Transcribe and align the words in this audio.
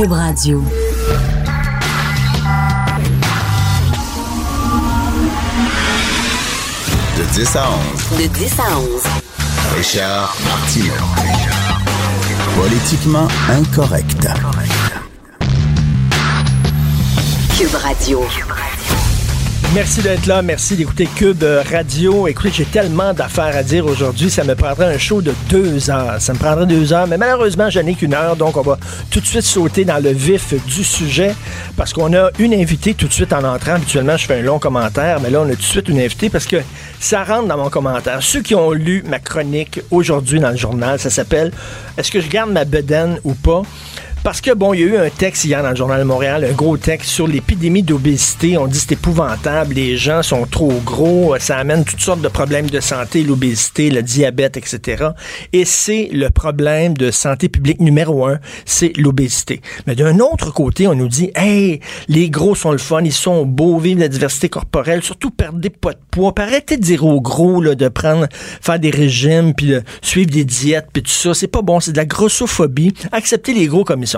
Cube 0.00 0.12
Radio. 0.12 0.64
De 7.18 7.24
10 7.34 7.56
à 7.56 7.68
11. 8.14 8.18
De 8.18 8.26
10 8.28 8.60
à 8.60 8.78
11. 8.78 9.02
Richard 9.76 10.34
Martineau. 10.46 10.94
Politiquement 12.56 13.28
incorrect. 13.50 14.26
Cube 17.58 17.74
Radio. 17.74 18.24
Merci 19.72 20.02
d'être 20.02 20.26
là. 20.26 20.42
Merci 20.42 20.74
d'écouter 20.74 21.06
Cube 21.14 21.44
Radio. 21.70 22.26
Écoutez, 22.26 22.50
j'ai 22.52 22.64
tellement 22.64 23.12
d'affaires 23.14 23.56
à 23.56 23.62
dire 23.62 23.86
aujourd'hui. 23.86 24.28
Ça 24.28 24.42
me 24.42 24.56
prendrait 24.56 24.92
un 24.92 24.98
show 24.98 25.22
de 25.22 25.32
deux 25.48 25.90
heures. 25.90 26.20
Ça 26.20 26.32
me 26.32 26.38
prendrait 26.38 26.66
deux 26.66 26.92
heures, 26.92 27.06
mais 27.06 27.16
malheureusement, 27.16 27.70
je 27.70 27.78
n'ai 27.78 27.94
qu'une 27.94 28.14
heure. 28.14 28.34
Donc, 28.34 28.56
on 28.56 28.62
va 28.62 28.78
tout 29.12 29.20
de 29.20 29.26
suite 29.26 29.42
sauter 29.42 29.84
dans 29.84 30.02
le 30.02 30.10
vif 30.10 30.54
du 30.66 30.82
sujet 30.82 31.36
parce 31.76 31.92
qu'on 31.92 32.12
a 32.14 32.30
une 32.40 32.52
invitée 32.52 32.94
tout 32.94 33.06
de 33.06 33.12
suite 33.12 33.32
en 33.32 33.44
entrant. 33.44 33.74
Habituellement, 33.74 34.16
je 34.16 34.26
fais 34.26 34.40
un 34.40 34.42
long 34.42 34.58
commentaire, 34.58 35.20
mais 35.20 35.30
là, 35.30 35.40
on 35.40 35.48
a 35.48 35.50
tout 35.50 35.58
de 35.58 35.62
suite 35.62 35.88
une 35.88 36.00
invitée 36.00 36.30
parce 36.30 36.46
que 36.46 36.56
ça 36.98 37.22
rentre 37.22 37.46
dans 37.46 37.56
mon 37.56 37.70
commentaire. 37.70 38.18
Ceux 38.24 38.42
qui 38.42 38.56
ont 38.56 38.72
lu 38.72 39.04
ma 39.06 39.20
chronique 39.20 39.80
aujourd'hui 39.92 40.40
dans 40.40 40.50
le 40.50 40.56
journal, 40.56 40.98
ça 40.98 41.10
s'appelle 41.10 41.52
Est-ce 41.96 42.10
que 42.10 42.20
je 42.20 42.28
garde 42.28 42.50
ma 42.50 42.64
bedaine 42.64 43.20
ou 43.22 43.34
pas? 43.34 43.62
Parce 44.22 44.42
que, 44.42 44.52
bon, 44.52 44.74
il 44.74 44.80
y 44.80 44.82
a 44.82 44.86
eu 44.86 44.96
un 44.98 45.08
texte 45.08 45.46
hier 45.46 45.62
dans 45.62 45.70
le 45.70 45.76
Journal 45.76 45.98
de 45.98 46.04
Montréal, 46.04 46.44
un 46.44 46.52
gros 46.52 46.76
texte 46.76 47.08
sur 47.08 47.26
l'épidémie 47.26 47.82
d'obésité. 47.82 48.58
On 48.58 48.66
dit 48.66 48.78
c'est 48.78 48.92
épouvantable, 48.92 49.74
les 49.74 49.96
gens 49.96 50.22
sont 50.22 50.44
trop 50.44 50.74
gros, 50.84 51.38
ça 51.38 51.56
amène 51.56 51.84
toutes 51.84 52.00
sortes 52.00 52.20
de 52.20 52.28
problèmes 52.28 52.68
de 52.68 52.80
santé, 52.80 53.22
l'obésité, 53.22 53.88
le 53.88 54.02
diabète, 54.02 54.58
etc. 54.58 55.08
Et 55.54 55.64
c'est 55.64 56.10
le 56.12 56.28
problème 56.28 56.98
de 56.98 57.10
santé 57.10 57.48
publique 57.48 57.80
numéro 57.80 58.26
un, 58.26 58.40
c'est 58.66 58.94
l'obésité. 58.98 59.62
Mais 59.86 59.94
d'un 59.94 60.18
autre 60.18 60.52
côté, 60.52 60.86
on 60.86 60.94
nous 60.94 61.08
dit, 61.08 61.30
hey, 61.34 61.80
les 62.08 62.28
gros 62.28 62.54
sont 62.54 62.72
le 62.72 62.78
fun, 62.78 63.00
ils 63.02 63.12
sont 63.12 63.46
beaux, 63.46 63.78
vivent 63.78 64.00
la 64.00 64.08
diversité 64.08 64.50
corporelle, 64.50 65.02
surtout 65.02 65.30
perdez 65.30 65.70
pas 65.70 65.92
de 65.92 66.00
poids. 66.10 66.34
Arrêtez 66.36 66.76
de 66.76 66.82
dire 66.82 67.06
aux 67.06 67.22
gros 67.22 67.62
là, 67.62 67.74
de 67.74 67.88
prendre, 67.88 68.26
faire 68.60 68.78
des 68.78 68.90
régimes, 68.90 69.54
puis 69.54 69.66
de 69.66 69.82
suivre 70.02 70.30
des 70.30 70.44
diètes, 70.44 70.88
puis 70.92 71.02
tout 71.02 71.10
ça. 71.10 71.32
C'est 71.32 71.48
pas 71.48 71.62
bon, 71.62 71.80
c'est 71.80 71.92
de 71.92 71.96
la 71.96 72.06
grossophobie. 72.06 72.92
Acceptez 73.12 73.54
les 73.54 73.66
gros 73.66 73.82
comme 73.82 74.02
ils. 74.02 74.09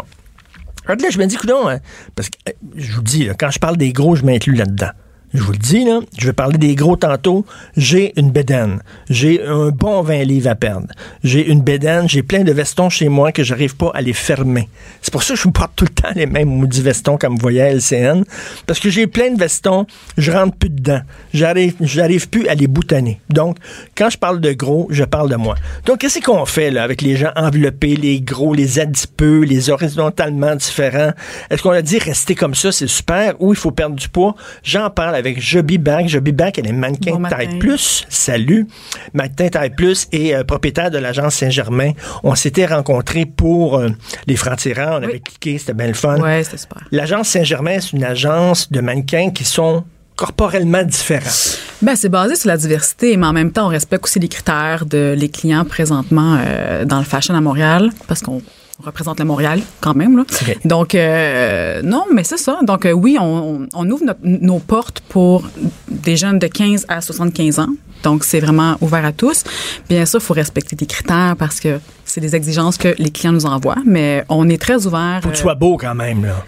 Alors 0.86 1.00
là, 1.00 1.10
je 1.10 1.18
me 1.18 1.26
dis, 1.26 1.36
coudonc, 1.36 1.68
hein, 1.68 1.80
parce 2.14 2.28
que 2.28 2.36
euh, 2.48 2.52
je 2.76 2.92
vous 2.92 3.02
dis, 3.02 3.28
quand 3.38 3.50
je 3.50 3.58
parle 3.58 3.76
des 3.76 3.92
gros, 3.92 4.16
je 4.16 4.24
m'inclus 4.24 4.54
là-dedans. 4.54 4.90
Je 5.34 5.42
vous 5.42 5.52
le 5.52 5.58
dis, 5.58 5.86
je 6.18 6.26
vais 6.26 6.34
parler 6.34 6.58
des 6.58 6.74
gros 6.74 6.96
tantôt. 6.96 7.46
J'ai 7.74 8.12
une 8.20 8.30
bédaine. 8.30 8.80
J'ai 9.08 9.42
un 9.42 9.70
bon 9.70 10.02
20 10.02 10.24
livres 10.24 10.50
à 10.50 10.54
perdre. 10.54 10.88
J'ai 11.24 11.46
une 11.46 11.62
bédaine. 11.62 12.06
J'ai 12.06 12.22
plein 12.22 12.44
de 12.44 12.52
vestons 12.52 12.90
chez 12.90 13.08
moi 13.08 13.32
que 13.32 13.42
j'arrive 13.42 13.74
pas 13.74 13.90
à 13.94 14.02
les 14.02 14.12
fermer. 14.12 14.68
C'est 15.00 15.10
pour 15.10 15.22
ça 15.22 15.32
que 15.32 15.40
je 15.40 15.48
me 15.48 15.52
porte 15.52 15.72
tout 15.74 15.86
le 15.86 15.90
temps 15.90 16.10
les 16.14 16.26
mêmes 16.26 16.50
maudits 16.50 16.82
vestons 16.82 17.16
comme 17.16 17.36
vous 17.36 17.40
voyez 17.40 17.62
à 17.62 17.72
LCN. 17.72 18.24
Parce 18.66 18.78
que 18.78 18.90
j'ai 18.90 19.06
plein 19.06 19.30
de 19.30 19.38
vestons, 19.38 19.86
je 20.18 20.30
rentre 20.30 20.54
plus 20.54 20.68
dedans. 20.68 21.00
J'arrive, 21.32 21.76
j'arrive 21.80 22.28
plus 22.28 22.46
à 22.48 22.54
les 22.54 22.66
boutonner. 22.66 23.18
Donc, 23.30 23.56
quand 23.96 24.10
je 24.10 24.18
parle 24.18 24.38
de 24.38 24.52
gros, 24.52 24.86
je 24.90 25.04
parle 25.04 25.30
de 25.30 25.36
moi. 25.36 25.54
Donc, 25.86 26.00
qu'est-ce 26.00 26.20
qu'on 26.20 26.44
fait, 26.44 26.70
là, 26.70 26.82
avec 26.82 27.00
les 27.00 27.16
gens 27.16 27.32
enveloppés, 27.36 27.96
les 27.96 28.20
gros, 28.20 28.52
les 28.52 28.78
adipeux, 28.78 29.40
les 29.44 29.70
horizontalement 29.70 30.54
différents? 30.56 31.12
Est-ce 31.48 31.62
qu'on 31.62 31.70
a 31.70 31.80
dit 31.80 31.98
rester 31.98 32.34
comme 32.34 32.54
ça, 32.54 32.70
c'est 32.70 32.86
super, 32.86 33.34
ou 33.40 33.54
il 33.54 33.58
faut 33.58 33.70
perdre 33.70 33.96
du 33.96 34.10
poids? 34.10 34.34
J'en 34.62 34.90
parle 34.90 35.21
avec 35.22 35.40
Joby 35.40 35.78
Back. 35.78 36.08
Joby 36.08 36.32
Back, 36.32 36.58
elle 36.58 36.66
est 36.66 36.72
mannequin 36.72 37.12
Bon 37.14 37.28
taille 37.28 37.58
plus. 37.58 38.04
Salut. 38.08 38.66
Mannequin 39.14 39.48
taille 39.48 39.70
plus 39.70 40.08
et 40.10 40.34
euh, 40.34 40.42
propriétaire 40.42 40.90
de 40.90 40.98
l'agence 40.98 41.36
Saint-Germain. 41.36 41.92
On 42.24 42.34
s'était 42.34 42.66
rencontrés 42.66 43.24
pour 43.24 43.78
euh, 43.78 43.90
les 44.26 44.34
francs-tirants. 44.34 44.98
On 45.00 45.04
avait 45.04 45.20
cliqué, 45.20 45.58
c'était 45.58 45.74
bien 45.74 45.86
le 45.86 45.94
fun. 45.94 46.18
Ouais, 46.18 46.42
c'était 46.42 46.56
super. 46.56 46.82
L'agence 46.90 47.28
Saint-Germain, 47.28 47.78
c'est 47.80 47.92
une 47.92 48.04
agence 48.04 48.72
de 48.72 48.80
mannequins 48.80 49.30
qui 49.30 49.44
sont 49.44 49.84
corporellement 50.16 50.82
différents. 50.82 51.56
Ben, 51.80 51.94
c'est 51.94 52.08
basé 52.08 52.34
sur 52.34 52.48
la 52.48 52.56
diversité, 52.56 53.16
mais 53.16 53.26
en 53.26 53.32
même 53.32 53.52
temps, 53.52 53.66
on 53.66 53.70
respecte 53.70 54.04
aussi 54.04 54.18
les 54.18 54.28
critères 54.28 54.86
de 54.86 55.14
les 55.16 55.28
clients 55.28 55.64
présentement 55.64 56.38
euh, 56.40 56.84
dans 56.84 56.98
le 56.98 57.04
fashion 57.04 57.34
à 57.34 57.40
Montréal, 57.40 57.90
parce 58.08 58.20
qu'on 58.20 58.36
on 58.36 58.42
représente 58.84 59.18
le 59.18 59.24
Montréal 59.24 59.60
quand 59.80 59.94
même. 59.94 60.16
Là. 60.16 60.24
Donc, 60.64 60.94
euh, 60.94 61.82
non, 61.82 62.04
mais 62.12 62.24
c'est 62.24 62.36
ça. 62.36 62.58
Donc, 62.62 62.86
euh, 62.86 62.92
oui, 62.92 63.16
on, 63.20 63.90
ouvre 63.90 64.04
nos 64.22 64.58
portes 64.58 65.00
pour 65.08 65.44
des 65.88 66.16
jeunes 66.16 66.38
de 66.38 66.46
15 66.46 66.86
à 66.88 67.00
75 67.00 67.58
ans. 67.60 67.68
Donc, 68.02 68.24
c'est 68.24 68.40
vraiment 68.40 68.76
ouvert 68.80 69.04
à 69.04 69.12
tous. 69.12 69.44
Bien 69.88 70.04
sûr, 70.06 70.20
il 70.20 70.24
faut 70.24 70.34
respecter 70.34 70.76
des 70.76 70.86
critères 70.86 71.36
parce 71.38 71.60
que 71.60 71.78
c'est 72.04 72.20
des 72.20 72.34
exigences 72.34 72.76
que 72.76 72.94
les 72.98 73.10
clients 73.10 73.32
nous 73.32 73.46
envoient, 73.46 73.78
mais 73.86 74.24
on 74.28 74.48
est 74.48 74.60
très 74.60 74.86
ouvert. 74.86 75.20
Faut 75.22 75.28
que 75.28 75.34
tu 75.34 75.40
euh, 75.40 75.42
sois 75.42 75.54
beau 75.54 75.76
quand 75.76 75.94
même, 75.94 76.24
là. 76.24 76.44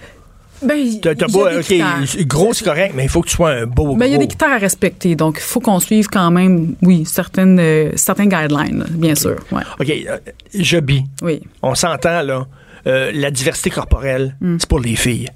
Ben, 0.66 1.00
T'as, 1.00 1.14
t'as 1.14 1.26
y 1.26 1.30
a 1.30 1.32
beau, 1.32 1.48
des 1.48 1.82
OK, 1.82 2.26
gros, 2.26 2.52
c'est 2.52 2.64
correct, 2.64 2.92
mais 2.96 3.04
il 3.04 3.08
faut 3.08 3.20
que 3.22 3.28
tu 3.28 3.34
sois 3.36 3.50
un 3.50 3.66
beau 3.66 3.94
Ben, 3.96 4.06
il 4.06 4.12
y 4.12 4.14
a 4.14 4.18
des 4.18 4.26
critères 4.28 4.52
à 4.52 4.58
respecter, 4.58 5.14
donc 5.16 5.36
il 5.38 5.42
faut 5.42 5.60
qu'on 5.60 5.80
suive 5.80 6.06
quand 6.08 6.30
même, 6.30 6.74
oui, 6.82 7.04
certaines, 7.06 7.58
euh, 7.60 7.90
certains 7.96 8.26
guidelines, 8.26 8.78
là, 8.80 8.84
bien 8.90 9.14
sûr. 9.14 9.36
Ouais. 9.52 9.62
OK, 9.80 9.90
euh, 9.90 10.80
Oui. 11.22 11.42
on 11.62 11.74
s'entend, 11.74 12.22
là. 12.22 12.46
euh, 12.86 13.10
la 13.14 13.30
diversité 13.30 13.70
corporelle, 13.70 14.36
Hmm. 14.40 14.56
c'est 14.58 14.68
pour 14.68 14.80
les 14.80 14.94
filles. 14.96 15.28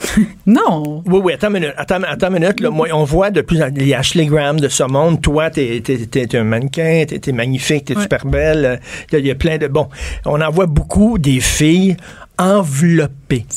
Non. 0.46 1.02
Oui, 1.06 1.20
oui, 1.24 1.32
attends 1.32 1.48
une 1.48 1.54
minute. 1.54 1.72
Attends, 1.76 2.00
attends 2.06 2.28
une 2.28 2.40
minute. 2.40 2.60
Là, 2.60 2.70
moi, 2.70 2.88
on 2.92 3.04
voit 3.04 3.30
de 3.30 3.40
plus 3.40 3.62
en 3.62 3.68
les 3.74 3.94
Ashley 3.94 4.26
Graham 4.26 4.60
de 4.60 4.68
ce 4.68 4.82
monde. 4.84 5.20
Toi, 5.22 5.50
t'es, 5.50 5.80
t'es, 5.82 6.36
un 6.36 6.44
mannequin, 6.44 7.04
t'es, 7.08 7.18
t'es 7.18 7.32
magnifique, 7.32 7.86
t'es 7.86 7.96
Ouais. 7.96 8.02
super 8.02 8.26
belle. 8.26 8.80
Il 9.10 9.14
y, 9.14 9.16
a- 9.16 9.18
il 9.20 9.26
y 9.26 9.30
a 9.30 9.34
plein 9.34 9.56
de... 9.58 9.66
Bon, 9.68 9.88
on 10.24 10.40
en 10.40 10.50
voit 10.50 10.66
beaucoup 10.66 11.18
des 11.18 11.40
filles 11.40 11.96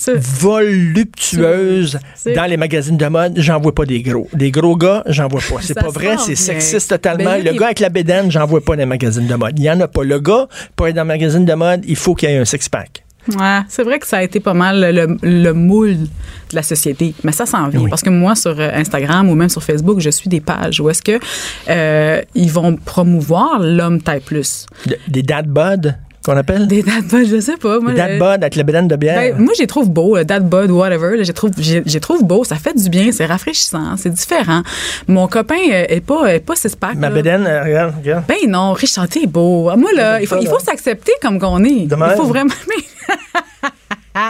voluptueuses 0.06 2.00
C'est- 2.16 2.34
dans 2.34 2.46
les 2.46 2.58
magazines 2.58 2.98
de 2.98 3.06
mode. 3.08 3.34
J'en 3.38 3.60
vois 3.60 3.74
pas 3.76 3.86
des 3.86 4.02
gros. 4.02 4.28
Des 4.34 4.52
gros 4.52 4.76
gars, 4.76 5.04
j'en 5.08 5.28
vois 5.28 5.42
pas. 5.42 5.58
C'est 5.62 5.74
pas 5.74 5.90
vrai, 5.90 6.18
c'est 6.18 6.36
sexiste 6.36 6.90
totalement. 6.90 7.24
Ben, 7.32 7.44
le 7.44 7.54
gars 7.54 7.66
avec 7.68 7.80
la 7.80 7.90
bédaine, 7.90 8.32
j'en 8.32 8.46
vois 8.46 8.62
pas 8.62 8.74
dans 8.76 8.80
les 8.82 8.86
magazines 8.86 9.28
de 9.28 9.36
mode. 9.36 9.58
Il 9.58 9.66
y 9.66 9.72
en 9.72 9.80
a 9.82 9.88
pas. 9.88 10.04
Le 10.04 10.20
gars, 10.20 10.48
pour 10.76 10.88
être 10.88 10.96
dans 10.96 11.02
le 11.04 11.08
magazine 11.08 11.46
de 11.46 11.54
mode, 11.54 11.84
il 11.88 11.96
faut 11.96 12.16
qu'il 12.16 12.30
y 12.30 12.34
ait 12.34 12.38
un 12.38 12.46
six-pack. 12.46 13.04
Ouais, 13.38 13.60
c'est 13.68 13.84
vrai 13.84 14.00
que 14.00 14.08
ça 14.08 14.18
a 14.18 14.24
été 14.24 14.40
pas 14.40 14.54
mal 14.56 14.80
le, 14.96 15.18
le 15.22 15.52
moule 15.52 15.96
de 15.98 16.56
la 16.56 16.64
société, 16.64 17.14
mais 17.24 17.32
ça 17.32 17.46
s'en 17.46 17.68
vient 17.68 17.82
Oui. 17.82 17.90
parce 17.90 18.02
que 18.02 18.10
moi 18.10 18.34
sur 18.36 18.60
euh, 18.60 18.72
Instagram 18.74 19.30
ou 19.30 19.36
même 19.36 19.50
sur 19.50 19.62
Facebook, 19.62 20.00
je 20.00 20.10
suis 20.10 20.30
des 20.30 20.40
pages 20.40 20.80
où 20.80 20.90
est-ce 20.90 21.04
que 21.04 21.20
euh, 21.70 22.22
ils 22.34 22.50
vont 22.52 22.76
promouvoir 22.78 23.60
l'homme 23.60 24.02
taille 24.02 24.22
plus. 24.22 24.66
De- 24.88 24.98
Des 25.10 25.22
dad 25.22 25.48
bod, 25.48 25.96
qu'on 26.24 26.38
appelle? 26.38 26.68
Des 26.68 26.84
dad 26.84 27.06
bod, 27.06 27.26
je 27.26 27.40
sais 27.40 27.58
pas. 27.58 27.80
Moi, 27.80 27.94
Des 27.94 28.02
avec 28.02 28.56
la 28.56 28.64
bédaine 28.64 28.88
de 28.88 28.96
bière. 28.96 29.20
Ben, 29.20 29.38
moi, 29.38 29.54
je 29.56 29.62
les 29.62 29.68
trouve 29.68 29.90
beaux, 29.90 30.18
le 30.18 30.26
dad 30.26 30.48
bod, 30.48 30.70
whatever. 30.72 31.12
Je 31.18 31.24
les 31.24 31.34
trouve, 31.34 31.52
trouve 32.02 32.24
beaux. 32.24 32.44
Ça 32.44 32.56
fait 32.56 32.74
du 32.78 32.90
bien, 32.90 33.12
c'est 33.12 33.26
rafraîchissant, 33.26 33.96
c'est 33.98 34.14
différent. 34.14 34.62
Mon 35.08 35.28
copain 35.28 35.56
euh, 35.56 35.86
est 35.88 36.02
pas, 36.06 36.34
est 36.34 36.40
pas 36.40 36.56
six 36.56 36.76
pack. 36.76 36.96
Ma 36.96 37.10
là. 37.10 37.16
bédaine, 37.16 37.46
euh, 37.48 37.64
regarde, 37.64 37.94
regarde. 37.98 38.24
Ben 38.28 38.50
non, 38.50 38.74
Richard, 38.74 39.08
t'es 39.08 39.28
beau. 39.28 39.70
Ah, 39.70 39.76
Moi, 39.76 39.92
là, 39.96 40.22
il 40.22 40.28
faut, 40.28 40.38
il 40.40 40.48
faut 40.48 40.60
s'accepter 40.60 41.14
comme 41.22 41.40
qu'on 41.40 41.64
est. 41.64 41.88
Il 41.90 42.14
faut 42.16 42.26
vraiment. 42.26 42.54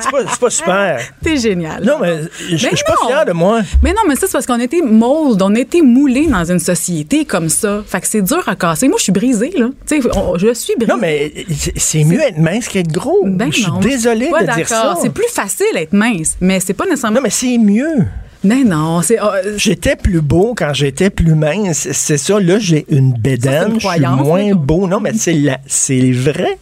C'est 0.01 0.11
pas, 0.11 0.17
c'est 0.29 0.39
pas 0.39 0.49
super. 0.49 0.99
T'es 1.23 1.37
génial. 1.37 1.83
Non, 1.83 1.97
mais 2.01 2.21
je 2.49 2.55
suis 2.57 2.69
pas 2.85 2.95
fier 3.07 3.25
de 3.25 3.31
moi. 3.31 3.61
Mais 3.83 3.91
non, 3.91 4.01
mais 4.07 4.15
ça, 4.15 4.27
c'est 4.27 4.33
parce 4.33 4.45
qu'on 4.45 4.59
été 4.59 4.81
mold, 4.81 5.41
on 5.41 5.53
été 5.55 5.81
moulé 5.81 6.27
dans 6.27 6.45
une 6.45 6.59
société 6.59 7.25
comme 7.25 7.49
ça. 7.49 7.81
Fait 7.87 8.01
que 8.01 8.07
c'est 8.07 8.21
dur 8.21 8.43
à 8.47 8.55
casser. 8.55 8.87
Moi, 8.87 8.97
je 8.97 9.03
suis 9.03 9.11
brisée, 9.11 9.51
là. 9.57 9.67
Tu 9.87 10.01
sais, 10.01 10.09
je 10.37 10.53
suis 10.53 10.75
brisée. 10.75 10.91
Non, 10.93 10.97
mais 10.99 11.31
c'est- 11.75 12.03
mieux 12.03 12.21
être 12.21 12.37
mince 12.37 12.67
qu'être 12.67 12.91
gros. 12.91 13.23
Ben 13.25 13.51
je 13.51 13.61
suis 13.61 13.71
non, 13.71 13.79
désolé 13.79 14.29
pas 14.29 14.43
de 14.43 14.53
dire 14.53 14.67
ça. 14.67 14.95
C'est 15.01 15.13
plus 15.13 15.27
facile 15.31 15.65
d'être 15.73 15.93
mince, 15.93 16.35
mais 16.41 16.59
c'est 16.59 16.73
pas 16.73 16.85
nécessairement. 16.85 17.17
Non, 17.17 17.21
mais 17.23 17.29
c'est 17.29 17.57
mieux. 17.57 18.05
Mais 18.43 18.63
non, 18.63 19.01
c'est. 19.01 19.17
ah, 19.19 19.33
J'étais 19.57 19.95
plus 19.97 20.21
beau 20.21 20.53
quand 20.57 20.73
j'étais 20.73 21.09
plus 21.09 21.35
mince. 21.35 21.89
C'est 21.91 22.17
ça. 22.17 22.39
Là, 22.39 22.57
j'ai 22.57 22.85
une 22.89 23.11
bédaine. 23.13 23.73
une 23.73 23.79
Je 23.81 23.87
suis 23.87 23.99
moins 23.99 24.53
beau. 24.53 24.87
Non, 24.87 24.99
mais 25.01 25.11
c'est 25.13 26.11
vrai. 26.11 26.57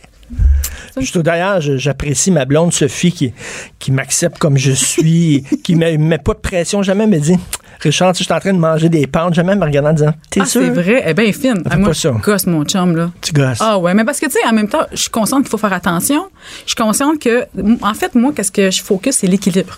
Je- 1.01 1.19
D'ailleurs, 1.19 1.61
je- 1.61 1.77
j'apprécie 1.77 2.31
ma 2.31 2.45
blonde 2.45 2.73
Sophie 2.73 3.11
qui, 3.11 3.33
qui 3.79 3.91
m'accepte 3.91 4.37
comme 4.37 4.57
je 4.57 4.71
suis, 4.71 5.43
qui 5.63 5.75
ne 5.75 5.91
me 5.91 5.97
met 5.97 6.17
pas 6.17 6.33
de 6.33 6.39
pression, 6.39 6.81
jamais 6.83 7.07
me 7.07 7.17
dit 7.19 7.37
Richard, 7.79 8.13
tu 8.13 8.23
es 8.23 8.31
en 8.31 8.39
train 8.39 8.53
de 8.53 8.57
manger 8.57 8.89
des 8.89 9.05
pâtes, 9.05 9.35
jamais 9.35 9.55
me 9.55 9.63
regardant 9.63 9.89
en 9.91 9.93
disant 9.93 10.13
T'es 10.31 10.41
ah, 10.41 10.45
sûr? 10.45 10.61
c'est 10.61 10.69
vrai. 10.71 11.03
Eh 11.05 11.13
bien, 11.13 11.31
fine. 11.31 11.61
Ah, 11.69 11.77
moi, 11.77 11.89
pas 11.89 11.93
je 11.93 11.99
ça. 11.99 12.09
gosse 12.11 12.47
mon 12.47 12.63
chum, 12.65 12.95
là. 12.95 13.11
Tu 13.21 13.33
gosses. 13.33 13.59
Ah 13.61 13.77
ouais, 13.77 13.93
mais 13.93 14.03
parce 14.03 14.19
que 14.19 14.25
tu 14.25 14.31
sais, 14.31 14.39
en 14.49 14.53
même 14.53 14.67
temps, 14.67 14.85
je 14.91 14.97
suis 14.97 15.09
consciente 15.11 15.41
qu'il 15.43 15.49
faut 15.51 15.59
faire 15.59 15.73
attention. 15.73 16.25
Je 16.65 16.69
suis 16.71 16.75
consciente 16.75 17.19
que, 17.19 17.45
en 17.83 17.93
fait, 17.93 18.15
moi, 18.15 18.31
qu'est-ce 18.35 18.51
que 18.51 18.71
je 18.71 18.81
focus, 18.81 19.17
c'est 19.17 19.27
l'équilibre. 19.27 19.75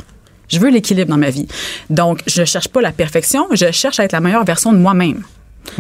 Je 0.48 0.60
veux 0.60 0.70
l'équilibre 0.70 1.10
dans 1.12 1.18
ma 1.18 1.30
vie. 1.30 1.48
Donc, 1.90 2.22
je 2.26 2.44
cherche 2.46 2.70
pas 2.70 2.82
la 2.82 2.92
perfection, 2.94 3.46
je 3.52 3.70
cherche 3.72 4.00
à 4.00 4.06
être 4.06 4.14
la 4.14 4.22
meilleure 4.22 4.46
version 4.46 4.72
de 4.72 4.78
moi-même. 4.78 5.22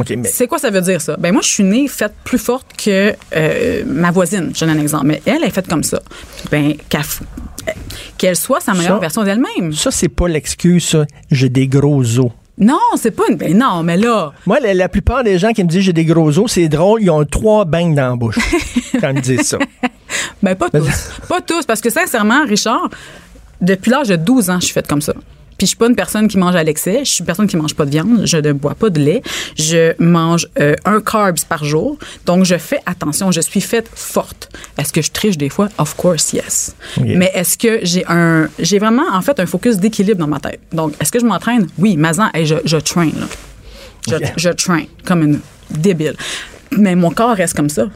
Mais 0.09 0.23
C'est 0.29 0.47
quoi 0.47 0.59
ça 0.59 0.69
veut 0.69 0.81
dire 0.81 1.01
ça? 1.01 1.15
Ben 1.17 1.31
moi, 1.31 1.41
je 1.41 1.47
suis 1.49 1.63
née 1.63 1.87
faite 1.87 2.13
plus 2.23 2.37
forte 2.37 2.67
que 2.77 3.13
euh, 3.35 3.83
ma 3.87 4.11
voisine. 4.11 4.51
Je 4.53 4.59
donne 4.65 4.77
un 4.77 4.81
exemple. 4.81 5.07
Mais 5.07 5.21
elle 5.25 5.43
est 5.43 5.49
faite 5.49 5.67
comme 5.67 5.83
ça. 5.83 5.99
Ben, 6.51 6.75
qu'elle 8.17 8.35
soit 8.35 8.59
sa 8.61 8.73
meilleure 8.73 8.95
Ça- 8.95 8.99
version 8.99 9.23
d'elle-même. 9.23 9.73
ça, 9.73 9.91
c'est 9.91 10.09
pas 10.09 10.27
l'excuse. 10.27 10.97
J'ai 11.31 11.49
des 11.49 11.67
gros 11.67 12.01
os. 12.19 12.31
Non, 12.57 12.77
c'est 12.97 13.11
pas 13.11 13.23
une. 13.29 13.37
Ben 13.37 13.57
non, 13.57 13.83
mais 13.83 13.95
là. 13.97 14.33
Moi, 14.45 14.59
la, 14.59 14.73
la 14.73 14.89
plupart 14.89 15.23
des 15.23 15.37
gens 15.39 15.51
qui 15.53 15.63
me 15.63 15.69
disent 15.69 15.81
j'ai 15.83 15.93
des 15.93 16.03
gros 16.05 16.37
os, 16.37 16.51
c'est 16.51 16.67
drôle, 16.67 17.01
ils 17.01 17.09
ont 17.09 17.23
trois 17.23 17.63
beignes 17.65 17.95
dans 17.95 18.09
la 18.09 18.15
bouche 18.17 18.37
quand 18.99 19.09
ils 19.11 19.15
me 19.15 19.21
disent 19.21 19.47
ça. 19.47 19.57
Ben 20.43 20.55
pas 20.55 20.69
tous. 20.69 21.09
pas 21.27 21.39
tous. 21.41 21.65
Parce 21.65 21.79
que 21.79 21.89
sincèrement, 21.89 22.43
Richard, 22.45 22.89
depuis 23.61 23.91
l'âge 23.91 24.09
de 24.09 24.17
12 24.17 24.49
ans, 24.49 24.59
je 24.59 24.65
suis 24.65 24.73
faite 24.73 24.87
comme 24.87 25.01
ça. 25.01 25.13
Puis 25.59 25.67
je 25.67 25.71
suis 25.71 25.77
pas 25.77 25.87
une 25.87 25.95
personne 25.95 26.27
qui 26.27 26.37
mange 26.39 26.55
à 26.55 26.63
l'excès. 26.63 27.01
Je 27.03 27.09
suis 27.11 27.19
une 27.19 27.25
personne 27.27 27.45
qui 27.47 27.57
mange 27.57 27.75
pas 27.75 27.85
de 27.85 27.91
viande. 27.91 28.21
Je 28.25 28.37
ne 28.37 28.53
bois 28.53 28.73
pas 28.73 28.89
de 28.89 28.99
lait. 28.99 29.21
Je 29.57 29.93
mange 30.01 30.47
euh, 30.59 30.73
un 30.85 31.01
carbs 31.01 31.43
par 31.47 31.63
jour. 31.63 31.99
Donc 32.25 32.45
je 32.45 32.57
fais 32.57 32.79
attention. 32.87 33.31
Je 33.31 33.41
suis 33.41 33.61
faite 33.61 33.87
forte. 33.93 34.49
Est-ce 34.79 34.91
que 34.91 35.01
je 35.01 35.11
triche 35.11 35.37
des 35.37 35.49
fois? 35.49 35.67
Of 35.77 35.95
course, 35.95 36.33
yes. 36.33 36.75
Mais 36.99 37.29
est-ce 37.35 37.57
que 37.57 37.79
j'ai 37.83 38.03
un, 38.07 38.47
j'ai 38.57 38.79
vraiment 38.79 39.07
en 39.13 39.21
fait 39.21 39.39
un 39.39 39.45
focus 39.45 39.77
d'équilibre 39.77 40.19
dans 40.19 40.27
ma 40.27 40.39
tête? 40.39 40.61
Donc 40.71 40.93
est-ce 40.99 41.11
que 41.11 41.19
je 41.19 41.25
m'entraîne? 41.25 41.67
Oui, 41.77 41.97
Mazan, 41.97 42.29
hey, 42.33 42.45
je, 42.45 42.55
je 42.65 42.77
train. 42.77 43.07
Là. 43.07 43.27
Je, 44.07 44.15
Ok. 44.15 44.33
je 44.37 44.49
train 44.49 44.83
comme 45.05 45.23
une 45.23 45.39
débile. 45.69 46.15
Mais 46.71 46.95
mon 46.95 47.11
corps 47.11 47.35
reste 47.35 47.53
comme 47.55 47.69
ça. 47.69 47.87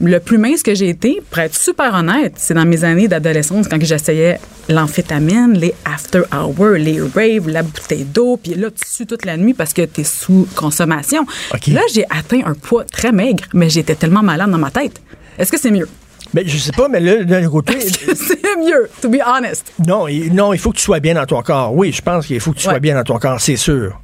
Le 0.00 0.18
plus 0.20 0.38
mince 0.38 0.62
que 0.62 0.74
j'ai 0.74 0.88
été, 0.88 1.20
pour 1.30 1.38
être 1.40 1.54
super 1.54 1.94
honnête, 1.94 2.34
c'est 2.36 2.54
dans 2.54 2.64
mes 2.64 2.84
années 2.84 3.08
d'adolescence 3.08 3.68
quand 3.68 3.78
j'essayais 3.82 4.38
l'amphétamine, 4.68 5.52
les 5.54 5.74
after 5.84 6.22
hours, 6.32 6.76
les 6.78 7.00
raves, 7.00 7.48
la 7.48 7.62
bouteille 7.62 8.04
d'eau, 8.04 8.36
puis 8.36 8.54
là, 8.54 8.70
tu 8.70 8.88
sues 8.88 9.06
toute 9.06 9.24
la 9.24 9.36
nuit 9.36 9.54
parce 9.54 9.72
que 9.72 9.82
tu 9.82 10.00
es 10.00 10.04
sous 10.04 10.46
consommation. 10.54 11.26
Là, 11.68 11.80
j'ai 11.92 12.04
atteint 12.10 12.40
un 12.44 12.54
poids 12.54 12.84
très 12.84 13.12
maigre, 13.12 13.44
mais 13.52 13.68
j'étais 13.70 13.94
tellement 13.94 14.22
malade 14.22 14.50
dans 14.50 14.58
ma 14.58 14.70
tête. 14.70 15.00
Est-ce 15.38 15.50
que 15.52 15.58
c'est 15.60 15.70
mieux? 15.70 15.88
Ben, 16.32 16.42
je 16.46 16.56
sais 16.58 16.72
pas, 16.72 16.88
mais 16.88 16.98
là, 17.00 17.22
d'un 17.22 17.48
côté, 17.48 17.78
c'est 17.80 18.56
mieux, 18.58 18.88
to 19.00 19.08
be 19.08 19.18
honest? 19.24 19.72
non, 19.86 20.08
il, 20.08 20.34
non, 20.34 20.52
il 20.52 20.58
faut 20.58 20.72
que 20.72 20.78
tu 20.78 20.82
sois 20.82 20.98
bien 21.00 21.14
dans 21.14 21.26
ton 21.26 21.40
corps. 21.42 21.72
Oui, 21.74 21.92
je 21.92 22.02
pense 22.02 22.26
qu'il 22.26 22.40
faut 22.40 22.50
que 22.52 22.56
tu 22.56 22.64
sois 22.64 22.72
Ouais. 22.74 22.80
bien 22.80 22.94
dans 22.96 23.04
ton 23.04 23.18
corps, 23.18 23.40
c'est 23.40 23.56
sûr. 23.56 24.00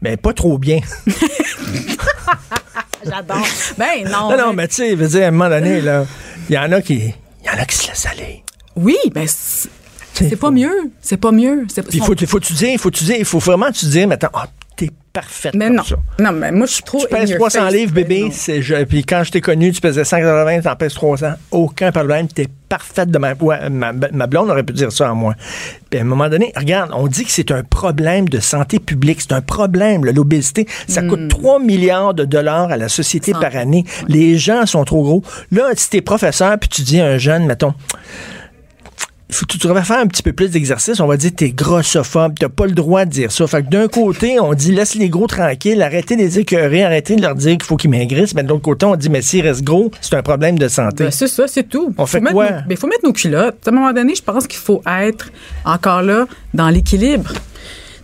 Mais 0.00 0.16
pas 0.16 0.32
trop 0.32 0.56
bien. 0.58 0.80
J'adore. 3.04 3.46
Ben 3.78 4.04
non. 4.10 4.30
non, 4.30 4.36
non, 4.38 4.52
mais 4.52 4.68
tu 4.68 4.74
sais, 4.76 4.90
je 4.90 4.96
veux 4.96 5.08
dire, 5.08 5.24
à 5.24 5.26
un 5.26 5.30
moment 5.30 5.48
donné, 5.48 5.80
là, 5.80 6.06
il 6.48 6.54
y 6.54 6.58
en 6.58 6.70
a 6.72 6.80
qui. 6.80 6.94
Il 6.94 7.46
y 7.46 7.50
en 7.50 7.60
a 7.60 7.64
qui 7.66 7.76
se 7.76 7.88
laissent 7.88 8.06
aller. 8.06 8.42
Oui, 8.76 8.96
ben 9.12 9.26
c'est 9.28 10.30
pas 10.36 10.46
faut- 10.46 10.50
mieux. 10.52 10.90
C'est 11.00 11.16
pas 11.16 11.32
mieux. 11.32 11.66
Puis 11.66 11.84
il 11.98 12.00
faut, 12.02 12.14
faut, 12.26 12.40
tu 12.40 12.52
dire, 12.52 12.78
faut 12.80 12.90
tu 12.90 13.04
dire, 13.04 13.16
il 13.18 13.24
faut 13.24 13.38
vraiment 13.38 13.70
tu 13.70 13.86
dire, 13.86 14.06
maintenant, 14.08 14.30
ah, 14.34 14.46
t'es 14.46 14.63
parfaite 15.14 15.54
Mais 15.54 15.70
non. 15.70 15.82
ça. 15.82 15.96
Non, 16.18 16.32
mais 16.32 16.52
moi, 16.52 16.66
je 16.66 16.72
suis 16.74 16.82
trop. 16.82 16.98
Tu 16.98 17.06
pèses 17.06 17.30
your 17.30 17.38
300 17.38 17.60
face. 17.60 17.72
livres, 17.72 17.92
bébé. 17.94 18.20
non. 18.24 18.28
c'est 18.32 18.60
je- 18.60 18.84
Puis 18.84 19.04
quand 19.04 19.22
je 19.24 19.30
t'ai 19.30 19.40
connu, 19.40 19.72
tu 19.72 19.80
pesais 19.80 20.04
180, 20.04 20.60
t'en 20.60 20.76
pèses 20.76 20.92
300. 20.94 21.28
Aucun 21.52 21.90
problème. 21.92 22.26
T'es 22.28 22.48
parfaite 22.68 23.10
de 23.10 23.18
même. 23.18 23.36
Ouais, 23.40 23.70
ma, 23.70 23.92
ma 23.92 24.26
blonde 24.26 24.50
aurait 24.50 24.64
pu 24.64 24.72
dire 24.72 24.90
ça 24.92 25.10
en 25.12 25.14
moi. 25.14 25.34
Puis 25.88 26.00
à 26.00 26.02
un 26.02 26.06
moment 26.06 26.28
donné, 26.28 26.52
regarde, 26.56 26.90
on 26.92 27.06
dit 27.06 27.24
que 27.24 27.30
c'est 27.30 27.52
un 27.52 27.62
problème 27.62 28.28
de 28.28 28.40
santé 28.40 28.80
publique. 28.80 29.20
C'est 29.20 29.32
un 29.32 29.40
problème, 29.40 30.04
là, 30.04 30.10
l'obésité. 30.12 30.66
Ça 30.88 31.00
coûte 31.02 31.28
3 31.28 31.60
milliards 31.60 32.12
de 32.14 32.24
dollars 32.24 32.70
à 32.72 32.76
la 32.76 32.88
société 32.88 33.32
par 33.32 33.54
année. 33.56 33.84
Les 34.08 34.36
gens 34.36 34.66
sont 34.66 34.84
trop 34.84 35.02
gros. 35.04 35.22
Là, 35.52 35.68
si 35.76 35.88
t'es 35.90 36.00
professeur, 36.00 36.58
puis 36.58 36.68
tu 36.68 36.82
dis 36.82 37.00
à 37.00 37.06
un 37.06 37.18
jeune, 37.18 37.46
mettons, 37.46 37.74
faut 39.34 39.46
tu 39.46 39.58
devrais 39.58 39.82
faire 39.84 39.98
un 39.98 40.06
petit 40.06 40.22
peu 40.22 40.32
plus 40.32 40.50
d'exercice. 40.50 41.00
On 41.00 41.06
va 41.06 41.16
dire 41.16 41.30
t'es 41.36 41.50
grossophobe, 41.50 42.34
t'as 42.38 42.48
pas 42.48 42.66
le 42.66 42.72
droit 42.72 43.04
de 43.04 43.10
dire 43.10 43.32
ça. 43.32 43.46
Fait 43.46 43.62
que 43.62 43.68
d'un 43.68 43.88
côté, 43.88 44.38
on 44.40 44.54
dit 44.54 44.72
laisse 44.72 44.94
les 44.94 45.08
gros 45.08 45.26
tranquilles, 45.26 45.82
arrêtez 45.82 46.16
de 46.16 46.20
les 46.22 46.38
écœurer, 46.38 46.84
arrêtez 46.84 47.16
de 47.16 47.22
leur 47.22 47.34
dire 47.34 47.52
qu'il 47.52 47.62
faut 47.64 47.76
qu'ils 47.76 47.90
maigrissent. 47.90 48.34
Mais 48.34 48.42
de 48.42 48.48
l'autre 48.48 48.62
côté, 48.62 48.86
on 48.86 48.96
dit 48.96 49.08
mais 49.10 49.22
s'ils 49.22 49.42
restent 49.42 49.62
gros, 49.64 49.90
c'est 50.00 50.14
un 50.14 50.22
problème 50.22 50.58
de 50.58 50.68
santé. 50.68 51.04
Ben, 51.04 51.10
c'est 51.10 51.26
ça, 51.28 51.46
c'est 51.46 51.68
tout. 51.68 51.94
On 51.98 52.06
Faut 52.06 52.12
fait 52.12 52.20
mettre 52.20 52.34
quoi? 52.34 52.50
nos- 52.50 52.56
ben, 52.68 52.76
faut 52.76 52.86
mettre 52.86 53.04
nos 53.04 53.12
culottes. 53.12 53.56
À 53.66 53.70
un 53.70 53.74
moment 53.74 53.92
donné, 53.92 54.14
je 54.14 54.22
pense 54.22 54.46
qu'il 54.46 54.60
faut 54.60 54.82
être 54.86 55.30
encore 55.64 56.02
là 56.02 56.26
dans 56.52 56.68
l'équilibre. 56.70 57.32
Tu 57.32 57.40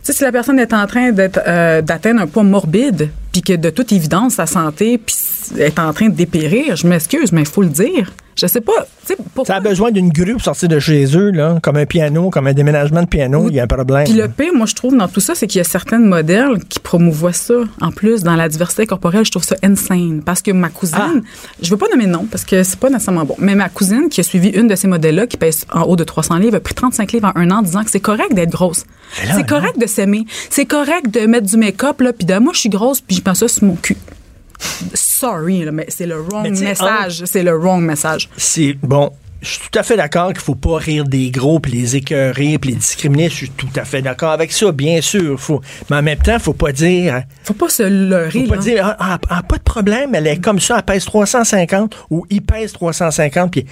sais, 0.03 0.13
si 0.15 0.23
la 0.25 0.33
personne 0.33 0.59
est 0.59 0.73
en 0.73 0.87
train 0.87 1.13
d'être, 1.13 1.41
euh, 1.47 1.83
d'atteindre 1.83 2.23
un 2.23 2.27
poids 2.27 2.43
morbide, 2.43 3.11
puis 3.33 3.43
que 3.43 3.53
de 3.53 3.69
toute 3.69 3.93
évidence, 3.93 4.35
sa 4.37 4.47
santé 4.47 4.99
est 5.59 5.79
en 5.79 5.93
train 5.93 6.09
de 6.09 6.15
dépérir, 6.15 6.75
je 6.77 6.87
m'excuse, 6.87 7.33
mais 7.33 7.43
il 7.43 7.47
faut 7.47 7.63
le 7.63 7.69
dire. 7.69 8.11
Je 8.41 8.47
sais 8.47 8.61
pas. 8.61 8.73
Pourquoi- 9.35 9.45
Ça 9.45 9.57
a 9.57 9.61
besoin 9.61 9.91
d'une 9.91 10.09
grue 10.11 10.33
pour 10.33 10.43
sortir 10.43 10.69
de 10.69 10.79
chez 10.79 11.05
eux, 11.17 11.31
là, 11.31 11.59
comme 11.63 11.77
un 11.77 11.85
piano, 11.87 12.31
comme 12.31 12.47
un 12.47 12.53
déménagement 12.53 13.03
de 13.03 13.07
piano, 13.09 13.47
il 13.49 13.55
y 13.55 13.61
a 13.61 13.65
un 13.65 13.67
problème. 13.67 14.05
Puis 14.05 14.15
le 14.15 14.29
pire, 14.29 14.53
moi, 14.55 14.67
je 14.67 14.75
trouve 14.75 14.97
dans 14.97 15.09
tout 15.09 15.21
ça, 15.21 15.35
c'est 15.35 15.47
qu'il 15.47 15.59
y 15.59 15.61
a 15.61 15.65
certains 15.65 15.99
modèles 15.99 16.59
qui 16.69 16.81
promouvoient 16.81 17.33
ça. 17.33 17.55
En 17.81 17.91
plus, 17.91 18.23
dans 18.23 18.37
la 18.37 18.49
diversité 18.49 18.87
corporelle, 18.87 19.25
je 19.25 19.31
trouve 19.31 19.45
ça 19.45 19.57
insane. 19.63 20.23
Parce 20.25 20.43
que 20.43 20.51
ma 20.53 20.69
cousine, 20.69 20.97
Ah. 20.99 21.11
je 21.61 21.71
veux 21.71 21.77
pas 21.77 21.87
nommer 21.91 22.07
de 22.07 22.11
nom 22.13 22.27
parce 22.31 22.45
que 22.45 22.63
c'est 22.63 22.79
pas 22.79 22.89
nécessairement 22.89 23.25
bon, 23.25 23.37
mais 23.39 23.55
ma 23.55 23.69
cousine 23.69 24.09
qui 24.09 24.21
a 24.21 24.25
suivi 24.25 24.49
une 24.49 24.69
de 24.69 24.75
ces 24.77 24.89
modèles-là, 24.89 25.27
qui 25.27 25.37
pèse 25.37 25.65
en 25.73 25.83
haut 25.83 25.97
de 25.97 26.05
300 26.05 26.37
livres, 26.39 26.57
a 26.57 26.61
pris 26.61 26.75
35 26.75 27.13
livres 27.13 27.33
en 27.35 27.39
un 27.41 27.51
an, 27.51 27.63
disant 27.63 27.85
que 27.85 27.91
c'est 27.91 28.01
correct 28.01 28.33
d'être 28.35 28.51
grosse. 28.51 28.85
C'est 29.35 29.47
correct 29.47 29.79
de 29.79 29.87
s'aimer. 29.87 30.25
C'est 30.51 30.67
correct 30.67 31.11
de 31.11 31.27
mettre 31.27 31.47
du 31.47 31.57
make-up, 31.57 32.01
là, 32.01 32.13
puis 32.13 32.27
de 32.27 32.39
moi, 32.39 32.53
je 32.55 32.61
suis 32.61 32.69
grosse, 32.69 33.01
puis 33.01 33.17
je 33.17 33.23
pense 33.23 33.39
ça 33.41 33.49
sur 33.49 33.65
mon 33.65 33.75
cul. 33.77 33.97
Sorry, 34.95 35.65
mais 35.73 35.87
c'est 35.89 36.07
le 36.07 36.21
wrong 36.21 36.49
message. 36.49 37.23
C'est 37.27 37.43
le 37.43 37.57
wrong 37.57 37.83
message. 37.83 38.29
C'est 38.37 38.75
bon. 38.83 39.11
Je 39.43 39.49
suis 39.49 39.61
tout 39.71 39.79
à 39.79 39.83
fait 39.83 39.97
d'accord 39.97 40.29
qu'il 40.29 40.43
faut 40.43 40.55
pas 40.55 40.77
rire 40.77 41.05
des 41.05 41.31
gros, 41.31 41.61
puis 41.61 41.73
les 41.73 41.97
écœurer, 41.97 42.59
puis 42.59 42.73
les 42.73 42.77
discriminer. 42.77 43.31
Je 43.31 43.35
suis 43.35 43.51
tout 43.51 43.71
à 43.77 43.87
fait 43.87 44.03
d'accord 44.03 44.33
avec 44.33 44.53
ça, 44.53 44.71
bien 44.71 45.01
sûr. 45.01 45.41
Faut, 45.41 45.63
mais 45.89 45.97
en 45.97 46.03
même 46.03 46.19
temps, 46.19 46.39
faut 46.39 46.53
pas 46.53 46.73
dire. 46.73 47.23
Faut 47.45 47.55
pas 47.55 47.71
se 47.71 47.83
leurrer, 47.83 48.43
Faut 48.43 48.49
pas 48.49 48.57
là. 48.57 48.63
dire, 48.63 48.85
ah, 48.87 48.97
ah, 48.99 49.19
ah, 49.31 49.43
pas 49.43 49.57
de 49.57 49.63
problème, 49.63 50.15
elle 50.15 50.27
est 50.27 50.45
comme 50.45 50.61
ça, 50.61 50.77
elle 50.77 50.83
pèse 50.83 51.07
350 51.07 51.97
ou 52.11 52.27
il 52.29 52.43
pèse 52.43 52.73
350, 52.73 53.51
puis 53.51 53.65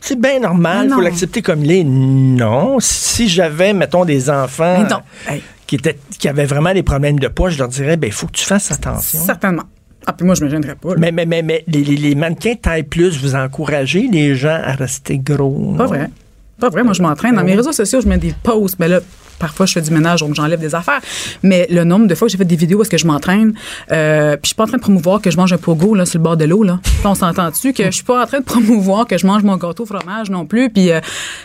c'est 0.00 0.18
bien 0.18 0.40
normal, 0.40 0.86
il 0.88 0.94
faut 0.94 1.02
l'accepter 1.02 1.42
comme 1.42 1.64
il 1.66 1.72
est. 1.72 1.84
Non, 1.84 2.78
si 2.80 3.28
j'avais, 3.28 3.74
mettons, 3.74 4.06
des 4.06 4.30
enfants. 4.30 4.86
Hey. 5.28 5.42
qui, 5.66 5.74
étaient, 5.74 5.98
qui 6.18 6.28
avaient 6.28 6.46
vraiment 6.46 6.72
des 6.72 6.82
problèmes 6.82 7.18
de 7.18 7.28
poids, 7.28 7.50
je 7.50 7.58
leur 7.58 7.68
dirais, 7.68 7.98
ben, 7.98 8.06
il 8.06 8.12
faut 8.12 8.26
que 8.26 8.32
tu 8.32 8.44
fasses 8.46 8.72
attention. 8.72 9.22
Certainement. 9.22 9.64
Ah, 10.06 10.12
puis 10.12 10.24
moi, 10.26 10.34
je 10.34 10.44
me 10.44 10.50
gênerais 10.50 10.74
pas. 10.76 10.90
là. 10.90 10.96
Mais, 10.98 11.12
mais, 11.12 11.26
mais, 11.26 11.42
mais 11.42 11.64
les, 11.68 11.82
les- 11.84 12.14
mannequins 12.14 12.54
taille 12.54 12.82
plus, 12.84 13.18
vous 13.20 13.34
encouragez 13.34 14.08
les 14.10 14.34
gens 14.34 14.58
à 14.62 14.72
rester 14.72 15.18
gros. 15.18 15.74
Pas 15.76 15.84
non? 15.84 15.88
vrai. 15.88 16.10
Pas 16.58 16.68
vrai. 16.70 16.82
Moi, 16.82 16.92
je 16.94 17.02
m'entraîne. 17.02 17.34
Dans 17.36 17.44
mes 17.44 17.54
réseaux 17.54 17.72
sociaux, 17.72 18.00
je 18.00 18.08
mets 18.08 18.18
des 18.18 18.34
posts. 18.42 18.76
Mais 18.78 18.88
là, 18.88 19.00
parfois, 19.38 19.64
je 19.66 19.72
fais 19.72 19.80
du 19.80 19.90
ménage, 19.90 20.20
donc 20.20 20.34
j'enlève 20.34 20.60
des 20.60 20.74
affaires. 20.74 21.00
Mais 21.42 21.66
le 21.70 21.84
nombre 21.84 22.06
de 22.06 22.14
fois 22.14 22.26
que 22.28 22.32
j'ai 22.32 22.38
fait 22.38 22.44
des 22.44 22.56
vidéos 22.56 22.78
où 22.78 22.82
est-ce 22.82 22.90
que 22.90 22.98
je 22.98 23.06
m'entraîne, 23.06 23.54
euh, 23.90 24.32
puis 24.32 24.40
je 24.44 24.46
suis 24.48 24.54
pas 24.54 24.64
en 24.64 24.66
train 24.66 24.76
de 24.76 24.82
promouvoir 24.82 25.22
que 25.22 25.30
je 25.30 25.36
mange 25.38 25.52
un 25.54 25.58
pogo 25.58 25.94
là, 25.94 26.04
sur 26.04 26.18
le 26.18 26.24
bord 26.24 26.36
de 26.36 26.44
l'eau. 26.44 26.62
Là. 26.62 26.78
On 27.04 27.14
s'entend 27.14 27.48
dessus 27.50 27.72
que 27.72 27.84
je 27.86 27.90
suis 27.90 28.04
pas 28.04 28.22
en 28.22 28.26
train 28.26 28.40
de 28.40 28.44
promouvoir 28.44 29.06
que 29.06 29.16
je 29.16 29.26
mange 29.26 29.42
mon 29.42 29.56
gâteau 29.56 29.84
au 29.84 29.86
fromage 29.86 30.28
non 30.30 30.44
plus. 30.44 30.68
Puis 30.68 30.90
euh, 30.92 31.00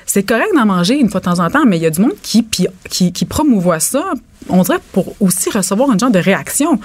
c'est 0.06 0.24
correct 0.24 0.50
d'en 0.56 0.66
manger 0.66 0.98
une 1.00 1.10
fois 1.10 1.22
de 1.22 1.26
temps 1.26 1.40
en 1.40 1.50
temps, 1.50 1.66
mais 1.66 1.78
il 1.78 1.84
y 1.84 1.86
a 1.86 1.90
du 1.92 2.02
monde 2.02 2.14
qui, 2.22 2.46
qui, 2.90 3.14
qui 3.14 3.26
promouvoit 3.26 3.80
ça, 3.80 4.04
on 4.50 4.62
dirait 4.62 4.80
pour 4.92 5.16
aussi 5.20 5.50
recevoir 5.50 5.90
un 5.90 5.98
genre 5.98 6.12
de 6.12 6.20
réaction. 6.20 6.80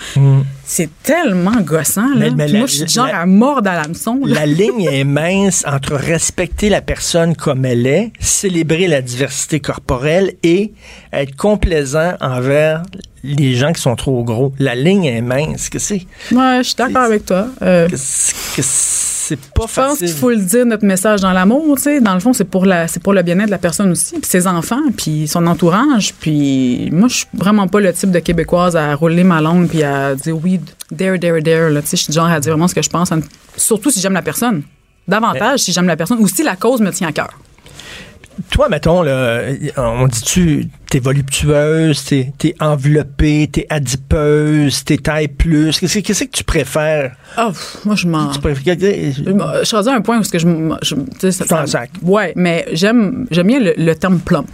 C'est 0.65 0.89
tellement 1.03 1.61
gossant. 1.61 2.09
Là. 2.15 2.15
Mais- 2.17 2.31
mais 2.31 2.45
Puis 2.45 2.53
la- 2.53 2.59
moi, 2.61 2.67
je 2.69 2.75
suis 2.77 2.89
genre 2.89 3.07
la- 3.07 3.21
à 3.21 3.27
mordre 3.27 3.71
à 3.71 3.81
l'hameçon. 3.83 4.21
La 4.25 4.47
ligne 4.47 4.85
est 4.91 5.05
mince 5.05 5.65
entre 5.67 5.95
respecter 5.95 6.69
la 6.69 6.81
personne 6.81 7.35
comme 7.37 7.65
elle 7.65 7.87
est, 7.87 8.13
célébrer 8.21 8.87
la 8.87 9.03
diversité 9.03 9.61
corporelle 9.61 10.35
et 10.43 10.73
être 11.13 11.35
complaisant 11.37 12.15
envers 12.21 12.83
les 13.23 13.55
gens 13.55 13.73
qui 13.73 13.81
sont 13.83 13.97
trop 13.97 14.23
gros. 14.25 14.53
La 14.59 14.75
ligne 14.75 15.05
est 15.05 15.21
mince. 15.21 15.69
Que 15.69 15.79
c'est 15.79 16.07
Ouais, 16.33 16.59
je 16.59 16.63
suis 16.69 16.75
d'accord 16.77 17.03
avec 17.03 17.27
toi. 17.27 17.49
Euh, 17.63 17.89
que 17.89 17.97
c'est 17.97 18.57
que 18.57 18.63
c'est 18.63 19.37
pas 19.37 19.47
Je 19.55 19.61
pense 19.61 19.73
facile. 19.75 20.07
qu'il 20.09 20.17
faut 20.17 20.31
le 20.31 20.37
dire, 20.39 20.67
notre 20.67 20.85
message 20.85 21.21
dans 21.21 21.33
l'amour, 21.33 21.77
tu 21.77 21.83
sais. 21.83 22.01
Dans 22.01 22.15
le 22.15 22.21
fond, 22.21 22.33
c'est 22.33 22.45
pour, 22.45 22.65
la, 22.67 22.87
pour 23.03 23.13
le 23.13 23.23
bien-être 23.23 23.47
de 23.47 23.51
la 23.53 23.59
personne 23.59 23.91
aussi, 23.93 24.15
puis 24.19 24.29
ses 24.29 24.47
enfants, 24.49 24.81
puis 24.97 25.29
son 25.29 25.47
entourage. 25.47 26.15
Puis 26.15 26.89
moi, 26.93 27.09
je 27.09 27.17
suis 27.19 27.27
vraiment 27.33 27.69
pas 27.69 27.81
le 27.81 27.93
type 27.93 28.11
de 28.11 28.19
Québécoise 28.19 28.75
à 28.77 28.95
rouler 28.97 29.23
ma 29.23 29.41
langue 29.41 29.69
puis 29.69 29.83
à 29.85 30.15
dire 30.17 30.37
oui, 30.43 30.61
dare, 30.91 31.19
dare, 31.19 31.41
dare. 31.43 31.71
Là, 31.71 31.81
tu 31.83 31.89
sais, 31.89 31.97
je 31.97 32.03
suis 32.05 32.13
genre 32.13 32.27
à 32.27 32.41
dire 32.41 32.53
vraiment 32.53 32.67
ce 32.69 32.75
que 32.75 32.83
je 32.83 32.91
pense, 32.91 33.11
surtout 33.57 33.91
si 33.91 34.01
j'aime 34.01 34.15
la 34.15 34.23
personne. 34.23 34.63
Davantage 35.07 35.61
si 35.61 35.73
j'aime 35.73 35.87
la 35.87 35.97
personne 35.97 36.19
ou 36.19 36.29
si 36.29 36.43
la 36.43 36.57
cause 36.57 36.81
me 36.81 36.91
tient 36.91 37.09
à 37.09 37.13
cœur. 37.13 37.31
Toi, 38.51 38.69
mettons, 38.69 39.03
là, 39.03 39.43
on 39.77 40.07
dit-tu, 40.07 40.69
t'es 40.89 40.99
voluptueuse, 40.99 42.05
t'es, 42.05 42.33
t'es 42.39 42.55
enveloppée, 42.61 43.49
t'es 43.53 43.67
adipeuse, 43.71 44.85
t'es 44.85 44.99
taille 44.99 45.29
plus. 45.29 45.79
Qu'est-ce, 45.79 46.25
que- 46.25 46.31
tu 46.31 46.45
préfères? 46.45 47.17
Ah, 47.37 47.49
pff, 47.49 47.79
moi, 47.85 47.95
je 47.97 48.07
m'en. 48.07 48.31
Tu 48.31 48.41
préfères 48.41 48.77
Je 48.79 49.65
suis 49.65 49.77
à 49.77 49.93
un 49.93 50.01
point 50.01 50.19
où 50.19 50.23
ce 50.23 50.31
que 50.31 50.39
je, 50.39 50.47
je 50.83 50.95
tu 50.95 51.03
sais, 51.21 51.33
ça- 51.33 51.67
sacs. 51.67 51.91
Ouais, 52.03 52.33
mais 52.37 52.67
j'aime, 52.73 53.27
j'aime 53.31 53.47
bien 53.47 53.61
le, 53.61 53.75
le 53.77 53.95
terme 53.95 54.19
plump. 54.21 54.49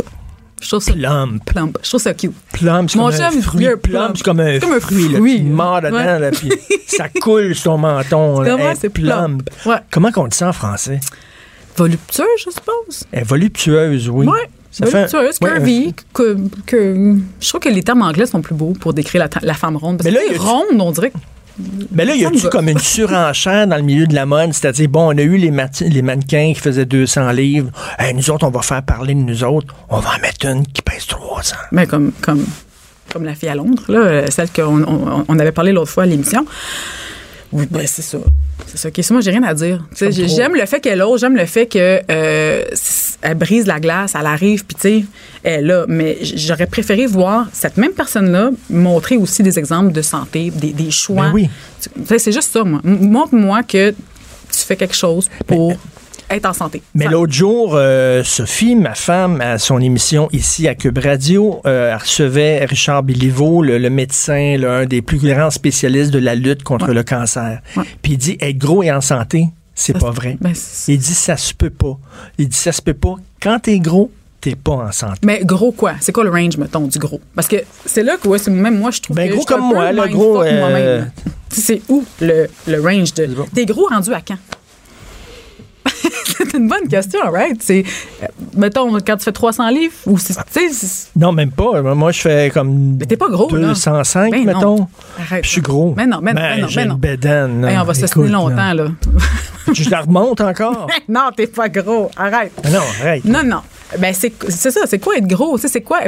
Je 0.61 0.69
trouve 0.69 0.83
ça 0.83 0.93
plump. 0.93 1.45
plump. 1.45 1.79
Je 1.83 1.89
trouve 1.89 2.01
ça 2.01 2.15
cute. 2.15 2.33
Plum, 2.53 2.89
c'est 2.89 2.99
comme 2.99 3.07
un 3.09 3.43
fruit. 3.43 3.69
plump. 3.83 4.17
c'est 4.17 4.23
comme 4.25 4.41
un, 4.41 4.59
fruit. 4.81 5.09
là, 5.13 5.19
tu 5.21 5.43
mords 5.43 5.83
dedans, 5.83 6.19
là, 6.19 6.31
puis 6.31 6.51
ça 6.87 7.09
coule 7.11 7.55
sur 7.55 7.73
ton 7.73 7.79
menton. 7.79 8.41
là. 8.41 8.75
C'est 8.81 8.89
plump. 8.89 9.49
Ouais. 9.67 9.77
Comment 9.91 10.11
qu'on 10.11 10.29
dit 10.29 10.37
ça 10.37 10.49
en 10.49 10.53
français? 10.53 10.99
Voluptueux, 11.77 12.25
je 12.39 12.51
suppose? 12.51 13.05
Elle 13.13 13.21
est 13.21 13.25
voluptueuse, 13.25 14.09
oui. 14.09 14.27
Ouais. 14.27 14.39
Ça 14.71 14.87
fait 14.87 14.93
voluptueuse, 15.11 15.39
ouais, 15.41 15.51
curvy. 15.51 15.95
que, 16.13 16.37
que- 16.67 17.17
je 17.41 17.49
trouve 17.49 17.61
que 17.61 17.69
les 17.69 17.83
termes 17.83 18.03
anglais 18.03 18.27
sont 18.27 18.43
plus 18.43 18.55
beaux 18.55 18.75
pour 18.79 18.93
décrire 18.95 19.23
la, 19.23 19.41
la 19.43 19.55
femme 19.55 19.77
ronde. 19.77 19.99
Parce 19.99 20.05
Mais 20.05 20.11
là, 20.13 20.21
que 20.29 20.35
y 20.35 20.37
a- 20.37 20.41
ronde, 20.41 20.81
on 20.81 20.91
dirait. 20.93 21.13
Mais 21.91 22.05
là, 22.05 22.15
y 22.15 22.21
Ça 22.23 22.31
me 22.31 22.37
a-tu 22.37 22.49
comme 22.51 22.69
une 22.69 22.79
surenchère 22.79 23.67
dans 23.67 23.77
le 23.77 23.83
milieu 23.83 24.07
de 24.07 24.15
la 24.15 24.27
mode? 24.27 24.53
C'est-à-dire, 24.53 24.91
bon, 24.91 25.15
on 25.15 25.17
a 25.17 25.23
eu 25.23 25.39
les, 25.39 25.51
les 25.89 26.03
mannequins 26.03 26.53
qui 26.55 26.61
faisaient 26.61 26.85
200 26.85 27.31
livres. 27.31 27.71
Hey, 27.99 28.13
nous 28.13 28.29
autres, 28.31 28.47
on 28.47 28.51
va 28.51 28.61
faire 28.61 28.83
parler 28.83 29.15
de 29.15 29.21
nous 29.21 29.43
autres. 29.43 29.75
On 29.89 29.99
va 30.01 30.11
en 30.17 30.21
mettre 30.21 30.45
une 30.45 30.67
qui 30.67 30.83
pèse 30.83 31.07
300. 31.07 31.57
Ben, 31.73 31.87
comme, 31.87 32.13
comme, 32.21 32.45
comme 33.11 33.25
la 33.25 33.35
fille 33.35 33.49
à 33.49 33.55
Londres, 33.55 33.83
là, 33.89 33.99
euh, 34.01 34.27
celle 34.29 34.51
qu'on 34.51 34.83
on, 34.83 35.25
on 35.27 35.39
avait 35.39 35.53
parlé 35.53 35.73
l'autre 35.73 35.91
fois 35.91 36.03
à 36.03 36.07
l'émission. 36.07 36.45
Oui, 37.53 37.67
ben, 37.71 37.87
c'est 37.87 38.03
ça. 38.03 38.19
C'est 38.67 38.79
ça. 38.79 38.89
OK, 38.89 39.11
moi, 39.11 39.21
j'ai 39.21 39.31
rien 39.31 39.43
à 39.43 39.55
dire. 39.55 39.85
J'aime 40.01 40.55
le 40.55 40.67
fait 40.67 40.81
qu'elle 40.81 41.03
ose, 41.03 41.21
j'aime 41.21 41.37
le 41.37 41.47
fait 41.47 41.67
que 41.67 42.01
euh, 42.11 42.65
elle 43.23 43.35
brise 43.35 43.67
la 43.67 43.81
glace, 43.81 44.15
elle 44.19 44.27
arrive, 44.27 44.65
puis 44.65 44.75
tu 44.75 44.81
sais, 45.01 45.05
elle 45.43 45.67
là. 45.67 45.85
Mais 45.89 46.19
j'aurais 46.23 46.67
préféré 46.67 47.07
voir 47.07 47.47
cette 47.53 47.77
même 47.77 47.93
personne-là 47.93 48.51
montrer 48.71 49.17
aussi 49.17 49.43
des 49.43 49.59
exemples 49.59 49.93
de 49.93 50.03
santé, 50.03 50.51
des, 50.51 50.73
des 50.73 50.91
choix. 50.91 51.27
Ben 51.27 51.33
oui. 51.33 51.51
Tu 51.81 51.91
sais, 52.07 52.19
C'est 52.19 52.33
juste 52.33 52.53
ça, 52.53 52.65
moi. 52.65 52.81
Montre-moi 52.85 53.63
que 53.63 53.91
tu 53.91 54.59
fais 54.59 54.77
quelque 54.77 54.97
chose 54.97 55.29
pour 55.47 55.75
être 56.31 56.47
en 56.47 56.53
santé. 56.53 56.83
Mais 56.95 57.07
l'autre 57.07 57.33
jour, 57.33 57.73
euh, 57.75 58.23
Sophie, 58.25 58.75
ma 58.77 58.95
femme, 58.95 59.41
à 59.41 59.59
son 59.59 59.81
émission 59.81 60.29
ici 60.33 60.67
à 60.69 60.75
Cube 60.75 60.99
Radio, 60.99 61.61
euh, 61.67 61.91
elle 61.93 61.99
recevait 61.99 62.65
Richard 62.65 63.03
Béliveau, 63.03 63.63
le, 63.63 63.79
le 63.79 63.91
médecin, 63.91 64.57
là, 64.59 64.79
un 64.79 64.87
des 64.87 65.03
plus 65.03 65.19
grands 65.19 65.51
spécialistes 65.51 66.11
de 66.11 66.19
la 66.19 66.35
lutte 66.35 66.63
contre 66.63 66.93
le 66.93 67.03
cancer. 67.03 67.61
Ouais. 67.77 67.85
Puis 68.03 68.13
il 68.13 68.19
dit 68.19 68.37
être 68.41 68.59
gros 68.59 68.83
et 68.83 68.91
en 68.91 69.01
santé, 69.01 69.47
c'est 69.75 69.99
pas 69.99 70.11
vrai. 70.11 70.37
ben, 70.41 70.53
il 70.89 70.99
dit 70.99 71.15
ça 71.15 71.37
se 71.37 71.53
peut 71.55 71.71
pas. 71.71 71.99
Il 72.39 72.49
dit 72.49 72.57
ça 72.57 72.73
se 72.73 72.83
peut 72.83 72.95
pas. 72.95 73.15
Quand 73.41 73.59
t'es 73.61 73.79
gros, 73.79 74.11
t'es 74.41 74.55
pas 74.57 74.73
en 74.73 74.93
santé. 74.93 75.19
Mais 75.23 75.41
gros 75.45 75.73
quoi? 75.73 75.95
C'est 76.01 76.13
quoi 76.13 76.25
le 76.25 76.31
range, 76.31 76.57
mettons, 76.57 76.87
du 76.87 76.99
gros? 76.99 77.21
Parce 77.35 77.47
que 77.47 77.57
c'est 77.85 78.03
là 78.03 78.17
que 78.17 78.27
ouais, 78.27 78.39
même 78.49 78.79
moi, 78.79 78.91
je 78.91 79.01
trouve 79.01 79.17
Ben, 79.17 79.29
que 79.29 79.35
gros 79.35 79.43
je 79.43 79.47
comme 79.47 79.69
peu 79.69 79.75
moi, 79.75 79.93
le 79.93 80.09
gros, 80.09 80.43
euh. 80.43 81.03
C'est 81.51 81.83
où 81.89 82.05
le, 82.21 82.47
le 82.67 82.81
range 82.81 83.15
de... 83.15 83.29
T'es 83.55 83.65
gros 83.67 83.87
rendu 83.87 84.13
à 84.13 84.21
quand? 84.21 84.37
C'est 86.39 86.55
une 86.55 86.69
bonne 86.69 86.89
question, 86.89 87.21
right? 87.31 87.61
C'est, 87.63 87.85
euh, 88.23 88.27
mettons, 88.57 88.93
quand 89.01 89.17
tu 89.17 89.25
fais 89.25 89.33
300 89.33 89.69
livres, 89.71 89.95
ou 90.07 90.19
c'est, 90.19 90.35
Non, 91.17 91.33
même 91.33 91.51
pas. 91.51 91.83
Moi, 91.83 92.13
je 92.13 92.21
fais 92.21 92.51
comme 92.53 92.97
Mais 92.99 93.07
t'es 93.07 93.17
pas 93.17 93.29
gros, 93.29 93.55
là. 93.55 93.69
205, 93.69 94.31
Ben 94.31 94.45
non. 94.45 94.55
mettons. 94.55 94.89
Je 95.43 95.49
suis 95.49 95.61
gros. 95.61 95.95
Mais 95.97 96.07
non, 96.07 96.19
mais 96.23 96.33
non, 96.33 96.41
Ben, 96.41 96.55
mais 96.57 96.63
non, 96.63 96.69
mais 96.75 96.85
non. 96.87 96.95
une 96.95 97.01
bédaine. 97.01 97.65
Hey, 97.65 97.79
on 97.79 97.85
va 97.85 97.95
se 97.95 98.07
tenir 98.07 98.33
longtemps, 98.33 98.73
là. 98.73 98.87
Je 99.73 99.91
la 99.91 100.03
remonte 100.03 100.41
encore. 100.41 100.87
non, 101.09 101.31
t'es 101.37 101.49
pas 101.49 101.69
gros. 101.69 102.11
Arrête. 102.17 102.53
Mais 102.63 102.71
non, 102.71 102.81
arrête. 103.01 103.25
Non, 103.25 103.43
non. 103.43 103.61
Ben, 103.99 104.15
c'est 104.15 104.33
c'est 104.49 104.71
ça. 104.71 104.81
C'est 104.87 104.99
quoi 104.99 105.17
être 105.17 105.27
gros? 105.27 105.59
C'est 105.59 105.81
quoi? 105.81 106.01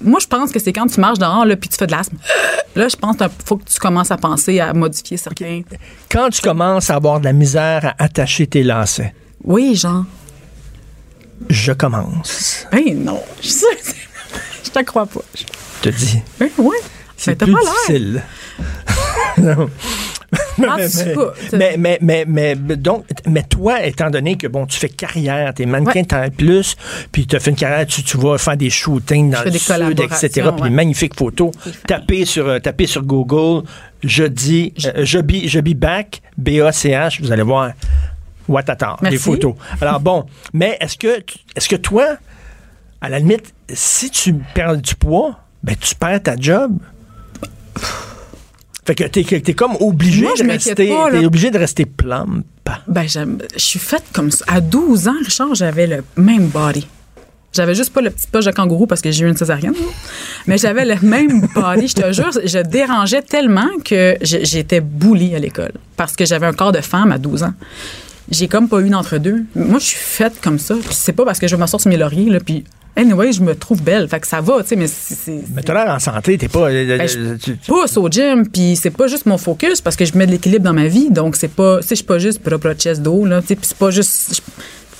Moi, 0.00 0.18
je 0.20 0.26
pense 0.26 0.50
que 0.52 0.58
c'est 0.60 0.72
quand 0.72 0.86
tu 0.86 1.00
marches 1.00 1.18
dehors, 1.18 1.44
là, 1.44 1.56
puis 1.56 1.68
tu 1.68 1.76
fais 1.76 1.86
de 1.86 1.92
l'asthme. 1.92 2.16
Là, 2.76 2.86
je 2.88 2.96
pense 2.96 3.16
qu'il 3.16 3.26
faut 3.44 3.56
que 3.56 3.64
tu 3.64 3.78
commences 3.78 4.10
à 4.12 4.16
penser 4.16 4.60
à 4.60 4.72
modifier 4.72 5.16
certains. 5.16 5.62
Quand 6.10 6.28
tu 6.30 6.40
commences 6.40 6.88
à 6.90 6.96
avoir 6.96 7.18
de 7.20 7.24
la 7.24 7.32
misère 7.32 7.94
à 7.98 8.04
attacher 8.04 8.46
tes 8.46 8.62
lacets, 8.62 9.12
Oui, 9.44 9.74
genre. 9.74 10.04
je 11.48 11.72
commence. 11.72 12.66
Ben 12.72 13.04
non. 13.04 13.22
Je 13.42 13.48
Je 14.64 14.70
te 14.70 14.84
crois 14.84 15.06
pas. 15.06 15.20
Je 15.34 15.44
te 15.82 15.88
dis. 15.88 16.20
Ben 16.38 16.50
ouais. 16.58 16.76
C'est 17.16 17.36
t'as 17.36 17.46
plus 17.46 17.54
pas 17.54 17.60
difficile. 17.60 18.22
Non. 19.38 19.70
Ah, 20.68 20.76
mais, 21.52 21.76
mais, 21.78 21.98
mais, 22.00 22.24
mais, 22.26 22.54
mais 22.54 22.76
donc, 22.76 23.04
mais 23.26 23.42
toi, 23.42 23.84
étant 23.84 24.10
donné 24.10 24.36
que 24.36 24.46
bon, 24.46 24.66
tu 24.66 24.78
fais 24.78 24.88
carrière, 24.88 25.54
t'es 25.54 25.66
mannequin. 25.66 26.04
Temps 26.04 26.28
plus, 26.36 26.76
puis 27.10 27.26
tu 27.26 27.36
as 27.36 27.40
fait 27.40 27.50
une 27.50 27.56
carrière, 27.56 27.86
tu, 27.86 28.02
tu 28.02 28.16
vas 28.16 28.36
faire 28.38 28.56
des 28.56 28.70
shootings 28.70 29.30
dans 29.30 29.42
le 29.42 29.50
des 29.50 29.58
sud, 29.58 30.00
etc. 30.00 30.50
Puis 30.54 30.62
des 30.64 30.70
magnifiques 30.70 31.16
photos. 31.16 31.52
Tapez 31.86 32.24
sur, 32.24 32.46
euh, 32.46 32.58
tapez 32.58 32.86
sur 32.86 33.02
Google, 33.02 33.66
je 34.04 34.24
dis, 34.24 34.74
euh, 34.84 35.04
je 35.04 35.18
be, 35.18 35.46
je 35.46 35.60
be 35.60 35.74
back, 35.74 36.22
B-A-C-H, 36.36 37.22
vous 37.22 37.32
allez 37.32 37.42
voir. 37.42 37.72
Ouattata, 38.48 38.96
des 39.02 39.10
Merci. 39.10 39.18
photos. 39.18 39.54
Alors 39.80 40.00
bon, 40.00 40.26
mais 40.52 40.76
est-ce 40.80 40.96
que, 40.96 41.22
est-ce 41.56 41.68
que 41.68 41.76
toi, 41.76 42.16
à 43.00 43.08
la 43.08 43.18
limite, 43.18 43.52
si 43.72 44.10
tu 44.10 44.34
perds 44.54 44.76
du 44.78 44.94
poids, 44.94 45.38
ben 45.62 45.76
tu 45.78 45.94
perds 45.94 46.22
ta 46.22 46.36
job? 46.36 46.76
Fait 48.84 48.94
que 48.94 49.04
t'es, 49.04 49.22
t'es 49.40 49.54
comme 49.54 49.76
obligé 49.80 50.22
Moi, 50.22 50.32
de 50.36 50.48
rester, 50.48 50.88
pas, 50.88 51.10
t'es 51.10 51.24
obligé 51.24 51.50
de 51.50 51.58
rester 51.58 51.86
plump. 51.86 52.44
Ben, 52.88 53.06
je 53.06 53.58
suis 53.58 53.78
faite 53.78 54.04
comme 54.12 54.30
ça. 54.30 54.44
À 54.48 54.60
12 54.60 55.08
ans, 55.08 55.14
Richard, 55.24 55.54
j'avais 55.54 55.86
le 55.86 56.04
même 56.16 56.46
body. 56.46 56.86
J'avais 57.52 57.74
juste 57.74 57.92
pas 57.92 58.00
le 58.00 58.10
petit 58.10 58.28
poche 58.28 58.44
de 58.44 58.52
kangourou 58.52 58.86
parce 58.86 59.00
que 59.00 59.10
j'ai 59.10 59.24
eu 59.24 59.28
une 59.28 59.36
césarienne. 59.36 59.72
là. 59.72 59.86
Mais 60.46 60.56
j'avais 60.56 60.84
le 60.84 60.94
même 61.02 61.46
body, 61.54 61.88
je 61.88 61.94
te 61.94 62.12
jure. 62.12 62.30
Je 62.44 62.58
dérangeais 62.60 63.22
tellement 63.22 63.68
que 63.84 64.16
j'étais 64.22 64.80
boulie 64.80 65.34
à 65.34 65.38
l'école 65.40 65.72
parce 65.96 66.14
que 66.14 66.24
j'avais 66.24 66.46
un 66.46 66.52
corps 66.52 66.72
de 66.72 66.80
femme 66.80 67.10
à 67.12 67.18
12 67.18 67.42
ans. 67.42 67.54
J'ai 68.30 68.48
comme 68.48 68.68
pas 68.68 68.80
eu 68.80 68.88
d'entre-deux. 68.90 69.44
Moi, 69.54 69.78
je 69.78 69.84
suis 69.86 69.98
faite 69.98 70.34
comme 70.42 70.58
ça. 70.58 70.74
Puis 70.76 70.94
c'est 70.94 71.12
pas 71.12 71.24
parce 71.24 71.38
que 71.38 71.48
je 71.48 71.56
m'assois 71.56 71.78
sur 71.80 71.88
mes 71.90 71.96
lauriers, 71.96 72.30
là, 72.30 72.38
puis 72.40 72.64
anyway, 72.96 73.32
je 73.32 73.42
me 73.42 73.54
trouve 73.54 73.82
belle. 73.82 74.08
Fait 74.08 74.20
que 74.20 74.26
ça 74.26 74.40
va, 74.40 74.62
tu 74.62 74.68
sais, 74.68 74.76
mais 74.76 74.86
c'est... 74.86 75.42
Mais 75.54 75.62
t'as 75.62 75.74
l'air 75.74 75.92
en 75.94 75.98
santé, 75.98 76.38
t'es 76.38 76.48
pas. 76.48 76.70
euh, 76.70 76.98
Ben, 76.98 77.08
je 77.08 77.34
tu- 77.34 77.56
tu- 77.58 77.66
pousse 77.66 77.96
au 77.96 78.08
gym, 78.08 78.46
puis 78.48 78.76
c'est 78.76 78.90
pas 78.90 79.06
juste 79.08 79.26
mon 79.26 79.38
focus 79.38 79.80
parce 79.80 79.96
que 79.96 80.04
je 80.04 80.16
mets 80.16 80.26
de 80.26 80.32
l'équilibre 80.32 80.64
dans 80.64 80.72
ma 80.72 80.86
vie. 80.86 81.10
Donc, 81.10 81.34
c'est 81.36 81.48
pas, 81.50 81.78
tu 81.80 81.82
sais, 81.88 81.88
je 81.90 81.94
suis 81.96 82.04
pas 82.04 82.18
juste 82.18 82.40
bras, 82.42 82.74
chest, 82.74 83.02
dos, 83.02 83.24
là, 83.24 83.40
tu 83.40 83.48
sais, 83.48 83.56
puis 83.56 83.66
c'est 83.66 83.76
pas 83.78 83.90
juste. 83.90 84.42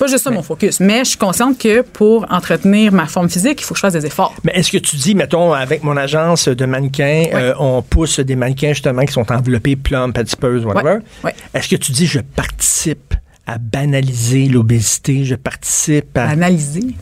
Pas 0.01 0.07
juste 0.07 0.25
ça 0.25 0.31
mon 0.31 0.43
focus. 0.43 0.81
Mais 0.81 1.01
je 1.01 1.11
suis 1.11 1.19
consciente 1.19 1.59
que 1.59 1.83
pour 1.83 2.27
entretenir 2.33 2.91
ma 2.91 3.07
forme 3.07 3.29
physique, 3.29 3.61
il 3.61 3.65
faut 3.65 3.75
que 3.75 3.79
je 3.79 3.83
fasse 3.83 3.93
des 3.93 4.07
efforts. 4.07 4.35
Mais 4.45 4.53
est-ce 4.55 4.73
que 4.73 4.79
tu 4.79 4.97
dis, 4.97 5.15
mettons, 5.15 5.53
avec 5.53 5.85
mon 5.85 5.95
agence 5.97 6.49
de 6.49 6.65
mannequins, 6.65 7.25
euh, 7.35 7.53
on 7.59 7.83
pousse 7.83 8.19
des 8.19 8.35
mannequins 8.35 8.73
justement 8.73 9.05
qui 9.05 9.13
sont 9.13 9.31
enveloppés, 9.31 9.77
plump, 9.77 10.17
adipeuses, 10.17 10.65
whatever? 10.65 11.01
Ouais. 11.23 11.35
Est-ce 11.53 11.69
que 11.69 11.77
tu 11.77 11.93
dis, 11.93 12.07
je 12.07 12.21
participe 12.21 13.15
à 13.47 13.59
banaliser 13.59 14.47
l'obésité, 14.47 15.25
je 15.25 15.35
participe 15.35 16.17
à. 16.17 16.31
Analyser. 16.31 16.95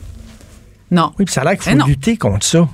Non. 0.91 1.13
Oui, 1.17 1.23
puis 1.23 1.33
ça 1.33 1.41
a 1.41 1.45
l'air 1.45 1.57
qu'il 1.57 1.79
faut 1.79 1.87
lutter 1.87 2.17
contre 2.17 2.45
ça. 2.45 2.67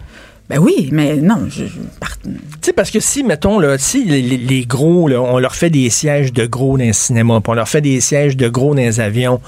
Ben 0.49 0.59
oui, 0.59 0.89
mais 0.91 1.17
non. 1.17 1.47
Je, 1.49 1.65
Tu 1.65 2.31
sais, 2.61 2.73
parce 2.73 2.91
que 2.91 2.99
si, 2.99 3.23
mettons, 3.23 3.59
là, 3.59 3.77
si 3.77 4.05
les 4.05 4.65
gros, 4.65 5.07
là, 5.07 5.19
on 5.19 5.39
leur 5.39 5.55
fait 5.55 5.71
des 5.71 5.89
sièges 5.89 6.33
de 6.33 6.45
gros 6.45 6.77
dans 6.77 6.85
le 6.85 6.93
cinéma, 6.93 7.41
puis 7.41 7.51
on 7.51 7.55
leur 7.55 7.67
fait 7.67 7.81
des 7.81 7.99
sièges 7.99 8.37
de 8.37 8.47
gros 8.47 8.75
dans 8.75 8.81
les 8.81 8.99
avions, 8.99 9.41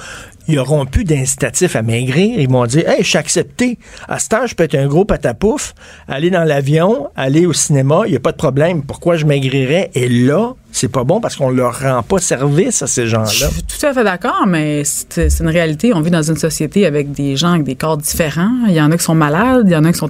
ils 0.47 0.55
n'auront 0.55 0.85
plus 0.85 1.03
d'incitatif 1.03 1.75
à 1.75 1.81
maigrir. 1.81 2.39
Ils 2.39 2.49
vont 2.49 2.65
dire, 2.65 2.87
hey, 2.89 3.03
je 3.03 3.07
suis 3.07 3.17
accepté. 3.17 3.77
À 4.07 4.19
ce 4.19 4.29
temps, 4.29 4.45
je 4.45 4.55
peux 4.55 4.63
être 4.63 4.75
un 4.75 4.87
gros 4.87 5.05
patapouf, 5.05 5.73
aller 6.07 6.29
dans 6.29 6.43
l'avion, 6.43 7.09
aller 7.15 7.45
au 7.45 7.53
cinéma, 7.53 8.01
il 8.05 8.11
n'y 8.11 8.17
a 8.17 8.19
pas 8.19 8.31
de 8.31 8.37
problème. 8.37 8.83
Pourquoi 8.83 9.15
je 9.17 9.25
maigrirais? 9.25 9.91
Et 9.93 10.07
là, 10.09 10.53
c'est 10.71 10.91
pas 10.91 11.03
bon 11.03 11.19
parce 11.21 11.35
qu'on 11.35 11.49
leur 11.49 11.79
rend 11.79 12.03
pas 12.03 12.19
service 12.19 12.81
à 12.81 12.87
ces 12.87 13.03
Je 13.03 13.07
gens-là. 13.09 13.25
suis 13.27 13.63
tout 13.63 13.85
à 13.85 13.93
fait 13.93 14.03
d'accord, 14.03 14.45
mais 14.47 14.83
c'est 14.83 15.27
une 15.39 15.47
réalité. 15.49 15.93
On 15.93 16.01
vit 16.01 16.11
dans 16.11 16.21
une 16.23 16.37
société 16.37 16.85
avec 16.85 17.11
des 17.11 17.35
gens 17.35 17.51
avec 17.53 17.63
des 17.63 17.75
corps 17.75 17.97
différents. 17.97 18.51
Il 18.67 18.73
y 18.73 18.81
en 18.81 18.91
a 18.91 18.97
qui 18.97 19.03
sont 19.03 19.15
malades, 19.15 19.63
il 19.67 19.71
y 19.73 19.75
en 19.75 19.83
a 19.83 19.91
qui 19.91 19.97
sont 19.97 20.09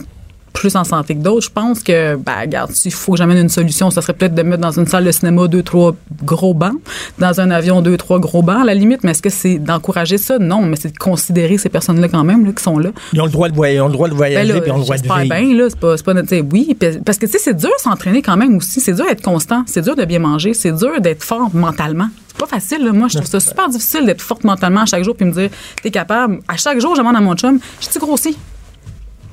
plus 0.59 0.75
en 0.75 0.83
santé 0.83 1.15
que 1.15 1.21
d'autres. 1.21 1.45
Je 1.45 1.49
pense 1.51 1.81
que, 1.81 2.15
ben, 2.15 2.41
regarde, 2.41 2.71
s'il 2.71 2.91
faut 2.93 3.13
que 3.13 3.17
j'amène 3.17 3.37
une 3.37 3.49
solution, 3.49 3.89
ça 3.91 4.01
serait 4.01 4.13
peut-être 4.13 4.35
de 4.35 4.41
mettre 4.43 4.61
dans 4.61 4.71
une 4.71 4.87
salle 4.87 5.05
de 5.05 5.11
cinéma 5.11 5.47
deux, 5.47 5.63
trois 5.63 5.95
gros 6.23 6.53
bancs, 6.53 6.75
dans 7.19 7.39
un 7.41 7.51
avion 7.51 7.81
deux, 7.81 7.97
trois 7.97 8.19
gros 8.19 8.41
bancs, 8.41 8.61
à 8.61 8.65
la 8.65 8.73
limite. 8.73 9.03
Mais 9.03 9.11
est-ce 9.11 9.21
que 9.21 9.29
c'est 9.29 9.59
d'encourager 9.59 10.17
ça? 10.17 10.39
Non, 10.39 10.61
mais 10.61 10.75
c'est 10.75 10.91
de 10.93 10.97
considérer 10.97 11.57
ces 11.57 11.69
personnes-là 11.69 12.07
quand 12.07 12.23
même, 12.23 12.45
là, 12.45 12.51
qui 12.51 12.63
sont 12.63 12.79
là. 12.79 12.89
Ils 13.13 13.21
ont 13.21 13.25
le 13.25 13.31
droit 13.31 13.49
de 13.49 13.55
voyager, 13.55 13.77
ils 13.77 13.81
ont 13.81 13.87
le 13.87 13.93
droit 13.93 14.07
de 14.07 14.13
Ben 14.13 14.17
voyager, 14.17 14.53
là, 14.53 14.61
puis 14.61 14.69
ils 14.69 14.73
ont 14.73 14.77
le 14.77 14.83
droit 14.83 14.95
de 14.97 15.01
j'espère 15.03 15.17
vivre. 15.23 15.35
bien, 15.35 15.55
là, 15.57 15.69
c'est 15.69 16.03
pas, 16.03 16.13
notre- 16.13 16.35
oui, 16.51 16.77
parce 17.05 17.17
que, 17.17 17.25
tu 17.25 17.31
sais, 17.33 17.37
c'est 17.39 17.53
dur 17.55 17.69
de 17.69 17.81
s'entraîner 17.81 18.21
quand 18.21 18.37
même 18.37 18.55
aussi. 18.57 18.79
C'est 18.79 18.93
dur 18.93 19.05
d'être 19.05 19.21
constant. 19.21 19.63
C'est 19.67 19.81
dur 19.81 19.95
de 19.95 20.05
bien 20.05 20.19
manger. 20.19 20.53
C'est 20.53 20.71
dur 20.71 20.99
d'être 21.01 21.23
fort 21.23 21.49
mentalement. 21.53 22.07
C'est 22.29 22.37
pas 22.37 22.45
facile, 22.47 22.83
là. 22.85 22.91
Moi, 22.93 23.07
je 23.07 23.15
trouve 23.17 23.27
ça 23.29 23.39
super 23.39 23.69
difficile 23.69 24.05
d'être 24.05 24.21
forte 24.21 24.43
mentalement 24.43 24.81
à 24.81 24.85
chaque 24.85 25.03
jour 25.03 25.15
puis 25.15 25.25
me 25.25 25.31
dire, 25.31 25.49
t'es 25.81 25.91
capable. 25.91 26.39
À 26.47 26.55
chaque 26.57 26.79
jour, 26.79 26.93
je 26.95 27.01
demande 27.01 27.15
à 27.15 27.21
mon 27.21 27.35
chum, 27.35 27.59
je 27.81 27.87
suis 27.89 27.99
grossi. 27.99 28.37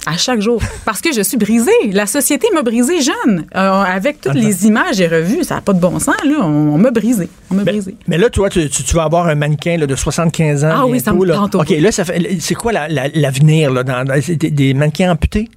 À 0.07 0.17
chaque 0.17 0.41
jour. 0.41 0.61
Parce 0.85 1.01
que 1.01 1.13
je 1.13 1.23
suis 1.23 1.37
brisée. 1.37 1.71
La 1.93 2.07
société 2.07 2.47
m'a 2.55 2.63
brisée 2.63 3.01
jeune. 3.01 3.47
Euh, 3.55 3.83
avec 3.83 4.21
toutes 4.21 4.35
les 4.35 4.67
images 4.67 5.01
et 5.01 5.07
revues, 5.09 5.45
ça 5.45 5.57
n'a 5.57 5.61
pas 5.61 5.73
de 5.73 5.81
bon 5.81 5.99
sens, 5.99 6.15
là. 6.25 6.37
On, 6.43 6.75
on 6.75 6.79
m'a 6.79 6.91
brisée. 6.91 7.29
On 7.51 7.55
m'a 7.55 7.65
Mais, 7.65 7.73
brisée. 7.73 7.97
mais 8.07 8.19
là, 8.19 8.29
toi, 8.31 8.51
tu, 8.51 8.69
tu- 8.69 8.83
tu 8.85 8.95
vas 8.95 9.05
avoir 9.05 9.27
un 9.29 9.35
mannequin 9.35 9.77
là, 9.79 9.87
de 9.87 9.95
75 9.97 10.65
ans. 10.65 10.71
Ah 10.73 10.87
oui, 10.87 11.01
ça 11.01 11.13
me 11.13 11.25
là. 11.25 11.35
tente 11.35 11.55
OK, 11.55 11.71
là, 11.71 11.91
ça 11.93 12.05
fait, 12.05 12.37
c'est 12.41 12.55
quoi 12.55 12.73
la- 12.73 12.89
la- 12.89 13.09
l'avenir, 13.09 13.73
là, 13.73 13.83
dans, 13.83 14.05
des, 14.05 14.51
des 14.51 14.75
mannequins 14.75 15.11
amputés? 15.13 15.49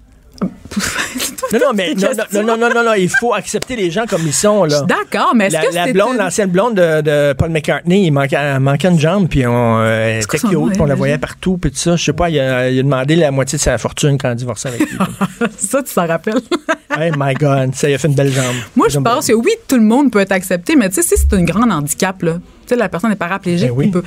Non, 1.54 1.60
non, 1.60 1.66
mais 1.76 1.94
non, 1.96 2.08
non, 2.34 2.44
non, 2.44 2.58
non, 2.58 2.70
non, 2.74 2.84
non, 2.84 2.94
il 2.94 3.10
faut 3.10 3.34
accepter 3.34 3.76
les 3.76 3.90
gens 3.92 4.06
comme 4.06 4.22
ils 4.26 4.34
sont, 4.34 4.64
là. 4.66 4.82
D'accord, 4.82 5.34
mais 5.36 5.46
est-ce 5.48 5.54
La, 5.54 5.62
que 5.66 5.74
la 5.76 5.86
c'est 5.86 5.94
blonde, 5.94 6.12
une- 6.14 6.18
l'ancienne 6.18 6.50
blonde 6.50 6.76
de, 6.76 7.02
de 7.02 7.34
Paul 7.34 7.50
McCartney, 7.50 8.06
il 8.08 8.12
manquait, 8.12 8.60
manquait 8.60 8.90
une 8.90 9.00
jambe, 9.00 9.28
puis 9.30 9.46
on 9.48 9.80
euh, 9.80 10.20
était 10.20 10.38
cute, 10.40 10.50
puis 10.50 10.82
on 10.82 10.86
la 10.86 10.96
voyait 10.96 11.18
partout, 11.18 11.58
puis 11.58 11.72
tout 11.72 11.78
ça. 11.78 11.96
Je 11.96 12.04
sais 12.04 12.14
pas, 12.14 12.30
il 12.30 12.40
a, 12.40 12.70
il 12.70 12.80
a 12.80 12.84
demandé 12.84 13.16
la 13.16 13.32
moitié 13.32 13.58
de 13.58 13.64
sa 13.64 13.78
fortune 13.78 14.18
quand 14.18 14.30
il 14.30 14.32
a 14.32 14.36
divorcé 14.36 14.68
avec 14.70 14.82
lui. 14.82 14.98
ça, 15.58 15.82
tu 15.84 15.92
s'en 15.92 16.06
rappelles? 16.08 16.42
hey 16.98 17.12
my 17.18 17.34
God, 17.34 17.76
ça, 17.76 17.90
il 17.90 17.94
a 17.94 17.98
fait 17.98 18.08
une 18.08 18.16
belle 18.16 18.32
jambe. 18.32 18.56
Moi, 18.76 18.88
je 18.90 19.00
pense 19.00 19.28
que 19.28 19.34
oui, 19.34 19.52
tout 19.68 19.76
le 19.78 19.84
monde 19.84 20.12
peut 20.12 20.20
être 20.20 20.32
accepté, 20.32 20.76
mais 20.76 20.90
tu 20.90 20.96
sais, 20.96 21.02
si 21.04 21.16
c'est 21.18 21.34
un 21.36 21.44
grand 21.44 21.70
handicap, 21.70 22.22
là, 22.24 22.34
tu 22.34 22.40
sais, 22.74 22.76
la 22.76 22.90
personne 22.90 23.12
est 23.12 23.16
paraplégique, 23.16 23.70
Ben 23.70 23.76
oui. 23.78 23.86
il 23.86 23.92
peut- 23.92 24.04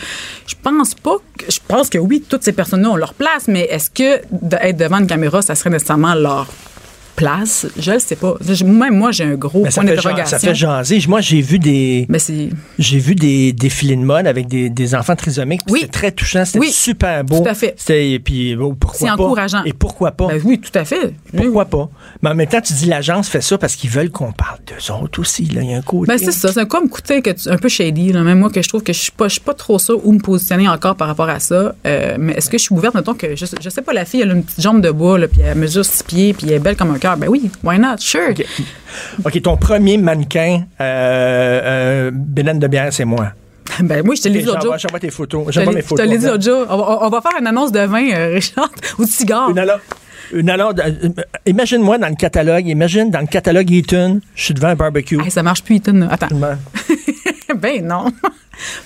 je 0.47 0.54
pense 0.62 0.94
pas 0.94 1.16
que, 1.38 1.47
je 1.50 1.59
pense 1.66 1.88
que 1.88 1.97
oui, 1.99 2.23
toutes 2.28 2.42
ces 2.44 2.52
personnes-là 2.52 2.90
ont 2.90 2.97
leur 2.97 3.14
place, 3.14 3.49
mais 3.49 3.62
est-ce 3.70 3.88
que 3.90 4.20
d'être 4.30 4.76
devant 4.76 4.99
une 4.99 5.06
caméra, 5.06 5.40
ça 5.40 5.54
serait 5.54 5.70
nécessairement 5.70 6.14
leur 6.14 6.47
place, 7.17 7.67
je 7.79 7.93
le 7.93 7.99
sais 7.99 8.17
pas. 8.17 8.35
Même 8.64 8.97
moi, 8.97 9.11
j'ai 9.12 9.25
un 9.25 9.35
gros 9.35 9.62
Mais 9.64 9.71
point 9.71 9.85
d'interrogation. 9.85 10.38
ça 10.38 10.38
fait 10.38 10.55
jaser. 10.55 10.99
Moi, 11.09 11.21
j'ai 11.21 11.40
vu 11.40 11.59
des. 11.59 12.07
J'ai 12.79 12.99
vu 12.99 13.14
des 13.14 13.52
défilés 13.52 13.97
de 13.97 14.02
mode 14.02 14.26
avec 14.26 14.49
des, 14.49 14.71
des 14.71 14.95
enfants 14.95 15.17
trisomiques. 15.17 15.61
Oui. 15.69 15.81
C'était 15.81 15.93
très 15.93 16.12
touchant. 16.12 16.45
C'était 16.45 16.59
Oui. 16.61 16.71
super 16.71 17.25
beau. 17.25 17.40
Tout 17.40 17.49
à 17.49 17.55
fait. 17.55 17.75
Et 17.90 18.19
puis, 18.19 18.55
oh, 18.57 18.75
pourquoi 18.79 18.99
C'est 18.99 19.07
pas? 19.07 19.12
encourageant. 19.25 19.64
Et 19.64 19.73
pourquoi 19.73 20.12
pas? 20.12 20.29
ben 20.29 20.40
oui, 20.45 20.59
tout 20.61 20.76
à 20.79 20.85
fait. 20.85 21.12
Pourquoi 21.37 21.64
pas? 21.64 21.88
Mais 22.23 22.31
en 22.31 22.35
même 22.35 22.49
temps, 22.49 22.61
tu 22.61 22.73
dis 22.73 22.87
l'agence 22.87 23.29
fait 23.29 23.40
ça 23.40 23.59
parce 23.59 23.76
qu'ils 23.76 23.90
veulent 23.90 24.11
qu'on 24.11 24.33
parle 24.33 24.59
d'eux 24.67 24.93
autres 24.93 25.21
aussi. 25.21 25.45
Là. 25.47 25.62
Il 25.62 25.71
y 25.71 25.75
a 25.75 25.79
un 25.79 25.83
côté. 25.83 26.07
Ben 26.12 26.19
c'est 26.19 26.33
ça, 26.33 26.52
c'est 26.52 26.67
comme 26.69 26.88
que 26.88 27.31
tu- 27.33 27.49
un 27.49 27.57
peu 27.57 27.69
shady. 27.69 28.12
Là. 28.12 28.23
Même 28.23 28.38
moi, 28.38 28.50
que 28.50 28.62
je 28.62 28.69
trouve 28.69 28.83
que 28.83 28.93
je 28.93 28.99
suis 29.00 29.12
pas, 29.12 29.29
je 29.29 29.33
suis 29.35 29.40
pas 29.40 29.55
trop 29.55 29.79
sûre 29.79 30.00
où 30.07 30.12
me 30.12 30.19
positionner 30.21 30.69
encore 30.69 30.97
par 30.97 31.09
rapport 31.09 31.29
à 31.29 31.40
ça. 31.40 31.75
Euh, 31.87 32.17
mais 32.19 32.35
est-ce 32.35 32.49
que 32.50 32.59
je 32.59 32.62
suis 32.62 32.75
ouverte, 32.75 32.95
mettons 32.95 33.14
que 33.14 33.35
je, 33.37 33.47
je 33.61 33.69
sais 33.69 33.83
pas, 33.83 33.93
la 33.93 34.05
fille 34.05 34.21
elle 34.21 34.31
a 34.31 34.35
une 34.35 34.43
petite 34.45 34.61
jambe 34.61 34.81
de 34.81 34.90
bois, 34.90 35.19
là, 35.19 35.29
puis 35.29 35.40
elle 35.40 35.59
mesure 35.59 35.85
six 35.85 36.02
pieds, 36.02 36.33
puis 36.35 36.47
elle 36.47 36.55
est 36.55 36.59
belle 36.59 36.76
comme 36.76 36.90
un 36.93 36.99
cœur. 37.00 37.16
Ben 37.16 37.28
oui, 37.28 37.50
why 37.64 37.78
not? 37.78 37.97
Sure. 37.99 38.30
OK. 39.25 39.42
Ton 39.42 39.57
premier 39.57 39.97
mannequin, 39.99 40.64
euh, 40.80 41.61
euh, 41.64 42.11
Bélène 42.12 42.59
de 42.59 42.66
bière, 42.69 42.92
c'est 42.92 43.04
moi. 43.04 43.33
Ben 43.83 44.02
oui, 44.04 44.16
je 44.16 44.23
te 44.23 44.28
l'ai 44.28 44.40
dit 44.40 44.45
l'autre 44.47 44.62
jour. 44.62 44.76
J'envoie 44.78 45.00
tes 45.00 45.11
photos. 45.11 45.45
Je 45.47 45.50
te 45.50 45.52
J'envoie 45.54 45.73
mes 45.75 45.80
je 45.80 45.85
te 45.85 45.88
photos. 45.88 46.07
l'ai 46.07 46.19
dit 46.19 46.26
l'autre 46.26 46.42
jour. 46.45 46.66
On 46.69 46.76
va, 46.76 46.99
on 47.02 47.09
va 47.09 47.21
faire 47.21 47.40
une 47.40 47.47
annonce 47.47 47.73
de 47.73 47.80
vin, 47.80 48.11
euh, 48.11 48.35
Richard, 48.35 48.71
ou 48.99 49.04
de 49.04 49.09
cigare. 49.09 49.49
Une 49.50 49.59
alors, 49.59 49.78
une 50.33 50.50
alors, 50.50 50.73
euh, 50.78 51.09
imagine-moi 51.47 51.99
dans 51.99 52.09
le 52.09 52.14
catalogue, 52.16 52.66
imagine 52.66 53.11
dans 53.11 53.21
le 53.21 53.26
catalogue 53.26 53.71
Eaton, 53.71 54.21
je 54.35 54.45
suis 54.45 54.54
devant 54.54 54.69
un 54.69 54.75
barbecue. 54.75 55.21
Hey, 55.23 55.30
ça 55.30 55.42
marche 55.42 55.62
plus, 55.62 55.76
Ethan. 55.76 56.02
Attends. 56.02 56.28
ben 57.57 57.87
non. 57.87 58.07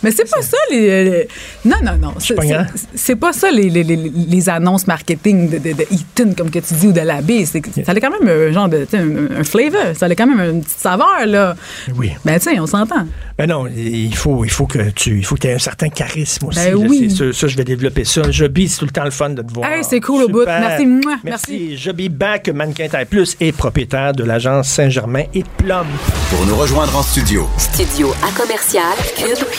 Mais 0.02 0.10
c'est 0.10 0.28
pas 0.30 0.42
ça 0.42 0.56
les, 0.70 1.04
les- 1.04 1.28
Non, 1.64 1.76
non, 1.82 1.96
non. 2.00 2.14
C'est, 2.18 2.34
pas 2.34 2.42
c'est- 2.42 2.48
grand. 2.48 2.66
c'est 2.94 3.16
pas 3.16 3.32
ça 3.32 3.50
les, 3.50 3.70
les, 3.70 3.84
les, 3.84 3.96
les 3.96 4.48
annonces 4.48 4.86
marketing 4.86 5.50
de, 5.50 5.58
de, 5.58 5.72
de 5.72 5.86
Eaton, 5.90 6.34
comme 6.36 6.50
que 6.50 6.58
tu 6.58 6.74
dis, 6.74 6.86
ou 6.88 6.92
de 6.92 7.00
la 7.00 7.20
baie. 7.22 7.44
Ça 7.46 7.58
a 7.58 7.94
quand 7.94 8.10
même 8.10 8.28
un 8.28 8.52
genre 8.52 8.68
de. 8.68 8.84
tu 8.84 8.90
sais, 8.90 8.98
Un, 8.98 9.40
un 9.40 9.44
flavor. 9.44 9.94
Ça 9.96 10.06
a 10.06 10.14
quand 10.14 10.26
même 10.26 10.40
une 10.54 10.62
petite 10.62 10.78
saveur, 10.78 11.26
là. 11.26 11.54
Oui. 11.96 12.12
Ben, 12.24 12.38
tu 12.38 12.50
sais, 12.50 12.58
on 12.60 12.66
s'entend. 12.66 13.06
Ben 13.36 13.48
non, 13.48 13.66
il 13.66 14.14
faut, 14.14 14.44
il 14.44 14.50
faut 14.50 14.66
que 14.66 14.90
tu, 14.90 15.18
il 15.18 15.24
faut 15.24 15.34
que 15.34 15.40
tu 15.40 15.46
aies 15.48 15.54
un 15.54 15.58
certain 15.58 15.88
charisme 15.88 16.46
aussi. 16.46 16.60
Ben 16.60 16.70
là, 16.70 16.76
oui. 16.76 17.10
ça, 17.10 17.46
je 17.48 17.56
vais 17.56 17.64
développer 17.64 18.04
ça. 18.04 18.22
Joby, 18.30 18.68
c'est 18.68 18.78
tout 18.78 18.84
le 18.84 18.90
temps 18.92 19.04
le 19.04 19.10
fun 19.10 19.30
de 19.30 19.42
te 19.42 19.52
voir. 19.52 19.68
Hey, 19.70 19.82
c'est 19.82 20.00
cool 20.00 20.22
au 20.24 20.28
bout. 20.28 20.44
Merci, 20.46 20.86
mouah, 20.86 21.16
Merci. 21.24 21.76
Joby 21.76 22.08
Back, 22.08 22.48
mannequin 22.50 22.88
taille 22.88 23.06
plus 23.06 23.36
et 23.40 23.50
propriétaire 23.52 24.12
de 24.12 24.22
l'agence 24.24 24.68
Saint-Germain 24.68 25.24
et 25.34 25.42
Plum. 25.58 25.86
Pour 26.30 26.46
nous 26.46 26.56
rejoindre 26.56 26.96
en 26.96 27.02
studio, 27.02 27.48
Studio 27.58 28.12
à 28.22 28.30
commercial 28.38 28.84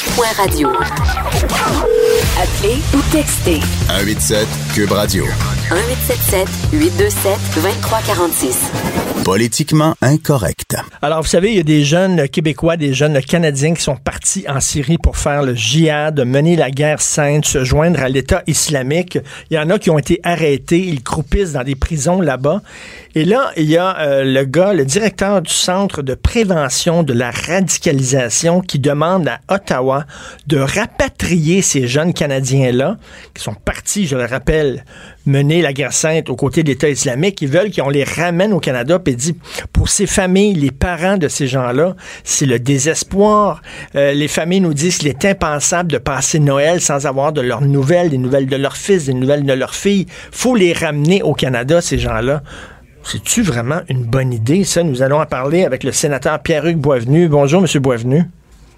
cube.radio. 0.06 0.70
Appelez 2.38 2.78
ou 2.94 3.02
textez 3.12 3.60
187 3.88 4.48
Cube 4.74 4.92
Radio. 4.92 5.26
1877 5.72 6.48
827 6.74 7.40
2346. 7.56 8.72
Politiquement 9.24 9.96
incorrect. 10.02 10.76
Alors, 11.02 11.24
vous 11.24 11.28
savez, 11.28 11.50
il 11.50 11.58
y 11.58 11.60
a 11.60 11.64
des 11.64 11.84
jeunes 11.84 12.30
Québécois, 12.30 12.78
des 12.78 12.94
jeunes 12.94 13.20
Canadiens 13.22 13.74
qui 13.74 13.82
sont 13.82 13.96
partis 13.96 14.46
en 14.48 14.60
Syrie 14.60 15.00
pour 15.00 15.18
faire 15.18 15.42
le 15.42 15.56
djihad, 15.56 16.20
mener 16.24 16.56
la 16.56 16.70
guerre 16.70 17.02
sainte, 17.02 17.46
se 17.46 17.64
joindre 17.64 18.02
à 18.02 18.10
l'État 18.10 18.44
islamique. 18.46 19.18
Il 19.50 19.56
y 19.56 19.60
en 19.60 19.70
a 19.72 19.80
qui 19.80 19.90
ont 19.90 19.98
été 19.98 20.20
arrêtés, 20.24 20.80
ils 20.80 21.02
croupissent 21.02 21.54
dans 21.54 21.64
des 21.64 21.76
prisons 21.76 22.22
là-bas. 22.22 22.62
Et 23.18 23.24
là, 23.24 23.54
il 23.56 23.64
y 23.64 23.78
a 23.78 23.98
euh, 24.00 24.26
le 24.26 24.44
gars, 24.44 24.74
le 24.74 24.84
directeur 24.84 25.42
du 25.42 25.54
Centre 25.54 26.02
de 26.02 26.16
prévention 26.16 27.02
de 27.02 27.14
la 27.14 27.32
radicalisation 27.32 28.60
qui 28.60 28.78
demande 28.78 29.30
à 29.30 29.40
Ottawa 29.48 30.04
de 30.48 30.58
rapatrier 30.58 31.62
ces 31.62 31.88
jeunes 31.88 32.14
Canadiens-là, 32.14 32.98
qui 33.34 33.42
sont 33.42 33.54
partis, 33.54 34.06
je 34.06 34.18
le 34.18 34.26
rappelle, 34.26 34.84
mener 35.26 35.62
la 35.62 35.72
guerre 35.72 35.94
sainte 35.94 36.30
aux 36.30 36.36
côtés 36.36 36.62
de 36.62 36.68
l'État 36.68 36.90
islamique. 36.90 37.42
Ils 37.42 37.48
veulent 37.48 37.72
qu'on 37.72 37.90
les 37.90 38.04
ramène 38.04 38.52
au 38.52 38.60
Canada. 38.60 39.00
Puis 39.00 39.16
dit, 39.16 39.38
pour 39.72 39.88
ces 39.88 40.08
familles, 40.08 40.54
les 40.54 40.72
parents 40.72 41.16
de 41.16 41.30
ces 41.30 41.48
gens-là, 41.48 41.96
c'est 42.26 42.46
le 42.46 42.60
désespoir. 42.60 43.62
Euh, 43.96 44.12
les 44.12 44.28
familles 44.28 44.60
nous 44.60 44.74
disent 44.74 44.98
qu'il 44.98 45.08
est 45.08 45.24
impensable 45.24 45.90
de 45.90 46.00
passer 46.00 46.40
Noël 46.40 46.82
sans 46.82 47.06
avoir 47.08 47.32
de 47.32 47.40
leurs 47.40 47.62
nouvelles, 47.62 48.10
des 48.10 48.18
nouvelles 48.18 48.48
de 48.48 48.58
leurs 48.58 48.76
fils, 48.76 49.06
des 49.06 49.14
nouvelles 49.14 49.46
de 49.46 49.54
leurs 49.54 49.74
filles. 49.74 50.06
faut 50.32 50.56
les 50.56 50.74
ramener 50.74 51.24
au 51.24 51.34
Canada, 51.34 51.80
ces 51.80 51.98
gens-là. 51.98 52.44
C'est-tu 53.08 53.44
vraiment 53.44 53.82
une 53.88 54.04
bonne 54.04 54.34
idée, 54.34 54.64
ça? 54.64 54.82
Nous 54.82 55.04
allons 55.04 55.20
en 55.22 55.28
parler 55.28 55.64
avec 55.64 55.84
le 55.84 55.92
sénateur 55.92 56.40
Pierre-Hugues 56.40 56.80
Boisvenu. 56.80 57.28
Bonjour, 57.28 57.62
M. 57.62 57.82
Boisvenu. 57.82 58.24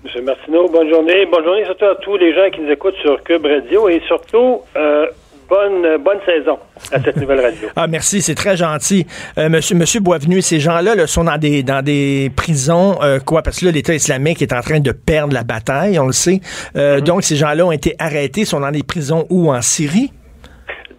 Monsieur 0.04 0.22
Martineau, 0.22 0.68
bonne 0.68 0.90
journée. 0.90 1.26
Bonne 1.32 1.46
journée 1.46 1.64
surtout 1.64 1.86
à 1.86 1.96
tous 1.96 2.18
les 2.18 2.34
gens 2.36 2.50
qui 2.54 2.60
nous 2.60 2.70
écoutent 2.70 2.98
sur 3.02 3.24
Cube 3.24 3.46
Radio 3.46 3.88
et 3.88 4.02
surtout, 4.06 4.60
euh, 4.76 5.06
bonne, 5.50 5.98
bonne 6.04 6.20
saison 6.26 6.60
à 6.92 7.02
cette 7.02 7.16
nouvelle 7.16 7.40
radio. 7.40 7.70
Ah, 7.78 7.88
merci, 7.88 8.22
c'est 8.22 8.36
très 8.36 8.58
gentil. 8.58 9.08
Euh, 9.38 9.48
monsieur, 9.48 9.78
monsieur 9.78 10.02
Boisvenu, 10.02 10.42
ces 10.42 10.60
gens-là 10.60 10.94
là, 10.94 11.08
sont 11.08 11.24
dans 11.24 11.38
des, 11.38 11.64
dans 11.64 11.82
des 11.82 12.30
prisons, 12.36 13.02
euh, 13.02 13.20
quoi, 13.20 13.42
parce 13.44 13.62
que 13.62 13.66
là, 13.68 13.72
l'État 13.72 13.94
islamique 13.94 14.42
est 14.42 14.52
en 14.52 14.60
train 14.62 14.82
de 14.82 14.92
perdre 14.92 15.34
la 15.34 15.44
bataille, 15.44 15.98
on 16.00 16.08
le 16.08 16.12
sait. 16.12 16.42
Euh, 16.76 17.00
Donc, 17.00 17.24
ces 17.24 17.38
gens-là 17.38 17.66
ont 17.66 17.72
été 17.72 17.96
arrêtés, 17.98 18.44
sont 18.44 18.60
dans 18.60 18.72
des 18.72 18.84
prisons 18.84 19.26
où? 19.30 19.52
En 19.54 19.62
Syrie? 19.62 20.12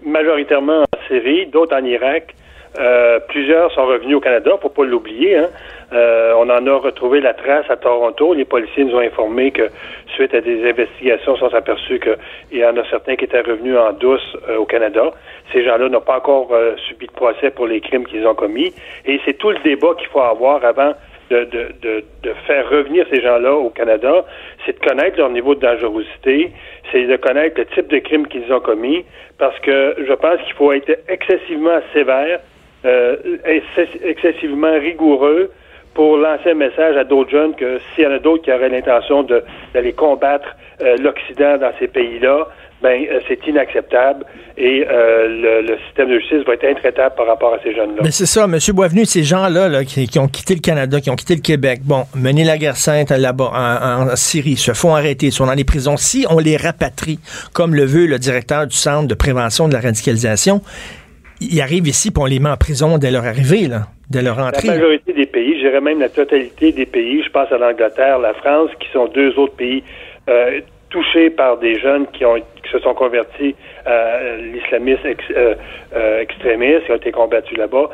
Majoritairement 0.06 0.80
en 0.80 1.08
Syrie, 1.08 1.46
d'autres 1.52 1.76
en 1.76 1.84
Irak. 1.84 2.34
Euh, 2.78 3.18
plusieurs 3.28 3.72
sont 3.72 3.86
revenus 3.86 4.16
au 4.16 4.20
Canada, 4.20 4.52
faut 4.62 4.68
pas 4.68 4.84
l'oublier. 4.84 5.36
Hein. 5.36 5.48
Euh, 5.92 6.32
on 6.36 6.48
en 6.48 6.66
a 6.66 6.74
retrouvé 6.76 7.20
la 7.20 7.34
trace 7.34 7.68
à 7.70 7.76
Toronto. 7.76 8.34
Les 8.34 8.44
policiers 8.44 8.84
nous 8.84 8.94
ont 8.94 9.00
informé 9.00 9.50
que 9.50 9.68
suite 10.14 10.34
à 10.34 10.40
des 10.40 10.68
investigations, 10.68 11.34
on 11.40 11.50
s'est 11.50 11.56
aperçu 11.56 11.98
qu'il 11.98 12.58
y 12.58 12.64
en 12.64 12.76
a 12.76 12.84
certains 12.88 13.16
qui 13.16 13.24
étaient 13.24 13.40
revenus 13.40 13.76
en 13.76 13.92
douce 13.92 14.36
euh, 14.48 14.58
au 14.58 14.64
Canada. 14.64 15.10
Ces 15.52 15.64
gens-là 15.64 15.88
n'ont 15.88 16.00
pas 16.00 16.18
encore 16.18 16.48
euh, 16.52 16.76
subi 16.88 17.06
de 17.06 17.12
procès 17.12 17.50
pour 17.50 17.66
les 17.66 17.80
crimes 17.80 18.06
qu'ils 18.06 18.26
ont 18.26 18.34
commis. 18.34 18.72
Et 19.06 19.20
c'est 19.24 19.38
tout 19.38 19.50
le 19.50 19.58
débat 19.64 19.94
qu'il 19.98 20.08
faut 20.08 20.20
avoir 20.20 20.64
avant 20.64 20.92
de, 21.30 21.44
de, 21.44 21.68
de, 21.82 22.04
de 22.22 22.32
faire 22.46 22.68
revenir 22.70 23.06
ces 23.12 23.20
gens-là 23.20 23.52
au 23.52 23.70
Canada, 23.70 24.24
c'est 24.64 24.80
de 24.80 24.86
connaître 24.86 25.18
leur 25.18 25.30
niveau 25.30 25.54
de 25.54 25.60
dangerosité, 25.60 26.52
c'est 26.90 27.04
de 27.04 27.16
connaître 27.16 27.58
le 27.58 27.66
type 27.66 27.88
de 27.88 27.98
crimes 27.98 28.26
qu'ils 28.26 28.50
ont 28.52 28.60
commis, 28.60 29.04
parce 29.38 29.58
que 29.60 29.94
je 29.98 30.12
pense 30.14 30.40
qu'il 30.42 30.54
faut 30.54 30.72
être 30.72 30.98
excessivement 31.08 31.80
sévère, 31.92 32.40
euh, 32.84 33.16
excess- 33.44 34.00
excessivement 34.02 34.72
rigoureux 34.78 35.50
pour 35.94 36.16
lancer 36.16 36.50
un 36.50 36.54
message 36.54 36.96
à 36.96 37.02
d'autres 37.02 37.30
jeunes 37.30 37.54
que 37.56 37.80
s'il 37.94 38.04
y 38.04 38.06
en 38.06 38.12
a 38.12 38.18
d'autres 38.20 38.44
qui 38.44 38.52
auraient 38.52 38.68
l'intention 38.68 39.26
d'aller 39.74 39.92
combattre 39.92 40.46
euh, 40.80 40.96
l'Occident 40.96 41.58
dans 41.58 41.72
ces 41.80 41.88
pays-là, 41.88 42.46
ben 42.80 43.02
euh, 43.10 43.18
c'est 43.26 43.44
inacceptable 43.48 44.24
et 44.56 44.86
le, 44.88 45.76
système 45.86 46.08
de 46.08 46.20
justice 46.20 46.44
va 46.46 46.54
être 46.54 46.64
intraitable 46.64 47.16
par 47.16 47.26
rapport 47.26 47.54
à 47.54 47.58
ces 47.64 47.74
jeunes-là. 47.74 48.02
Mais 48.02 48.12
c'est 48.12 48.26
ça, 48.26 48.44
M. 48.44 48.58
Boisvenu, 48.72 49.04
ces 49.06 49.24
gens-là 49.24 49.68
là, 49.68 49.84
qui, 49.84 50.18
ont 50.18 50.28
quitté 50.28 50.54
le 50.54 50.60
Canada, 50.60 51.00
qui 51.00 51.10
ont 51.10 51.16
quitté 51.16 51.34
le 51.34 51.40
Québec, 51.40 51.80
bon, 51.84 52.04
mené 52.14 52.44
la 52.44 52.58
guerre 52.58 52.76
sainte 52.76 53.10
là-bas, 53.10 53.50
en 53.54 54.16
Syrie, 54.16 54.56
se 54.56 54.72
font 54.72 54.94
arrêter, 54.94 55.30
sont 55.30 55.46
dans 55.46 55.54
les 55.54 55.64
prisons. 55.64 55.96
Si 55.96 56.26
on 56.30 56.38
les 56.38 56.56
rapatrie, 56.56 57.18
comme 57.52 57.74
le 57.74 57.84
veut 57.84 58.06
le 58.06 58.18
directeur 58.18 58.66
du 58.66 58.76
Centre 58.76 59.08
de 59.08 59.14
prévention 59.14 59.68
de 59.68 59.74
la 59.74 59.80
radicalisation, 59.80 60.60
ils 61.40 61.60
arrivent 61.60 61.86
ici 61.88 62.10
puis 62.10 62.22
on 62.22 62.26
les 62.26 62.38
met 62.40 62.50
en 62.50 62.56
prison 62.56 62.98
dès 62.98 63.10
leur 63.10 63.24
arrivée, 63.24 63.68
là, 63.68 63.82
dès 64.10 64.22
leur 64.22 64.36
La 64.38 64.46
entrée. 64.48 64.68
majorité 64.68 65.12
des 65.12 65.26
pays, 65.26 65.54
je 65.58 65.66
dirais 65.68 65.80
même 65.80 66.00
la 66.00 66.08
totalité 66.08 66.72
des 66.72 66.86
pays, 66.86 67.22
je 67.22 67.30
pense 67.30 67.50
à 67.52 67.58
l'Angleterre, 67.58 68.18
la 68.18 68.34
France, 68.34 68.70
qui 68.80 68.88
sont 68.92 69.06
deux 69.08 69.38
autres 69.38 69.54
pays 69.56 69.82
euh, 70.28 70.60
touchés 70.90 71.30
par 71.30 71.58
des 71.58 71.78
jeunes 71.78 72.06
qui 72.12 72.24
ont 72.24 72.36
qui 72.36 72.70
se 72.72 72.78
sont 72.80 72.94
convertis 72.94 73.54
à 73.86 74.36
l'islamisme 74.36 75.06
ex- 75.06 75.24
euh, 75.36 75.54
euh, 75.96 76.20
extrémiste, 76.20 76.84
qui 76.86 76.92
ont 76.92 76.96
été 76.96 77.12
combattus 77.12 77.56
là-bas. 77.56 77.88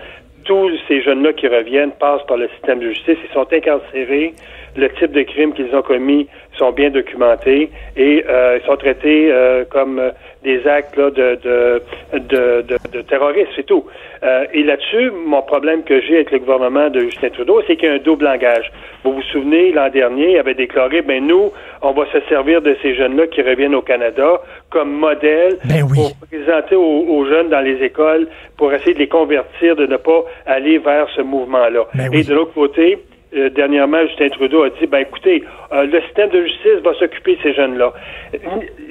Tous 0.44 0.70
ces 0.88 1.00
jeunes-là 1.02 1.33
qui 1.33 1.46
reviennent 1.48 1.92
passent 1.92 2.24
par 2.26 2.37
le 2.37 2.48
système 2.48 2.78
de 2.80 2.88
justice, 2.90 3.16
ils 3.26 3.33
sont 3.33 3.46
incarcérés, 3.52 4.35
le 4.76 4.88
type 4.90 5.12
de 5.12 5.22
crimes 5.22 5.54
qu'ils 5.54 5.74
ont 5.74 5.83
commis 5.83 6.26
sont 6.59 6.70
bien 6.72 6.90
documentés 6.90 7.70
et 7.96 8.24
euh, 8.28 8.59
ils 8.61 8.66
sont 8.66 8.76
traités 8.76 9.30
euh, 9.33 9.64
comme 9.70 9.98
euh, 9.98 10.11
des 10.44 10.66
actes 10.66 10.96
là, 10.96 11.11
de, 11.11 11.38
de, 11.42 11.83
de, 12.12 12.62
de, 12.62 12.76
de 12.92 13.00
terrorisme, 13.02 13.48
c'est 13.57 13.66
tout. 13.66 13.85
Euh, 14.22 14.44
et 14.52 14.62
là-dessus, 14.62 15.11
mon 15.11 15.42
problème 15.42 15.83
que 15.83 16.00
j'ai 16.02 16.16
avec 16.16 16.30
le 16.30 16.38
gouvernement 16.38 16.88
de 16.90 17.00
Justin 17.00 17.30
Trudeau, 17.30 17.62
c'est 17.66 17.76
qu'il 17.76 17.88
y 17.88 17.92
a 17.92 17.94
un 17.94 17.98
double 17.98 18.24
langage. 18.24 18.70
Vous 19.02 19.12
vous 19.14 19.22
souvenez, 19.33 19.72
l'an 19.72 19.88
dernier, 19.88 20.33
il 20.33 20.38
avait 20.38 20.54
déclaré, 20.54 21.02
ben 21.02 21.26
nous, 21.26 21.50
on 21.83 21.92
va 21.92 22.04
se 22.12 22.20
servir 22.28 22.62
de 22.62 22.76
ces 22.83 22.94
jeunes-là 22.94 23.26
qui 23.26 23.42
reviennent 23.42 23.74
au 23.74 23.83
Canada 23.83 24.40
comme 24.70 24.92
modèle 24.92 25.59
Ben 25.64 25.83
oui. 25.83 25.96
pour 25.96 26.12
présenter 26.28 26.76
aux, 26.76 27.04
aux 27.09 27.26
jeunes 27.26 27.48
dans 27.48 27.61
les 27.61 27.83
écoles 27.83 28.28
pour 28.57 28.72
essayer 28.72 28.94
de 28.94 28.98
les 29.00 29.09
convertir, 29.09 29.76
de 29.76 29.87
ne 29.87 29.96
pas 29.96 30.24
aller 30.46 30.78
vers 30.78 31.09
ce 31.16 31.22
mouvement-là. 31.22 31.87
Ben 31.94 32.09
oui. 32.11 32.20
Et 32.20 32.24
de 32.24 32.35
l'autre 32.35 32.54
côté, 32.54 32.98
euh, 33.37 33.51
dernièrement, 33.51 34.01
Justin 34.07 34.29
Trudeau 34.29 34.62
a 34.62 34.70
dit, 34.70 34.87
ben 34.87 34.99
écoutez, 34.99 35.42
euh, 35.73 35.87
le 35.87 36.01
système 36.03 36.31
de 36.31 36.42
justice 36.42 36.81
va 36.83 36.94
s'occuper 36.94 37.37
de 37.37 37.42
ces 37.42 37.55
jeunes-là. 37.55 37.92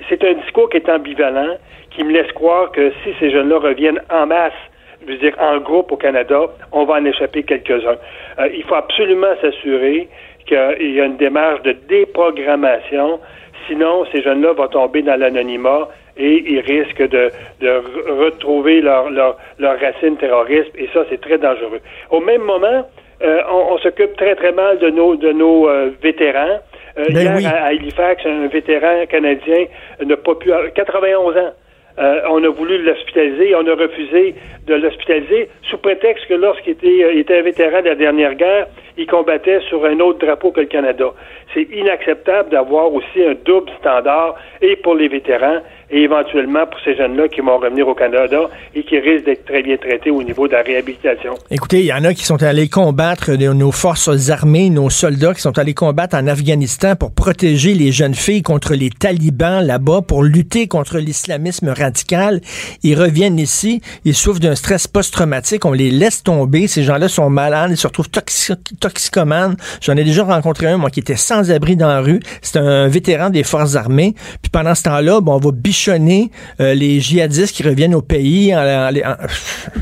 C'est 0.10 0.24
un 0.24 0.34
discours 0.34 0.70
qui 0.70 0.78
est 0.78 0.90
ambivalent, 0.90 1.58
qui 1.92 2.04
me 2.04 2.12
laisse 2.12 2.32
croire 2.34 2.72
que 2.72 2.92
si 3.04 3.14
ces 3.20 3.32
jeunes-là 3.32 3.60
reviennent 3.60 4.02
en 4.10 4.26
masse, 4.26 4.54
je 5.06 5.12
veux 5.12 5.18
dire 5.18 5.36
en 5.40 5.60
groupe 5.60 5.92
au 5.92 5.98
Canada, 5.98 6.42
on 6.72 6.86
va 6.86 6.96
en 6.96 7.06
échapper 7.06 7.44
quelques-uns. 7.44 7.98
Euh, 8.40 8.50
il 8.54 8.64
faut 8.64 8.76
absolument 8.76 9.34
s'assurer 9.42 10.08
qu'il 10.46 10.94
y 10.96 11.00
a 11.00 11.06
une 11.06 11.18
démarche 11.18 11.62
de 11.64 11.72
déprogrammation, 11.88 13.20
sinon 13.68 14.06
ces 14.12 14.22
jeunes-là 14.22 14.54
vont 14.54 14.68
tomber 14.68 15.02
dans 15.02 15.20
l'anonymat 15.20 15.90
et 16.18 16.44
ils 16.46 16.60
risquent 16.60 17.08
de, 17.08 17.30
de 17.62 17.82
retrouver 18.12 18.82
leur, 18.82 19.10
leur, 19.10 19.38
leur 19.58 19.80
racine 19.80 20.18
terroriste 20.18 20.72
et 20.78 20.90
ça, 20.94 21.06
c'est 21.10 21.22
très 21.22 21.38
dangereux. 21.38 21.80
Au 22.12 22.20
même 22.20 22.42
moment, 22.42 22.86
euh, 23.24 23.42
on, 23.50 23.78
s'occupe 23.78 24.18
très, 24.18 24.36
très 24.36 24.52
mal 24.52 24.80
de 24.80 24.90
nos, 24.90 25.16
de 25.16 25.32
nos 25.32 25.70
euh, 25.70 25.92
vétérans. 26.02 26.60
Euh, 26.98 27.06
ben 27.10 27.40
hier, 27.40 27.56
à, 27.56 27.68
Halifax, 27.68 28.26
un 28.26 28.48
vétéran 28.48 29.06
canadien 29.10 29.66
n'a 30.04 30.18
pas 30.18 30.36
pu... 30.36 30.52
91 30.76 31.38
ans. 31.38 31.54
on 32.30 32.44
a 32.44 32.50
voulu 32.50 32.84
l'hospitaliser, 32.84 33.56
on 33.56 33.66
a 33.66 33.76
refusé 33.76 34.36
de 34.68 34.76
l'hospitaliser 34.76 35.50
sous 35.70 35.78
prétexte 35.78 36.26
que 36.28 36.34
lorsqu'il 36.34 36.74
était, 36.74 37.18
était 37.18 37.40
un 37.40 37.42
vétéran 37.44 37.82
de 37.82 37.90
la 37.90 37.96
dernière 37.96 38.36
guerre, 38.36 38.68
il 38.98 39.08
combattait 39.08 39.62
sur 39.70 39.86
un 39.86 40.00
autre 40.02 40.20
drapeau 40.20 40.52
que 40.52 40.60
le 40.60 40.68
Canada. 40.68 41.14
C'est 41.54 41.68
inacceptable 41.72 42.50
d'avoir 42.50 42.94
aussi 42.94 43.24
un 43.24 43.36
double 43.46 43.72
standard 43.80 44.36
et 44.62 44.76
pour 44.76 44.96
les 44.96 45.08
vétérans 45.08 45.62
et 45.94 46.02
éventuellement 46.02 46.66
pour 46.66 46.80
ces 46.84 46.96
jeunes-là 46.96 47.28
qui 47.28 47.42
vont 47.42 47.58
revenir 47.58 47.88
au 47.88 47.94
Canada 47.94 48.50
et 48.74 48.84
qui 48.84 48.98
risquent 48.98 49.26
d'être 49.26 49.46
très 49.46 49.62
bien 49.62 49.78
traités 49.78 50.10
au 50.10 50.24
niveau 50.24 50.48
de 50.48 50.54
la 50.54 50.64
réhabilitation. 50.64 51.36
Écoutez, 51.52 51.82
il 51.82 51.86
y 51.86 51.94
en 51.94 52.04
a 52.04 52.16
qui 52.16 52.26
sont 52.26 52.42
allés 52.42 52.68
combattre 52.68 53.32
nos 53.32 53.72
forces 53.72 54.30
armées, 54.32 54.72
nos 54.72 54.90
soldats 54.90 55.36
qui 55.36 55.42
sont 55.42 55.58
allés 55.60 55.76
combattre 55.76 56.18
en 56.18 56.26
Afghanistan 56.26 56.96
pour 56.96 57.12
protéger 57.12 57.76
les 57.76 57.92
jeunes 57.92 58.16
filles 58.16 58.42
contre 58.42 58.74
les 58.74 58.90
talibans 58.90 59.64
là-bas, 59.64 60.02
pour 60.02 60.24
lutter 60.24 60.68
contre 60.68 60.98
l'islamisme 60.98 61.70
radical. 61.70 62.42
Ils 62.82 63.00
reviennent 63.00 63.38
ici, 63.38 63.82
ils 64.04 64.16
souffrent 64.16 64.40
d'un 64.40 64.56
stress 64.56 64.88
post-traumatique, 64.88 65.64
on 65.64 65.74
les 65.74 65.92
laisse 65.92 66.24
tomber, 66.24 66.66
ces 66.66 66.82
gens-là 66.82 67.08
sont 67.08 67.30
malades, 67.30 67.70
ils 67.70 67.78
se 67.78 67.86
retrouvent 67.86 68.10
toxicomanes. 68.80 69.58
J'en 69.82 69.96
ai 69.96 70.04
déjà 70.04 70.24
rencontré 70.24 70.68
un, 70.68 70.78
moi, 70.78 70.90
qui 70.90 71.02
était 71.02 71.16
sans 71.16 71.52
abri 71.52 71.76
dans 71.76 71.88
la 71.88 72.02
rue. 72.02 72.20
C'est 72.42 72.58
un 72.58 72.88
vétéran 72.88 73.30
des 73.30 73.44
forces 73.44 73.76
armées. 73.76 74.16
Puis 74.42 74.50
pendant 74.52 74.74
ce 74.74 74.84
temps-là, 74.84 75.22
bon, 75.22 75.36
on 75.36 75.38
va 75.38 75.52
bicher 75.52 75.83
euh, 75.90 76.74
les 76.74 77.00
djihadistes 77.00 77.56
qui 77.56 77.64
reviennent 77.64 77.96
au 77.96 78.02
pays. 78.02 78.54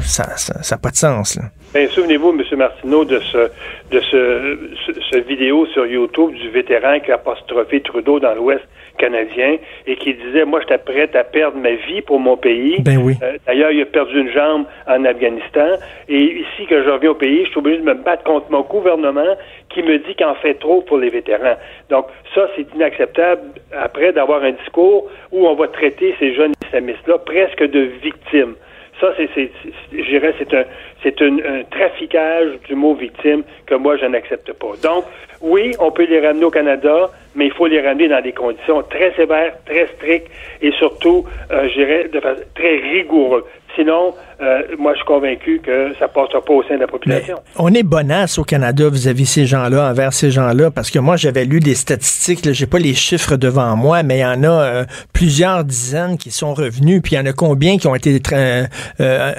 ça 0.03 0.27
n'a 0.71 0.77
pas 0.77 0.91
de 0.91 0.97
sens. 0.97 1.37
Ben, 1.73 1.87
souvenez-vous, 1.87 2.31
M. 2.31 2.57
Martineau, 2.57 3.05
de 3.05 3.19
ce 3.19 3.49
de 3.91 3.99
ce, 4.01 5.17
vidéo 5.27 5.65
sur 5.67 5.85
YouTube 5.85 6.33
du 6.33 6.49
vétéran 6.49 6.99
qui 6.99 7.11
a 7.11 7.15
apostrophé 7.15 7.79
Trudeau 7.81 8.19
dans 8.19 8.33
l'Ouest 8.33 8.63
canadien 8.97 9.57
et 9.87 9.95
qui 9.95 10.13
disait 10.13 10.43
moi 10.45 10.59
j'étais 10.61 10.77
prêt 10.77 11.09
à 11.15 11.23
perdre 11.23 11.57
ma 11.57 11.71
vie 11.71 12.01
pour 12.01 12.19
mon 12.19 12.35
pays. 12.35 12.81
Ben 12.81 12.97
oui. 12.97 13.15
Euh, 13.23 13.37
d'ailleurs, 13.47 13.71
il 13.71 13.81
a 13.81 13.85
perdu 13.85 14.19
une 14.19 14.31
jambe 14.31 14.65
en 14.85 15.05
Afghanistan 15.05 15.77
et 16.09 16.21
ici 16.21 16.65
que 16.67 16.83
je 16.83 16.89
reviens 16.89 17.11
au 17.11 17.15
pays, 17.15 17.45
je 17.45 17.49
suis 17.51 17.59
obligé 17.59 17.77
de 17.77 17.83
me 17.83 17.93
battre 17.93 18.23
contre 18.23 18.51
mon 18.51 18.61
gouvernement 18.61 19.37
qui 19.69 19.81
me 19.81 19.97
dit 19.99 20.15
qu'il 20.15 20.25
en 20.25 20.35
fait 20.35 20.55
trop 20.55 20.81
pour 20.81 20.97
les 20.97 21.09
vétérans. 21.09 21.55
Donc 21.89 22.07
ça 22.35 22.47
c'est 22.55 22.67
inacceptable 22.75 23.41
après 23.79 24.11
d'avoir 24.11 24.43
un 24.43 24.51
discours 24.51 25.09
où 25.31 25.47
on 25.47 25.55
va 25.55 25.67
traiter 25.69 26.15
ces 26.19 26.33
jeunes 26.33 26.53
islamistes 26.65 27.07
là 27.07 27.17
presque 27.17 27.63
de 27.63 27.79
victimes. 28.03 28.55
Ça, 29.01 29.13
c'est, 29.17 29.51
je 29.91 30.03
dirais, 30.03 30.35
c'est 30.37 30.53
un, 30.53 30.63
c'est 31.01 31.19
un, 31.23 31.63
traficage 31.71 32.59
du 32.67 32.75
mot 32.75 32.93
victime 32.93 33.43
que 33.65 33.73
moi, 33.73 33.97
je 33.97 34.05
n'accepte 34.05 34.53
pas. 34.53 34.73
Donc, 34.83 35.05
oui, 35.41 35.71
on 35.79 35.89
peut 35.89 36.05
les 36.05 36.19
ramener 36.19 36.45
au 36.45 36.51
Canada, 36.51 37.09
mais 37.33 37.47
il 37.47 37.51
faut 37.51 37.65
les 37.65 37.81
ramener 37.81 38.07
dans 38.07 38.21
des 38.21 38.31
conditions 38.31 38.83
très 38.83 39.11
sévères, 39.13 39.55
très 39.65 39.87
strictes 39.97 40.29
et 40.61 40.71
surtout, 40.73 41.25
euh, 41.51 41.67
je 41.69 41.73
dirais, 41.73 42.09
de 42.13 42.19
façon 42.19 42.43
très 42.53 42.77
rigoureux. 42.77 43.43
Sinon, 43.75 44.13
euh, 44.41 44.61
moi, 44.77 44.93
je 44.93 44.97
suis 44.97 45.05
convaincu 45.05 45.61
que 45.63 45.93
ça 45.99 46.05
ne 46.05 46.11
passera 46.11 46.41
pas 46.41 46.53
au 46.53 46.63
sein 46.63 46.75
de 46.75 46.81
la 46.81 46.87
population. 46.87 47.37
on 47.57 47.73
est 47.73 47.83
bonasse 47.83 48.37
au 48.37 48.43
Canada 48.43 48.89
vis-à-vis 48.89 49.25
ces 49.25 49.45
gens-là, 49.45 49.89
envers 49.89 50.13
ces 50.13 50.31
gens-là, 50.31 50.71
parce 50.71 50.91
que 50.91 50.99
moi, 50.99 51.15
j'avais 51.15 51.45
lu 51.45 51.59
des 51.59 51.75
statistiques, 51.75 52.39
je 52.43 52.63
n'ai 52.63 52.69
pas 52.69 52.79
les 52.79 52.93
chiffres 52.93 53.37
devant 53.37 53.75
moi, 53.75 54.03
mais 54.03 54.17
il 54.17 54.21
y 54.21 54.25
en 54.25 54.43
a 54.43 54.63
euh, 54.63 54.83
plusieurs 55.13 55.63
dizaines 55.63 56.17
qui 56.17 56.31
sont 56.31 56.53
revenus, 56.53 57.01
puis 57.01 57.13
il 57.13 57.15
y 57.15 57.21
en 57.21 57.25
a 57.25 57.33
combien 57.33 57.77
qui 57.77 57.87
ont 57.87 57.95
été 57.95 58.19
euh, 58.33 58.65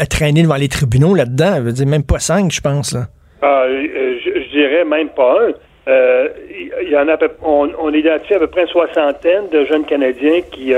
traînés 0.08 0.42
devant 0.42 0.56
les 0.56 0.68
tribunaux 0.68 1.14
là-dedans? 1.14 1.56
Je 1.56 1.62
veux 1.62 1.72
dire, 1.72 1.86
même 1.86 2.04
pas 2.04 2.18
cinq, 2.18 2.52
je 2.52 2.60
pense. 2.60 2.94
Là. 2.94 3.00
Ah, 3.42 3.64
je, 3.68 4.50
dirais 4.52 4.84
même 4.84 5.08
pas 5.08 5.36
un. 5.40 5.52
Il 6.82 6.90
y 6.90 6.96
en 6.96 7.08
a, 7.08 7.16
on, 7.42 7.68
on 7.78 7.92
identifie 7.92 8.34
à 8.34 8.38
peu 8.38 8.46
près 8.46 8.62
une 8.62 8.68
soixantaine 8.68 9.48
de 9.50 9.64
jeunes 9.64 9.84
Canadiens 9.84 10.40
qui, 10.52 10.72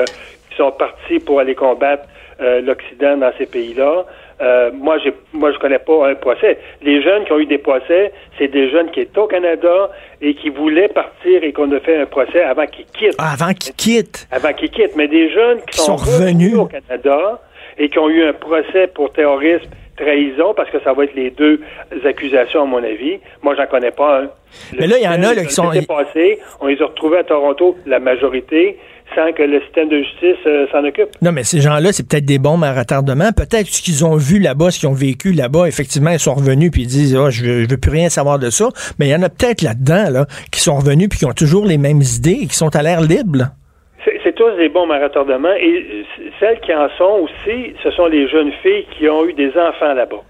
qui 0.55 0.57
sont 0.57 0.73
partis 0.73 1.19
pour 1.19 1.41
aller 1.41 1.55
combattre 1.55 2.05
euh, 2.41 2.61
l'Occident 2.61 3.17
dans 3.17 3.33
ces 3.39 3.47
pays-là. 3.47 4.05
Euh, 4.41 4.71
moi, 4.73 4.99
j'ai, 4.99 5.15
moi, 5.33 5.53
je 5.53 5.59
connais 5.59 5.79
pas 5.79 6.09
un 6.09 6.15
procès. 6.15 6.59
Les 6.83 7.03
jeunes 7.03 7.25
qui 7.25 7.33
ont 7.33 7.39
eu 7.39 7.47
des 7.47 7.59
procès, 7.59 8.13
c'est 8.39 8.49
des 8.49 8.71
jeunes 8.71 8.91
qui 8.91 9.01
étaient 9.01 9.19
au 9.19 9.27
Canada 9.27 9.91
et 10.21 10.35
qui 10.35 10.49
voulaient 10.49 10.89
partir 10.89 11.45
et 11.45 11.53
qu'on 11.53 11.71
a 11.73 11.81
fait 11.81 11.97
un 11.97 12.07
procès 12.07 12.43
avant 12.43 12.67
qu'ils 12.67 12.87
quittent. 12.87 13.17
Ah, 13.19 13.35
avant 13.35 13.53
qu'ils 13.55 13.75
quittent? 13.75 14.27
Avant 14.33 14.53
qu'ils 14.53 14.71
quittent. 14.71 14.97
Mais 14.97 15.09
des 15.09 15.31
jeunes 15.31 15.61
qui, 15.71 15.79
sont, 15.79 15.97
revenus 15.97 16.57
au 16.57 16.67
Canada 16.67 17.41
et 17.79 17.89
qui 17.89 17.99
ont 17.99 18.09
eu 18.09 18.25
un 18.25 18.33
procès 18.33 18.89
pour 18.89 19.13
terrorisme, 19.13 19.71
trahison, 19.97 20.55
parce 20.55 20.71
que 20.71 20.81
ça 20.83 20.93
va 20.93 21.05
être 21.05 21.15
les 21.15 21.31
deux 21.31 21.61
accusations, 22.05 22.63
à 22.63 22.67
mon 22.67 22.83
avis. 22.83 23.21
Moi, 23.43 23.55
j'en 23.57 23.67
connais 23.67 23.93
pas 23.93 24.23
un. 24.23 24.31
Mais 24.79 24.87
là, 24.87 24.97
il 24.99 25.05
y 25.05 25.09
en 25.09 25.23
a 25.23 25.35
qui 25.35 25.53
sont. 25.53 25.71
Passé, 25.87 26.41
on 26.61 26.67
les 26.67 26.81
a 26.83 26.87
retrouvés 26.87 27.19
à 27.19 27.25
Toronto, 27.25 27.77
la 27.87 28.01
majorité 28.01 28.79
sans 29.15 29.33
que 29.33 29.43
le 29.43 29.61
système 29.63 29.89
de 29.89 29.99
justice 29.99 30.37
euh, 30.47 30.67
s'en 30.73 30.85
occupe. 30.85 31.09
Non, 31.23 31.33
mais 31.33 31.45
ces 31.45 31.61
gens-là, 31.61 31.93
c'est 31.93 32.09
peut-être 32.09 32.25
des 32.25 32.39
bombes 32.39 32.65
à 32.65 32.73
retardement. 32.73 33.31
Peut-être 33.37 33.67
ce 33.67 33.83
qu'ils 33.83 34.05
ont 34.05 34.17
vu 34.17 34.39
là-bas, 34.39 34.71
ce 34.71 34.81
qu'ils 34.81 34.89
ont 34.89 34.95
vécu 34.95 35.33
là-bas, 35.33 35.69
effectivement, 35.69 36.11
ils 36.11 36.19
sont 36.19 36.35
revenus 36.35 36.71
puis 36.71 36.83
ils 36.83 36.89
disent 36.89 37.17
oh, 37.17 37.31
je, 37.31 37.45
veux, 37.45 37.67
veux 37.67 37.77
plus 37.77 37.91
rien 37.91 38.09
savoir 38.09 38.39
de 38.39 38.51
ça. 38.51 38.69
Mais 38.99 39.07
il 39.07 39.11
y 39.11 39.15
en 39.15 39.23
a 39.23 39.29
peut-être 39.29 39.63
là-dedans 39.63 40.11
là, 40.11 40.27
qui 40.51 40.61
sont 40.61 40.77
revenus 40.77 41.09
puis 41.09 41.19
qui 41.19 41.27
ont 41.27 41.33
toujours 41.33 41.65
les 41.65 41.79
mêmes 41.79 42.03
idées 42.03 42.39
et 42.43 42.47
qui 42.47 42.57
sont 42.57 42.75
à 42.75 42.83
l'air 42.83 43.01
libre. 43.01 43.51
C'est 44.05 44.35
tous 44.35 44.51
des 44.57 44.69
bombes 44.69 44.91
à 44.91 44.99
retardement. 44.99 45.53
Et 45.59 46.05
celles 46.41 46.61
qui 46.61 46.75
en 46.75 46.89
sont 46.99 47.25
aussi, 47.27 47.75
ce 47.83 47.91
sont 47.93 48.07
les 48.07 48.29
jeunes 48.29 48.53
filles 48.63 48.87
qui 48.99 49.09
ont 49.09 49.27
eu 49.27 49.33
des 49.33 49.51
enfants 49.57 49.95
là-bas. 49.95 50.23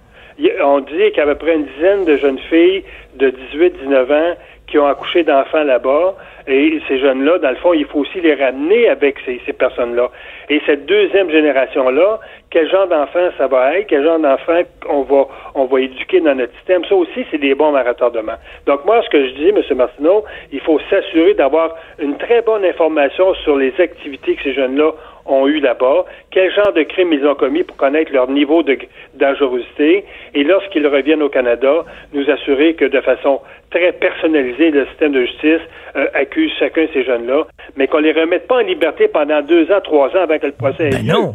On 0.65 0.81
dit 0.81 1.11
qu'il 1.11 1.17
y 1.17 1.21
a 1.21 1.23
à 1.23 1.27
peu 1.27 1.37
près 1.37 1.55
une 1.55 1.67
dizaine 1.77 2.05
de 2.05 2.17
jeunes 2.17 2.39
filles 2.51 2.85
de 3.17 3.33
18-19 3.55 4.13
ans 4.13 4.35
qui 4.67 4.79
ont 4.79 4.87
accouché 4.87 5.23
d'enfants 5.23 5.63
là-bas. 5.63 6.17
Et 6.47 6.81
ces 6.89 6.99
jeunes-là, 6.99 7.39
dans 7.39 7.51
le 7.51 7.57
fond, 7.57 7.73
il 7.73 7.87
faut 7.87 8.01
aussi 8.01 8.21
les 8.21 8.35
ramener 8.35 8.89
avec 8.89 9.17
ces, 9.25 9.41
ces 9.47 9.53
personnes-là. 9.53 10.11
Et 10.51 10.61
cette 10.67 10.85
deuxième 10.87 11.31
génération-là, 11.31 12.21
quel 12.51 12.71
genre 12.71 12.87
d'enfant 12.87 13.31
ça 13.39 13.47
va 13.47 13.79
être, 13.79 13.87
quel 13.87 14.05
genre 14.05 14.19
d'enfant 14.19 14.61
on 14.89 15.03
va, 15.03 15.27
on 15.55 15.65
va 15.65 15.81
éduquer 15.81 16.21
dans 16.21 16.35
notre 16.35 16.55
système, 16.57 16.85
ça 16.85 16.95
aussi, 16.95 17.25
c'est 17.31 17.39
des 17.39 17.55
bons 17.55 17.75
à 17.75 17.83
retardement. 17.83 18.35
Donc 18.67 18.85
moi, 18.85 19.01
ce 19.03 19.09
que 19.09 19.27
je 19.27 19.33
dis, 19.35 19.49
M. 19.49 19.63
Martineau, 19.77 20.25
il 20.53 20.61
faut 20.61 20.79
s'assurer 20.91 21.35
d'avoir 21.35 21.75
une 21.99 22.17
très 22.19 22.43
bonne 22.43 22.65
information 22.65 23.35
sur 23.43 23.57
les 23.57 23.73
activités 23.81 24.35
que 24.37 24.43
ces 24.43 24.53
jeunes-là 24.53 24.93
ont 25.27 25.47
eu 25.47 25.61
là-bas, 25.61 26.05
quel 26.31 26.53
genre 26.53 26.73
de 26.73 26.83
crimes 26.83 27.13
ils 27.13 27.27
ont 27.27 27.35
commis 27.35 27.63
pour 27.63 27.77
connaître 27.77 28.13
leur 28.13 28.29
niveau 28.29 28.63
de 28.63 28.79
dangerosité, 29.15 30.05
et 30.35 30.45
lorsqu'ils 30.45 30.87
reviennent 30.87 31.23
au 31.23 31.29
Canada, 31.29 31.85
nous 32.13 32.29
assurer 32.31 32.75
que 32.75 32.85
de 32.85 33.01
façon 33.01 33.41
très 33.71 33.93
personnalisée, 33.93 34.71
le 34.71 34.87
système 34.87 35.13
de 35.13 35.25
justice 35.25 35.61
euh, 35.97 36.07
accuse 36.15 36.53
chacun 36.59 36.83
de 36.83 36.91
ces 36.93 37.05
jeunes-là, 37.05 37.47
mais 37.77 37.87
qu'on 37.87 37.99
les 37.99 38.13
remette 38.13 38.47
pas 38.47 38.57
en 38.57 38.67
liberté 38.67 39.09
pendant 39.09 39.41
deux 39.43 39.71
ans, 39.73 39.81
trois 39.83 40.09
ans 40.11 40.23
avant 40.23 40.39
que 40.39 40.47
le 40.47 40.53
procès 40.53 40.89
ait 40.89 40.91
ben 40.91 41.07
non. 41.07 41.35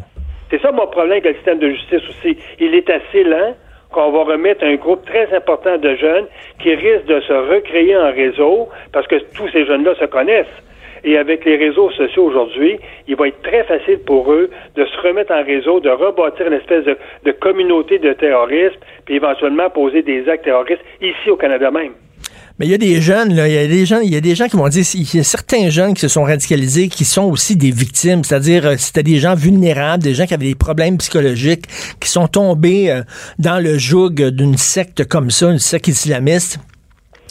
C'est 0.49 0.62
ça 0.62 0.71
mon 0.71 0.88
problème 0.88 1.12
avec 1.23 1.25
le 1.25 1.34
système 1.36 1.60
de 1.60 1.69
justice 1.69 2.02
aussi. 2.10 2.38
Il 2.60 2.73
est 2.73 2.89
assez 2.89 3.23
lent 3.23 3.56
qu'on 3.91 4.12
va 4.12 4.23
remettre 4.23 4.63
un 4.63 4.75
groupe 4.75 5.06
très 5.06 5.34
important 5.36 5.78
de 5.78 5.95
jeunes 5.95 6.25
qui 6.60 6.73
risquent 6.73 7.06
de 7.06 7.21
se 7.21 7.34
recréer 7.34 7.97
en 7.97 8.12
réseau 8.12 8.69
parce 8.91 9.08
que 9.08 9.15
tous 9.36 9.47
ces 9.49 9.65
jeunes-là 9.65 9.95
se 9.95 10.06
connaissent. 10.06 10.47
Et 11.04 11.18
avec 11.18 11.46
les 11.46 11.58
réseaux 11.58 11.92
sociaux 11.92 12.26
aujourd'hui, 12.26 12.80
il 13.08 13.16
va 13.16 13.28
être 13.28 13.42
très 13.42 13.64
facile 13.64 14.00
pour 14.06 14.32
eux 14.32 14.50
de 14.76 14.86
se 14.86 15.08
remettre 15.08 15.32
en 15.32 15.44
réseau, 15.44 15.80
de 15.80 15.90
rebâtir 15.90 16.48
une 16.48 16.54
espèce 16.54 16.86
de, 16.86 17.32
communauté 17.32 18.00
de 18.00 18.14
terroristes, 18.14 18.80
puis 19.06 19.16
éventuellement 19.16 19.70
poser 19.70 20.02
des 20.02 20.28
actes 20.28 20.46
terroristes 20.46 20.84
ici 21.02 21.30
au 21.30 21.36
Canada 21.38 21.72
même. 21.72 21.94
Mais 22.58 22.66
il 22.66 22.72
y 22.72 22.74
a 22.74 22.78
des 22.78 23.00
jeunes, 23.00 23.34
là, 23.34 23.48
il 23.48 23.54
y 23.54 23.58
a 23.58 23.68
des 23.68 23.86
gens, 23.86 24.02
il 24.02 24.14
y 24.14 24.18
a 24.18 24.22
des 24.22 24.36
gens 24.36 24.48
qui 24.48 24.58
vont 24.58 24.68
dire, 24.68 24.84
il 24.94 25.16
y 25.16 25.20
a 25.20 25.24
certains 25.24 25.70
jeunes 25.70 25.94
qui 25.94 26.02
se 26.02 26.10
sont 26.10 26.24
radicalisés 26.24 26.90
qui 26.90 27.06
sont 27.06 27.24
aussi 27.24 27.56
des 27.56 27.72
victimes, 27.72 28.26
c'est-à-dire 28.26 28.66
euh, 28.66 28.76
c'était 28.78 29.04
des 29.04 29.18
gens 29.18 29.34
vulnérables, 29.34 30.04
des 30.04 30.14
gens 30.14 30.26
qui 30.26 30.34
avaient 30.34 30.48
des 30.48 30.56
problèmes 30.56 30.98
psychologiques, 30.98 31.68
qui 32.02 32.10
sont 32.10 32.28
tombés 32.28 32.92
euh, 32.92 33.02
dans 33.38 33.64
le 33.64 33.78
joug 33.78 34.10
d'une 34.10 34.58
secte 34.58 35.08
comme 35.08 35.32
ça, 35.32 35.50
une 35.50 35.60
secte 35.60 35.88
islamiste. 35.88 36.60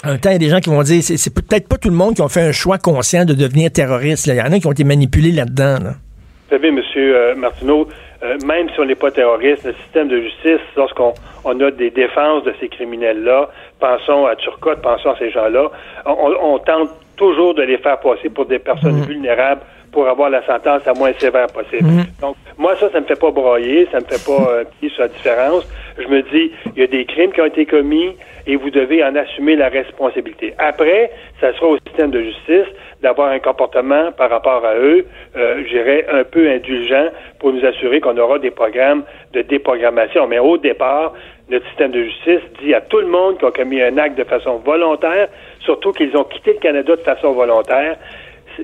Un 0.04 0.16
temps, 0.16 0.30
il 0.30 0.34
y 0.34 0.36
a 0.36 0.38
des 0.38 0.48
gens 0.48 0.60
qui 0.60 0.70
vont 0.70 0.82
dire, 0.82 1.02
c'est 1.02 1.34
peut-être 1.34 1.68
pas 1.68 1.76
tout 1.76 1.88
le 1.88 1.96
monde 1.96 2.14
qui 2.14 2.22
ont 2.22 2.28
fait 2.28 2.42
un 2.42 2.52
choix 2.52 2.78
conscient 2.78 3.24
de 3.24 3.34
devenir 3.34 3.72
terroriste. 3.72 4.26
Il 4.26 4.34
y 4.34 4.40
en 4.40 4.52
a 4.52 4.58
qui 4.58 4.66
ont 4.66 4.72
été 4.72 4.84
manipulés 4.84 5.32
là-dedans. 5.32 5.78
Vous 5.80 6.56
savez, 6.56 6.68
M. 6.68 6.80
Euh, 6.96 7.34
Martineau, 7.34 7.88
euh, 8.22 8.36
même 8.46 8.68
si 8.70 8.80
on 8.80 8.84
n'est 8.84 8.94
pas 8.94 9.10
terroriste, 9.10 9.64
le 9.64 9.74
système 9.84 10.08
de 10.08 10.20
justice, 10.20 10.60
lorsqu'on 10.76 11.14
on 11.44 11.60
a 11.60 11.70
des 11.70 11.90
défenses 11.90 12.44
de 12.44 12.54
ces 12.60 12.68
criminels-là, 12.68 13.50
pensons 13.80 14.26
à 14.26 14.36
Turcotte, 14.36 14.82
pensons 14.82 15.10
à 15.10 15.18
ces 15.18 15.30
gens-là, 15.30 15.70
on, 16.06 16.58
tente 16.58 16.90
toujours 17.16 17.54
de 17.54 17.62
les 17.62 17.78
faire 17.78 17.98
passer 17.98 18.28
pour 18.28 18.46
des 18.46 18.58
personnes 18.58 19.00
mhm. 19.00 19.06
vulnérables 19.06 19.62
pour 19.92 20.08
avoir 20.08 20.30
la 20.30 20.44
sentence 20.46 20.84
la 20.86 20.94
moins 20.94 21.12
sévère 21.18 21.46
possible. 21.48 21.88
Mhm. 21.88 22.04
Donc, 22.20 22.36
moi, 22.56 22.74
ça, 22.78 22.90
ça 22.90 23.00
me 23.00 23.06
fait 23.06 23.18
pas 23.18 23.30
broyer, 23.30 23.88
ça 23.92 24.00
me 24.00 24.04
fait 24.04 24.24
pas 24.24 24.50
euh, 24.50 24.64
sur 24.88 25.02
la 25.02 25.08
différence. 25.08 25.66
Je 25.98 26.08
me 26.08 26.22
dis, 26.22 26.52
il 26.76 26.80
y 26.80 26.84
a 26.84 26.86
des 26.86 27.04
crimes 27.04 27.32
qui 27.32 27.40
ont 27.40 27.46
été 27.46 27.66
commis 27.66 28.16
et 28.46 28.56
vous 28.56 28.70
devez 28.70 29.04
en 29.04 29.14
assumer 29.14 29.56
la 29.56 29.68
responsabilité. 29.68 30.54
Après, 30.58 31.10
ça 31.40 31.52
sera 31.54 31.66
au 31.66 31.78
système 31.86 32.10
de 32.10 32.22
justice 32.22 32.66
d'avoir 33.02 33.30
un 33.30 33.38
comportement 33.38 34.10
par 34.12 34.30
rapport 34.30 34.64
à 34.64 34.74
eux, 34.76 35.06
euh, 35.36 35.62
j'irais 35.68 36.06
un 36.10 36.24
peu 36.24 36.50
indulgent 36.50 37.10
pour 37.38 37.52
nous 37.52 37.64
assurer 37.64 38.00
qu'on 38.00 38.16
aura 38.16 38.38
des 38.38 38.50
programmes 38.50 39.04
de 39.32 39.42
déprogrammation. 39.42 40.26
Mais 40.26 40.38
au 40.38 40.56
départ, 40.56 41.12
notre 41.48 41.66
système 41.68 41.92
de 41.92 42.02
justice 42.02 42.40
dit 42.62 42.74
à 42.74 42.80
tout 42.80 42.98
le 42.98 43.06
monde 43.06 43.38
qui 43.38 43.44
a 43.44 43.50
commis 43.50 43.80
un 43.80 43.96
acte 43.98 44.18
de 44.18 44.24
façon 44.24 44.56
volontaire, 44.64 45.28
surtout 45.60 45.92
qu'ils 45.92 46.16
ont 46.16 46.24
quitté 46.24 46.54
le 46.54 46.58
Canada 46.58 46.96
de 46.96 47.00
façon 47.02 47.32
volontaire, 47.32 47.96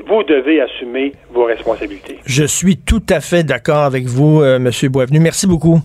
vous 0.07 0.23
devez 0.25 0.61
assumer 0.61 1.13
vos 1.33 1.45
responsabilités. 1.45 2.19
Je 2.25 2.45
suis 2.45 2.77
tout 2.77 3.03
à 3.09 3.21
fait 3.21 3.45
d'accord 3.45 3.85
avec 3.85 4.05
vous, 4.07 4.43
euh, 4.43 4.57
M. 4.57 4.71
Boisvenu. 4.91 5.21
Merci 5.21 5.47
beaucoup. 5.47 5.81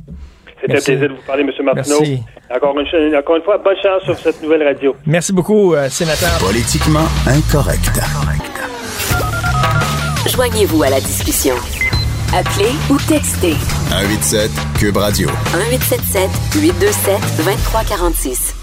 C'est 0.62 0.72
un 0.72 0.74
plaisir 0.74 1.10
de 1.10 1.16
vous 1.16 1.22
parler, 1.26 1.44
M. 1.44 1.52
Martineau. 1.64 2.00
Merci. 2.00 2.24
Encore 2.54 2.76
une, 2.80 3.16
encore 3.16 3.36
une 3.38 3.44
fois, 3.44 3.58
bonne 3.60 3.78
chance 3.82 4.04
sur 4.04 4.18
cette 4.18 4.42
nouvelle 4.42 4.64
radio. 4.64 4.96
Merci 5.06 5.32
beaucoup, 5.32 5.74
euh, 5.74 5.88
sénateur. 5.90 6.38
Politiquement 6.40 7.08
incorrect. 7.28 8.00
Joignez-vous 10.28 10.84
à 10.84 10.90
la 10.90 11.00
discussion. 11.00 11.56
Appelez 12.34 12.72
ou 12.90 12.98
textez. 13.08 13.56
187 13.90 14.52
Cube 14.80 14.98
Radio. 14.98 15.30
1877 15.56 16.30
827 16.62 17.20
2346. 17.38 18.59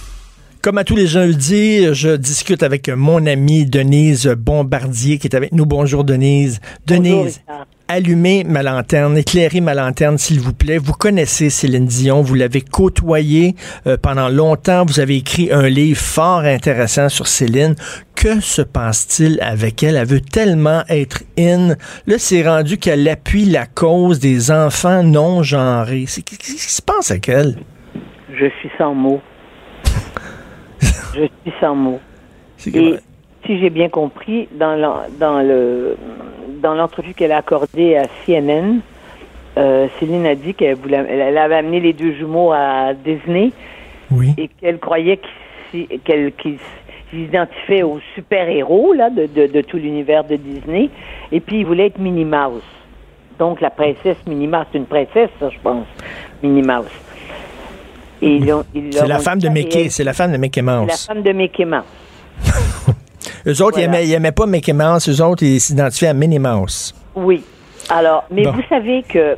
Comme 0.67 0.79
à 0.79 0.83
tous 0.83 0.97
les 0.97 1.07
jeudis, 1.07 1.95
je 1.95 2.17
discute 2.17 2.65
avec 2.65 2.89
mon 2.89 3.25
amie 3.25 3.67
Denise 3.67 4.27
Bombardier 4.27 5.19
qui 5.19 5.29
est 5.29 5.37
avec 5.37 5.53
nous. 5.53 5.65
Bonjour 5.65 6.03
Denise. 6.03 6.61
Denise, 6.89 7.41
allumez 7.87 8.43
ma 8.43 8.65
lanterne, 8.65 9.17
éclairez 9.17 9.61
ma 9.61 9.75
lanterne 9.75 10.19
s'il 10.19 10.41
vous 10.41 10.53
plaît. 10.53 10.79
Vous 10.79 10.93
connaissez 10.93 11.51
Céline 11.51 11.87
Dion, 11.87 12.21
vous 12.21 12.35
l'avez 12.35 12.63
côtoyée 12.63 13.55
euh, 13.87 13.97
pendant 13.97 14.29
longtemps. 14.29 14.85
Vous 14.85 14.99
avez 14.99 15.19
écrit 15.19 15.53
un 15.53 15.69
livre 15.69 16.01
fort 16.01 16.41
intéressant 16.41 17.09
sur 17.09 17.29
Céline. 17.29 17.77
Que 18.17 18.41
se 18.41 18.63
passe-t-il 18.63 19.41
avec 19.43 19.85
elle? 19.85 19.95
Elle 19.95 20.09
veut 20.09 20.21
tellement 20.21 20.83
être 20.89 21.23
in. 21.39 21.77
Là, 22.09 22.17
c'est 22.19 22.45
rendu 22.45 22.79
qu'elle 22.79 23.09
appuie 23.09 23.45
la 23.45 23.67
cause 23.67 24.19
des 24.19 24.51
enfants 24.51 25.05
non 25.05 25.45
genrés. 25.45 26.07
Qu'est-ce 26.07 26.23
qui 26.23 26.59
se 26.59 26.83
passe 26.83 27.13
avec 27.13 27.29
elle? 27.29 27.55
Je 28.37 28.47
suis 28.59 28.71
sans 28.77 28.97
mots. 28.97 29.21
Je 30.81 31.21
suis 31.21 31.53
sans 31.61 31.75
mots. 31.75 32.01
Et 32.67 32.97
si 33.45 33.59
j'ai 33.61 33.71
bien 33.71 33.89
compris, 33.89 34.49
dans, 34.53 34.77
dans 35.19 35.41
le 35.41 35.97
dans 36.63 36.75
l'entrevue 36.75 37.15
qu'elle 37.15 37.33
a 37.33 37.39
accordée 37.39 37.97
à 37.97 38.07
CNN, 38.25 38.81
euh, 39.59 39.89
Céline 39.99 40.27
a 40.27 40.35
dit 40.35 40.55
qu'elle 40.55 40.77
elle 40.91 41.39
avait 41.39 41.57
amené 41.57 41.81
les 41.81 41.93
deux 41.93 42.13
jumeaux 42.13 42.53
à 42.53 42.93
Disney 42.95 43.53
oui. 44.11 44.35
et 44.37 44.49
qu'elle 44.49 44.79
croyait 44.79 45.21
qu'ils 45.71 46.59
s'identifiaient 47.11 47.83
aux 47.83 48.01
super-héros 48.15 48.93
là, 48.93 49.11
de, 49.11 49.27
de, 49.27 49.47
de 49.47 49.61
tout 49.63 49.77
l'univers 49.77 50.25
de 50.25 50.37
Disney. 50.37 50.91
Et 51.33 51.41
puis, 51.41 51.61
il 51.61 51.67
voulait 51.67 51.87
être 51.87 51.99
Minnie 51.99 52.25
Mouse. 52.25 52.63
Donc, 53.39 53.61
la 53.61 53.71
princesse 53.71 54.17
Minnie 54.27 54.47
Mouse, 54.47 54.67
c'est 54.73 54.79
une 54.79 54.87
princesse, 54.87 55.31
ça, 55.41 55.51
je 55.51 55.59
pense, 55.63 55.87
Minnie 56.43 56.63
Mouse. 56.63 56.91
C'est 58.21 59.07
la 59.07 59.19
femme 59.19 59.39
de 59.39 59.49
Mickey, 59.49 59.89
c'est 59.91 60.05
la 60.05 60.13
femme 60.13 60.33
de 60.33 60.37
Mickey 60.37 60.63
Mouse. 60.63 60.91
C'est 60.91 61.09
la 61.09 61.15
femme 61.15 61.23
de 61.23 61.33
Mickey 61.33 61.65
Mouse. 61.65 61.85
eux 63.47 63.63
autres, 63.63 63.79
ils, 63.79 63.91
n'aimaient 63.91 64.33
pas 64.33 64.47
Mickey 64.47 64.73
Mouse, 64.73 65.09
eux 65.09 65.23
autres, 65.23 65.43
ils 65.43 65.61
s'identifiaient 65.61 66.09
à 66.09 66.15
Minnie 66.15 66.39
Mouse. 66.39 66.95
Oui. 67.15 67.43
Alors, 67.89 68.25
mais 68.31 68.45
vous 68.45 68.63
savez 68.69 69.03
que 69.03 69.37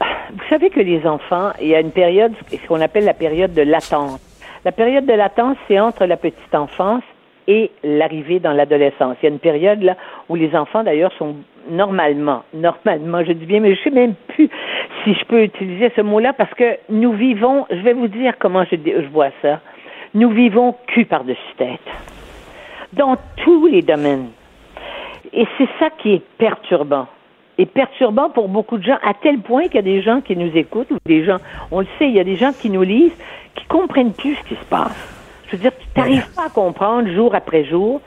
vous 0.00 0.48
savez 0.48 0.70
que 0.70 0.80
les 0.80 1.06
enfants, 1.06 1.50
il 1.60 1.68
y 1.68 1.74
a 1.74 1.80
une 1.80 1.90
période, 1.90 2.32
ce 2.50 2.66
qu'on 2.68 2.80
appelle 2.80 3.04
la 3.04 3.14
période 3.14 3.52
de 3.52 3.62
latence. 3.62 4.20
La 4.64 4.72
période 4.72 5.06
de 5.06 5.12
latence, 5.12 5.56
c'est 5.66 5.80
entre 5.80 6.06
la 6.06 6.16
petite 6.16 6.54
enfance 6.54 7.02
et 7.48 7.70
l'arrivée 7.82 8.38
dans 8.38 8.52
l'adolescence. 8.52 9.16
Il 9.22 9.26
y 9.26 9.28
a 9.28 9.32
une 9.32 9.40
période 9.40 9.82
là 9.82 9.96
où 10.28 10.36
les 10.36 10.54
enfants 10.54 10.84
d'ailleurs 10.84 11.12
sont 11.18 11.36
normalement, 11.68 12.44
normalement, 12.54 13.24
je 13.24 13.32
dis 13.32 13.46
bien, 13.46 13.60
mais 13.60 13.74
je 13.74 13.82
sais 13.82 13.90
même 13.90 14.14
plus 14.28 14.48
si 15.04 15.14
je 15.14 15.24
peux 15.24 15.42
utiliser 15.42 15.92
ce 15.96 16.00
mot-là 16.00 16.32
parce 16.32 16.52
que 16.54 16.78
nous 16.88 17.12
vivons, 17.12 17.66
je 17.70 17.76
vais 17.76 17.92
vous 17.92 18.08
dire 18.08 18.34
comment 18.38 18.64
je, 18.64 18.76
je 18.76 19.08
vois 19.08 19.30
ça, 19.42 19.60
nous 20.14 20.30
vivons 20.30 20.74
cul 20.86 21.04
par-dessus 21.04 21.54
tête 21.56 21.80
dans 22.92 23.16
tous 23.36 23.66
les 23.66 23.82
domaines. 23.82 24.30
Et 25.32 25.46
c'est 25.56 25.68
ça 25.78 25.90
qui 25.90 26.14
est 26.14 26.22
perturbant. 26.38 27.06
Et 27.58 27.66
perturbant 27.66 28.30
pour 28.30 28.48
beaucoup 28.48 28.78
de 28.78 28.84
gens, 28.84 28.98
à 29.02 29.14
tel 29.14 29.38
point 29.38 29.64
qu'il 29.64 29.76
y 29.76 29.78
a 29.78 29.82
des 29.82 30.02
gens 30.02 30.20
qui 30.20 30.34
nous 30.34 30.50
écoutent, 30.56 30.90
ou 30.90 30.96
des 31.04 31.24
gens, 31.24 31.36
on 31.70 31.80
le 31.80 31.86
sait, 31.98 32.08
il 32.08 32.14
y 32.14 32.20
a 32.20 32.24
des 32.24 32.36
gens 32.36 32.52
qui 32.52 32.70
nous 32.70 32.82
lisent, 32.82 33.16
qui 33.54 33.64
comprennent 33.66 34.12
plus 34.12 34.34
ce 34.34 34.42
qui 34.44 34.54
se 34.54 34.64
passe. 34.64 34.96
Je 35.46 35.56
veux 35.56 35.62
dire, 35.62 35.72
tu 35.78 35.98
n'arrives 35.98 36.34
pas 36.34 36.46
à 36.46 36.48
comprendre 36.48 37.08
jour 37.10 37.34
après 37.34 37.64
jour 37.64 38.00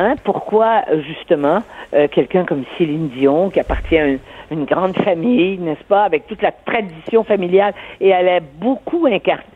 hein, 0.00 0.14
pourquoi, 0.24 0.82
justement, 1.06 1.62
euh, 1.94 2.08
quelqu'un 2.08 2.44
comme 2.44 2.64
Céline 2.78 3.08
Dion, 3.08 3.50
qui 3.50 3.60
appartient 3.60 3.98
à 3.98 4.06
une, 4.50 4.64
grande 4.64 4.96
famille, 4.96 5.58
n'est-ce 5.58 5.84
pas, 5.84 6.02
avec 6.04 6.26
toute 6.26 6.42
la 6.42 6.50
tradition 6.50 7.22
familiale, 7.22 7.72
et 8.00 8.08
elle 8.08 8.28
a 8.28 8.40
beaucoup 8.40 9.06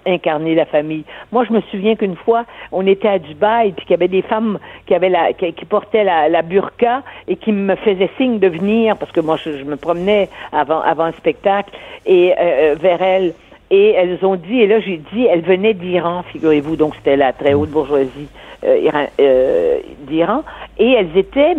incarné 0.06 0.54
la 0.54 0.66
famille. 0.66 1.04
Moi, 1.32 1.44
je 1.48 1.52
me 1.52 1.60
souviens 1.62 1.96
qu'une 1.96 2.16
fois, 2.16 2.44
on 2.70 2.86
était 2.86 3.08
à 3.08 3.18
Dubaï, 3.18 3.72
puis 3.72 3.86
qu'il 3.86 3.92
y 3.92 3.94
avait 3.94 4.08
des 4.08 4.22
femmes 4.22 4.58
qui 4.86 4.94
avaient 4.94 5.08
la, 5.08 5.32
qui, 5.32 5.52
portaient 5.64 6.04
la, 6.04 6.42
burqa 6.42 7.02
et 7.26 7.36
qui 7.36 7.50
me 7.50 7.74
faisaient 7.74 8.10
signe 8.16 8.38
de 8.38 8.48
venir, 8.48 8.96
parce 8.96 9.10
que 9.10 9.20
moi, 9.20 9.36
je, 9.36 9.64
me 9.64 9.76
promenais 9.76 10.28
avant, 10.52 10.80
avant 10.80 11.06
le 11.06 11.12
spectacle, 11.12 11.70
et 12.06 12.32
euh, 12.32 12.36
euh, 12.40 12.76
vers 12.80 13.02
elles 13.02 13.32
et 13.74 13.90
elles 13.90 14.24
ont 14.24 14.36
dit, 14.36 14.60
et 14.60 14.68
là 14.68 14.78
j'ai 14.78 15.00
dit, 15.12 15.26
elles 15.26 15.40
venaient 15.40 15.74
d'Iran, 15.74 16.22
figurez-vous, 16.32 16.76
donc 16.76 16.94
c'était 16.94 17.16
la 17.16 17.32
très 17.32 17.54
haute 17.54 17.70
bourgeoisie 17.70 18.28
euh, 18.62 18.88
euh, 19.18 19.78
d'Iran, 20.06 20.44
et 20.78 20.92
elles 20.92 21.16
étaient, 21.16 21.56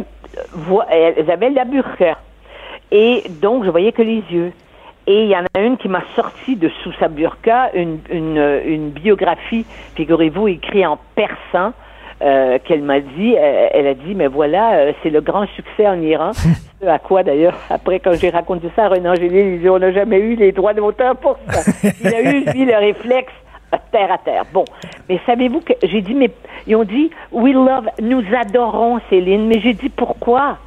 elles 0.91 1.30
avaient 1.30 1.49
la 1.49 1.65
burqa. 1.65 2.17
Et 2.89 3.23
donc 3.41 3.65
je 3.65 3.69
voyais 3.69 3.91
que 3.91 4.01
les 4.01 4.23
yeux. 4.32 4.54
Et 5.08 5.23
il 5.23 5.28
y 5.28 5.36
en 5.36 5.43
a 5.54 5.60
une 5.60 5.75
qui 5.75 5.89
m'a 5.89 6.04
sorti 6.15 6.56
de 6.56 6.69
sous 6.84 6.93
sa 6.93 7.10
burqa 7.10 7.71
une, 7.73 7.99
une 8.10 8.89
biographie, 8.91 9.65
figurez-vous, 9.95 10.47
écrite 10.47 10.86
en 10.86 10.97
persan, 11.15 11.73
euh, 12.26 12.58
qu'elle 12.64 12.82
m'a 12.82 13.00
dit, 13.00 13.36
euh, 13.38 13.68
elle 13.72 13.88
a 13.88 13.94
dit, 13.94 14.16
mais 14.16 14.28
voilà, 14.28 14.74
euh, 14.74 14.94
c'est 15.04 15.10
le 15.10 15.22
grand 15.22 15.46
succès 15.56 15.88
en 15.88 16.02
Iran. 16.02 16.32
Ce 16.82 16.86
à 16.86 17.00
quoi 17.00 17.24
d'ailleurs, 17.24 17.58
après 17.70 18.00
quand 18.00 18.14
j'ai 18.14 18.30
raconté 18.30 18.70
ça 18.76 18.86
à 18.86 18.90
Renan 18.90 19.12
Angélil, 19.12 19.56
il 19.56 19.62
dit, 19.62 19.70
on 19.70 19.80
n'a 19.80 19.92
jamais 19.92 20.20
eu 20.20 20.36
les 20.36 20.52
droits 20.52 20.74
d'auteur 20.74 21.16
pour 21.16 21.38
ça. 21.48 21.72
Il 22.04 22.14
a 22.14 22.22
eu, 22.22 22.44
lui, 22.54 22.66
le 22.66 22.76
réflexe 22.76 23.32
terre 23.92 24.12
à 24.12 24.18
terre. 24.18 24.44
Bon, 24.54 24.66
mais 25.10 25.20
savez-vous 25.26 25.62
que 25.62 25.74
j'ai 25.84 26.02
dit, 26.02 26.14
mais 26.14 26.30
ils 26.68 26.76
ont 26.76 26.84
dit, 26.84 27.12
we 27.32 27.54
love, 27.54 27.90
nous 28.02 28.24
adorons 28.36 29.00
Céline, 29.10 29.48
mais 29.48 29.60
j'ai 29.60 29.74
dit 29.74 29.90
pourquoi? 29.90 30.58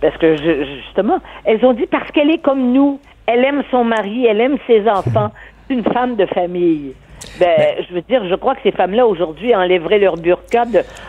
Parce 0.00 0.16
que 0.16 0.36
justement, 0.36 1.18
elles 1.44 1.64
ont 1.64 1.72
dit 1.72 1.86
parce 1.86 2.10
qu'elle 2.10 2.30
est 2.30 2.38
comme 2.42 2.72
nous, 2.72 3.00
elle 3.26 3.44
aime 3.44 3.62
son 3.70 3.84
mari, 3.84 4.26
elle 4.26 4.40
aime 4.40 4.56
ses 4.66 4.88
enfants, 4.88 5.30
c'est 5.68 5.74
une 5.74 5.84
femme 5.84 6.16
de 6.16 6.26
famille. 6.26 6.94
Ben, 7.38 7.84
je 7.88 7.94
veux 7.94 8.02
dire, 8.02 8.26
je 8.28 8.34
crois 8.34 8.54
que 8.54 8.62
ces 8.62 8.72
femmes-là 8.72 9.06
aujourd'hui 9.06 9.54
enlèveraient 9.54 9.98
leur 9.98 10.16
burqa 10.16 10.64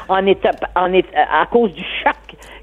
en 0.09 0.25
étape, 0.25 0.65
en 0.75 0.93
à 0.93 1.45
cause 1.47 1.73
du 1.73 1.83
choc 2.03 2.15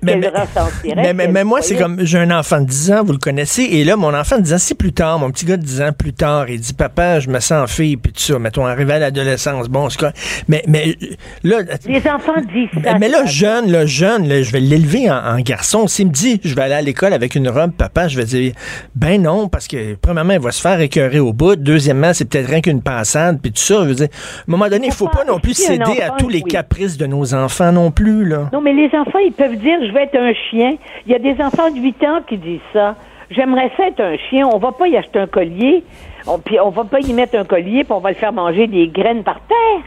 mais, 0.03 1.29
mais, 1.29 1.45
moi, 1.45 1.63
c'est 1.63 1.77
comme, 1.77 2.05
j'ai 2.05 2.19
un 2.19 2.31
enfant 2.31 2.61
de 2.61 2.67
10 2.67 2.93
ans, 2.93 3.05
vous 3.05 3.13
le 3.13 3.19
connaissez, 3.19 3.63
et 3.63 3.85
là, 3.85 3.97
mon 3.97 4.15
enfant 4.15 4.37
de 4.37 4.43
10 4.43 4.55
ans, 4.55 4.59
c'est 4.59 4.75
plus 4.75 4.93
tard, 4.93 5.19
mon 5.19 5.31
petit 5.31 5.45
gars 5.45 5.57
de 5.57 5.63
10 5.63 5.83
ans, 5.83 5.93
plus 5.97 6.13
tard, 6.13 6.49
il 6.49 6.61
dit, 6.61 6.73
papa, 6.73 7.21
je 7.21 7.29
me 7.29 7.41
sens 7.41 7.71
fille, 7.71 7.97
puis 7.97 8.13
tout 8.13 8.21
ça, 8.21 8.39
mettons, 8.39 8.67
arrivé 8.67 8.95
à 8.95 8.99
l'adolescence, 8.99 9.69
bon, 9.69 9.89
c'est 9.89 9.99
quoi? 9.99 10.13
Mais, 10.47 10.63
mais, 10.67 10.97
là. 11.43 11.59
Les 11.87 12.07
enfants 12.09 12.41
disent 12.53 12.83
ça. 12.83 12.99
Mais 12.99 13.09
là, 13.09 13.25
jeune, 13.27 13.71
là, 13.71 13.87
jeune, 13.87 14.29
là, 14.29 14.43
je 14.43 14.53
vais 14.53 14.61
l'élever 14.61 15.11
en, 15.11 15.39
garçon. 15.41 15.87
S'il 15.87 16.09
me 16.09 16.13
dit, 16.13 16.41
je 16.45 16.55
vais 16.55 16.63
aller 16.63 16.75
à 16.75 16.83
l'école 16.83 17.13
avec 17.13 17.35
une 17.35 17.49
robe, 17.49 17.73
papa, 17.73 18.09
je 18.09 18.17
vais 18.17 18.25
dire, 18.25 18.53
ben 18.95 19.23
non, 19.23 19.49
parce 19.49 19.69
que, 19.69 19.95
premièrement, 19.95 20.35
il 20.35 20.41
va 20.41 20.53
se 20.53 20.61
faire 20.61 20.81
écœurer 20.81 21.21
au 21.21 21.33
bout. 21.33 21.57
Deuxièmement, 21.57 22.13
c'est 22.13 22.25
peut-être 22.25 22.49
rien 22.49 22.61
qu'une 22.61 22.83
passade, 22.83 23.38
puis 23.39 23.53
tout 23.53 23.59
ça. 23.59 23.83
Je 23.85 23.89
veux 23.89 23.95
dire, 23.95 24.09
à 24.13 24.41
un 24.41 24.51
moment 24.51 24.69
donné, 24.69 24.89
il 24.89 24.93
faut 24.93 25.09
pas, 25.09 25.25
non 25.25 25.39
plus 25.39 25.55
céder 25.55 26.03
à 26.03 26.11
tous 26.11 26.29
les 26.29 26.43
caprices 26.43 26.97
de 26.97 27.07
nos 27.07 27.35
enfants 27.35 27.73
non 27.73 27.91
plus, 27.91 28.25
là. 28.25 28.51
Non, 28.53 28.61
mais 28.61 28.73
les 28.73 28.91
enfants, 28.95 29.19
ils 29.19 29.33
peuvent 29.33 29.57
dire, 29.57 29.79
je 29.87 29.93
vais 29.93 30.05
être 30.05 30.19
un 30.19 30.33
chien. 30.51 30.77
Il 31.07 31.13
y 31.13 31.15
a 31.15 31.19
des 31.19 31.43
enfants 31.43 31.71
de 31.71 31.79
8 31.79 32.05
ans 32.05 32.21
qui 32.29 32.37
disent 32.39 32.61
ça. 32.73 32.97
J'aimerais 33.31 33.71
ça 33.77 33.89
être 33.89 34.01
un 34.01 34.17
chien. 34.31 34.47
On 34.47 34.59
va 34.59 34.73
pas 34.73 34.89
y 34.89 34.97
acheter 34.97 35.19
un 35.19 35.27
collier. 35.27 35.85
On, 36.27 36.39
puis 36.39 36.59
on 36.61 36.71
va 36.71 36.85
pas 36.85 37.01
y 37.01 37.13
mettre 37.13 37.39
un 37.39 37.45
collier, 37.45 37.85
puis 37.85 37.93
on 37.93 38.01
va 38.01 38.11
le 38.11 38.17
faire 38.17 38.33
manger 38.33 38.67
des 38.67 38.89
graines 38.89 39.23
par 39.23 39.41
terre. 39.41 39.83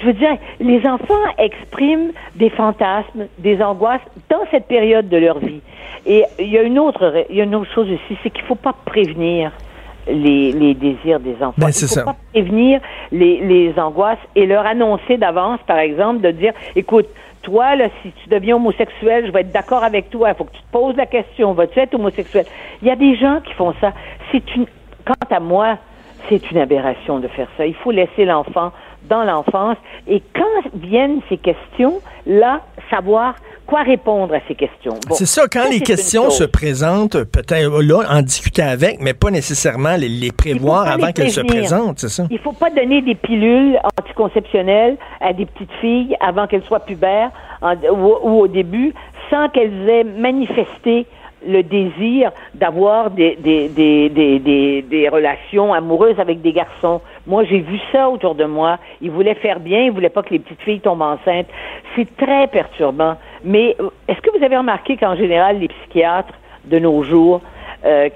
Je 0.00 0.06
veux 0.06 0.12
dire, 0.12 0.36
les 0.60 0.86
enfants 0.86 1.14
expriment 1.38 2.12
des 2.36 2.50
fantasmes, 2.50 3.26
des 3.38 3.62
angoisses 3.62 4.00
dans 4.30 4.42
cette 4.50 4.66
période 4.66 5.08
de 5.08 5.16
leur 5.16 5.38
vie. 5.38 5.60
Et 6.06 6.24
il 6.38 6.48
y 6.48 6.58
a 6.58 6.62
une 6.62 6.78
autre, 6.78 7.24
il 7.30 7.36
y 7.36 7.40
a 7.40 7.44
une 7.44 7.54
autre 7.54 7.72
chose 7.74 7.88
aussi, 7.90 8.18
c'est 8.22 8.30
qu'il 8.30 8.44
faut 8.44 8.54
pas 8.54 8.74
prévenir 8.84 9.52
les, 10.06 10.52
les 10.52 10.74
désirs 10.74 11.20
des 11.20 11.34
enfants. 11.42 11.54
Ben, 11.58 11.72
faut 11.72 12.04
pas 12.04 12.16
prévenir 12.32 12.80
les, 13.10 13.40
les 13.40 13.78
angoisses 13.78 14.18
et 14.34 14.46
leur 14.46 14.66
annoncer 14.66 15.16
d'avance, 15.16 15.60
par 15.66 15.78
exemple, 15.78 16.20
de 16.20 16.30
dire, 16.30 16.52
écoute, 16.76 17.06
toi, 17.42 17.74
là, 17.74 17.88
si 18.02 18.12
tu 18.12 18.28
deviens 18.28 18.56
homosexuel, 18.56 19.26
je 19.26 19.32
vais 19.32 19.40
être 19.40 19.52
d'accord 19.52 19.82
avec 19.82 20.10
toi. 20.10 20.30
Il 20.30 20.34
faut 20.36 20.44
que 20.44 20.52
tu 20.52 20.62
te 20.62 20.72
poses 20.72 20.96
la 20.96 21.06
question, 21.06 21.52
vas-tu 21.52 21.78
être 21.80 21.94
homosexuel? 21.94 22.46
Il 22.80 22.88
y 22.88 22.90
a 22.90 22.96
des 22.96 23.16
gens 23.16 23.40
qui 23.44 23.52
font 23.54 23.74
ça. 23.80 23.92
C'est 24.30 24.54
une, 24.54 24.66
quant 25.04 25.14
à 25.28 25.40
moi, 25.40 25.78
c'est 26.28 26.50
une 26.52 26.58
aberration 26.58 27.18
de 27.18 27.26
faire 27.28 27.48
ça. 27.56 27.66
Il 27.66 27.74
faut 27.74 27.90
laisser 27.90 28.24
l'enfant 28.24 28.70
dans 29.08 29.24
l'enfance. 29.24 29.76
Et 30.06 30.22
quand 30.34 30.70
viennent 30.74 31.20
ces 31.28 31.38
questions, 31.38 32.00
là, 32.26 32.60
savoir 32.90 33.34
quoi 33.66 33.82
répondre 33.82 34.34
à 34.34 34.38
ces 34.48 34.54
questions. 34.54 34.94
c'est 35.12 35.26
ça, 35.26 35.46
quand 35.50 35.68
les 35.70 35.80
questions 35.80 36.30
se 36.30 36.44
présentent, 36.44 37.24
peut-être 37.24 37.80
là, 37.80 38.02
en 38.10 38.22
discuter 38.22 38.62
avec, 38.62 39.00
mais 39.00 39.14
pas 39.14 39.30
nécessaisement 39.30 39.96
les, 39.96 40.32
prévoir 40.32 40.88
avant 40.88 41.12
qu'elles 41.12 41.30
se 41.30 41.40
présentent, 41.40 42.00
c'est 42.00 42.08
ça? 42.08 42.24
Il 42.30 42.38
faut 42.38 42.52
pas 42.52 42.70
donner 42.70 43.02
des 43.02 43.14
pilules 43.14 43.78
anticonceptionnelles 43.98 44.96
à 45.20 45.32
des 45.32 45.46
petites 45.46 45.72
filles 45.80 46.16
avant 46.20 46.46
qu'elles 46.46 46.64
soient 46.64 46.80
pubères 46.80 47.30
ou, 47.62 48.40
au 48.40 48.48
début, 48.48 48.92
sans 49.30 49.48
qu'elles 49.48 49.88
aient 49.88 50.04
manifesté 50.04 51.06
le 51.46 51.62
désir 51.62 52.30
d'avoir 52.54 53.10
des, 53.10 53.36
des, 53.36 53.68
des, 53.68 54.08
des, 54.82 55.08
relations 55.08 55.72
amoureuses 55.72 56.18
avec 56.18 56.40
des 56.40 56.52
garçons. 56.52 57.00
Moi, 57.26 57.44
j'ai 57.44 57.60
vu 57.60 57.78
ça 57.90 58.08
autour 58.08 58.34
de 58.34 58.44
moi. 58.44 58.78
Ils 59.00 59.10
voulaient 59.10 59.34
faire 59.34 59.60
bien, 59.60 59.82
ils 59.82 59.90
voulaient 59.90 60.08
pas 60.08 60.22
que 60.22 60.30
les 60.30 60.38
petites 60.38 60.62
filles 60.62 60.80
tombent 60.80 61.02
enceintes. 61.02 61.48
C'est 61.96 62.16
très 62.16 62.46
perturbant. 62.46 63.16
Mais 63.44 63.76
euh, 63.80 63.90
est-ce 64.08 64.20
que 64.20 64.36
vous 64.36 64.44
avez 64.44 64.56
remarqué 64.56 64.96
qu'en 64.96 65.16
général, 65.16 65.58
les 65.58 65.68
psychiatres 65.68 66.34
de 66.64 66.78
nos 66.78 67.02
jours 67.02 67.40
euh, 67.84 68.08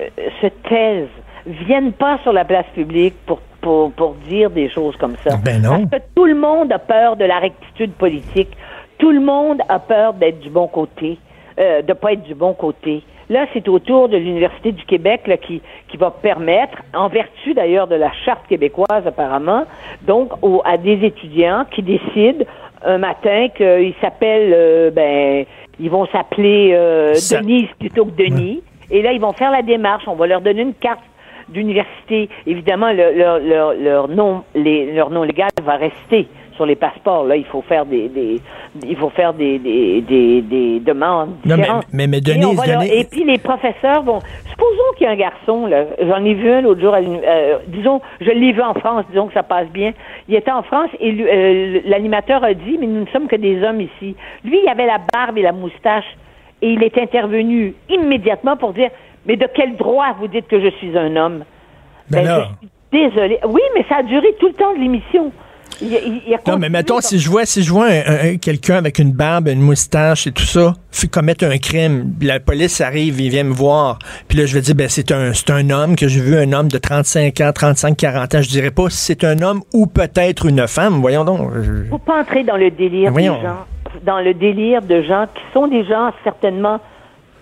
euh, 0.00 0.08
se 0.40 0.46
taisent, 0.68 1.08
viennent 1.46 1.92
pas 1.92 2.18
sur 2.22 2.32
la 2.32 2.44
place 2.44 2.66
publique 2.74 3.14
pour, 3.26 3.40
pour, 3.60 3.92
pour 3.92 4.14
dire 4.28 4.50
des 4.50 4.68
choses 4.70 4.96
comme 4.96 5.16
ça? 5.24 5.36
Ben 5.36 5.60
non. 5.60 5.86
Parce 5.86 6.02
que 6.02 6.08
tout 6.14 6.26
le 6.26 6.34
monde 6.34 6.72
a 6.72 6.78
peur 6.78 7.16
de 7.16 7.24
la 7.24 7.38
rectitude 7.38 7.92
politique. 7.92 8.56
Tout 8.98 9.12
le 9.12 9.20
monde 9.20 9.60
a 9.68 9.78
peur 9.78 10.14
d'être 10.14 10.40
du 10.40 10.50
bon 10.50 10.66
côté, 10.66 11.18
euh, 11.60 11.82
de 11.82 11.92
pas 11.92 12.12
être 12.12 12.22
du 12.22 12.34
bon 12.34 12.54
côté. 12.54 13.02
Là, 13.28 13.46
c'est 13.52 13.68
au 13.68 13.78
tour 13.78 14.08
de 14.08 14.16
l'Université 14.16 14.72
du 14.72 14.84
Québec 14.84 15.26
là, 15.26 15.36
qui, 15.36 15.62
qui 15.88 15.96
va 15.96 16.10
permettre, 16.10 16.78
en 16.94 17.08
vertu 17.08 17.54
d'ailleurs 17.54 17.86
de 17.86 17.94
la 17.94 18.10
charte 18.24 18.46
québécoise 18.48 19.06
apparemment, 19.06 19.64
donc 20.02 20.32
à 20.64 20.76
des 20.76 21.04
étudiants 21.04 21.64
qui 21.70 21.82
décident 21.82 22.44
un 22.84 22.98
matin 22.98 23.48
qu'ils 23.54 23.94
s'appellent, 24.00 24.52
euh, 24.54 24.90
ben, 24.90 25.44
ils 25.78 25.90
vont 25.90 26.06
s'appeler 26.06 26.72
euh, 26.74 27.14
Denise 27.30 27.68
plutôt 27.78 28.04
que 28.04 28.16
Denis. 28.16 28.62
Et 28.90 29.02
là, 29.02 29.12
ils 29.12 29.20
vont 29.20 29.32
faire 29.32 29.50
la 29.50 29.62
démarche. 29.62 30.04
On 30.06 30.16
va 30.16 30.26
leur 30.26 30.40
donner 30.40 30.62
une 30.62 30.74
carte 30.74 31.00
d'université. 31.48 32.28
Évidemment, 32.46 32.92
leur, 32.92 33.38
leur, 33.38 33.74
leur, 33.74 34.08
nom, 34.08 34.42
les, 34.54 34.92
leur 34.92 35.10
nom 35.10 35.22
légal 35.22 35.50
va 35.62 35.76
rester 35.76 36.26
sur 36.60 36.66
les 36.66 36.76
passeports. 36.76 37.24
Là, 37.24 37.36
il 37.36 37.46
faut 37.46 37.62
faire 37.62 37.86
des, 37.86 38.08
des 38.10 38.38
il 38.86 38.96
faut 38.96 39.08
faire 39.08 39.32
des, 39.32 39.58
des, 39.58 40.02
des, 40.02 40.42
des 40.42 40.80
demandes 40.80 41.30
non, 41.46 41.56
mais, 41.90 42.06
mais, 42.06 42.20
Denise, 42.20 42.60
et, 42.92 43.04
puis 43.04 43.24
les 43.24 43.38
professeurs 43.38 44.02
vont. 44.02 44.18
Supposons 44.50 44.90
qu'il 44.98 45.06
y 45.06 45.08
a 45.08 45.12
un 45.12 45.16
garçon 45.16 45.66
là. 45.66 45.84
J'en 46.06 46.22
ai 46.22 46.34
vu 46.34 46.50
un 46.50 46.60
l'autre 46.60 46.82
jour. 46.82 46.94
Euh, 46.94 47.58
disons, 47.68 48.02
je 48.20 48.30
l'ai 48.30 48.52
vu 48.52 48.60
en 48.60 48.74
France. 48.74 49.06
Disons 49.08 49.28
que 49.28 49.32
ça 49.32 49.42
passe 49.42 49.68
bien. 49.68 49.92
Il 50.28 50.34
était 50.34 50.50
en 50.50 50.62
France 50.62 50.90
et 51.00 51.16
euh, 51.18 51.80
l'animateur 51.86 52.44
a 52.44 52.52
dit, 52.52 52.76
mais 52.78 52.86
nous 52.86 53.00
ne 53.00 53.06
sommes 53.06 53.26
que 53.26 53.36
des 53.36 53.62
hommes 53.62 53.80
ici. 53.80 54.14
Lui, 54.44 54.58
il 54.62 54.68
avait 54.68 54.86
la 54.86 54.98
barbe 55.12 55.38
et 55.38 55.42
la 55.42 55.52
moustache 55.52 56.04
et 56.60 56.72
il 56.72 56.82
est 56.82 56.98
intervenu 56.98 57.74
immédiatement 57.88 58.58
pour 58.58 58.74
dire, 58.74 58.90
mais 59.24 59.36
de 59.36 59.48
quel 59.54 59.76
droit 59.76 60.14
vous 60.18 60.28
dites 60.28 60.46
que 60.46 60.60
je 60.60 60.68
suis 60.76 60.96
un 60.98 61.16
homme? 61.16 61.44
Ben, 62.10 62.22
ben 62.24 62.44
Désolé. 62.92 63.38
Oui, 63.48 63.62
mais 63.74 63.86
ça 63.88 63.96
a 63.98 64.02
duré 64.02 64.34
tout 64.38 64.48
le 64.48 64.54
temps 64.54 64.74
de 64.74 64.78
l'émission 64.78 65.32
non, 66.46 66.58
mais 66.58 66.68
mettons, 66.68 67.00
si 67.00 67.18
je 67.18 67.30
vois, 67.30 67.46
si 67.46 67.62
je 67.62 67.72
vois 67.72 67.88
quelqu'un 68.40 68.76
avec 68.76 68.98
une 68.98 69.12
barbe, 69.12 69.48
une 69.48 69.60
moustache 69.60 70.26
et 70.26 70.32
tout 70.32 70.44
ça, 70.44 70.74
commettre 71.10 71.44
un 71.44 71.58
crime, 71.58 72.14
la 72.20 72.40
police 72.40 72.80
arrive, 72.80 73.20
il 73.20 73.30
vient 73.30 73.44
me 73.44 73.52
voir, 73.52 73.98
puis 74.28 74.38
là, 74.38 74.46
je 74.46 74.54
vais 74.54 74.60
dire, 74.60 74.74
ben, 74.74 74.88
c'est 74.88 75.12
un, 75.12 75.32
c'est 75.32 75.50
un 75.50 75.70
homme 75.70 75.96
que 75.96 76.08
j'ai 76.08 76.20
vu, 76.20 76.36
un 76.36 76.52
homme 76.52 76.68
de 76.68 76.78
35 76.78 77.40
ans, 77.40 77.52
35, 77.52 77.96
40 77.96 78.34
ans. 78.34 78.42
Je 78.42 78.48
dirais 78.48 78.70
pas 78.70 78.90
si 78.90 78.98
c'est 78.98 79.24
un 79.24 79.40
homme 79.42 79.62
ou 79.72 79.86
peut-être 79.86 80.46
une 80.46 80.66
femme. 80.66 81.00
Voyons 81.00 81.24
donc. 81.24 81.40
Faut 81.88 81.98
pas 81.98 82.20
entrer 82.20 82.44
dans 82.44 82.56
le 82.56 82.70
délire 82.70 83.12
des 83.12 83.24
gens, 83.24 83.66
dans 84.04 84.20
le 84.20 84.34
délire 84.34 84.82
de 84.82 85.02
gens 85.02 85.26
qui 85.34 85.42
sont 85.52 85.66
des 85.66 85.84
gens 85.84 86.10
certainement 86.24 86.80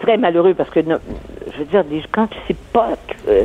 très 0.01 0.16
malheureux 0.16 0.55
parce 0.55 0.70
que, 0.70 0.81
je 0.81 1.59
veux 1.59 1.64
dire, 1.64 1.85
quand 2.12 2.29
tu 2.29 2.38
sais 2.46 2.57
pas 2.72 2.90
que, 3.09 3.44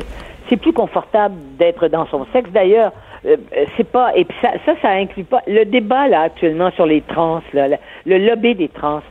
c'est 0.49 0.57
plus 0.57 0.73
confortable 0.73 1.35
d'être 1.57 1.87
dans 1.87 2.05
son 2.07 2.25
sexe. 2.33 2.49
D'ailleurs, 2.51 2.91
euh, 3.25 3.37
c'est 3.77 3.89
pas 3.89 4.15
et 4.15 4.25
puis 4.25 4.37
ça, 4.41 4.51
ça, 4.65 4.73
ça 4.81 4.89
inclut 4.89 5.23
pas 5.23 5.41
le 5.47 5.65
débat 5.65 6.07
là 6.07 6.21
actuellement 6.21 6.71
sur 6.71 6.85
les 6.85 7.01
trans, 7.01 7.41
là, 7.53 7.67
le 8.05 8.17
lobby 8.17 8.55
des 8.55 8.69
trans. 8.69 9.01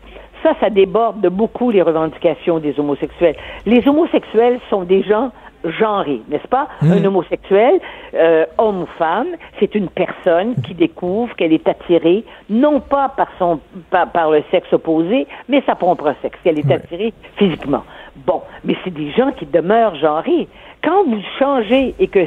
Ça, 0.43 0.55
ça 0.61 0.71
déborde 0.71 1.21
de 1.21 1.29
beaucoup 1.29 1.71
les 1.71 1.83
revendications 1.83 2.59
des 2.59 2.79
homosexuels. 2.79 3.37
Les 3.65 3.87
homosexuels 3.87 4.59
sont 4.71 4.83
des 4.83 5.03
gens 5.03 5.31
genrés, 5.65 6.21
n'est-ce 6.29 6.49
pas? 6.49 6.69
Hmm. 6.81 6.93
Un 6.93 7.05
homosexuel, 7.05 7.81
euh, 8.15 8.45
homme 8.59 8.83
ou 8.83 8.87
femme, 8.99 9.29
c'est 9.61 9.75
une 9.75 9.89
personne 9.89 10.55
qui 10.63 10.75
découvre 10.75 11.35
qu'elle 11.37 11.53
est 11.53 11.69
attirée, 11.69 12.25
non 12.51 12.81
pas 12.81 13.09
par 13.11 13.29
son 13.39 13.61
par, 13.91 14.11
par, 14.11 14.31
le 14.31 14.43
sexe 14.51 14.73
opposé, 14.73 15.27
mais 15.49 15.63
sa 15.67 15.75
propre 15.75 16.15
sexe, 16.23 16.39
qu'elle 16.43 16.59
est 16.59 16.71
attirée 16.71 17.13
physiquement. 17.37 17.85
Bon, 18.15 18.43
mais 18.65 18.77
c'est 18.85 18.93
des 18.93 19.11
gens 19.13 19.33
qui 19.33 19.47
demeurent 19.47 19.97
genrés 19.97 20.47
quand 20.85 21.05
vous 21.05 21.23
changez 21.39 21.95
et 21.99 22.09
que 22.09 22.21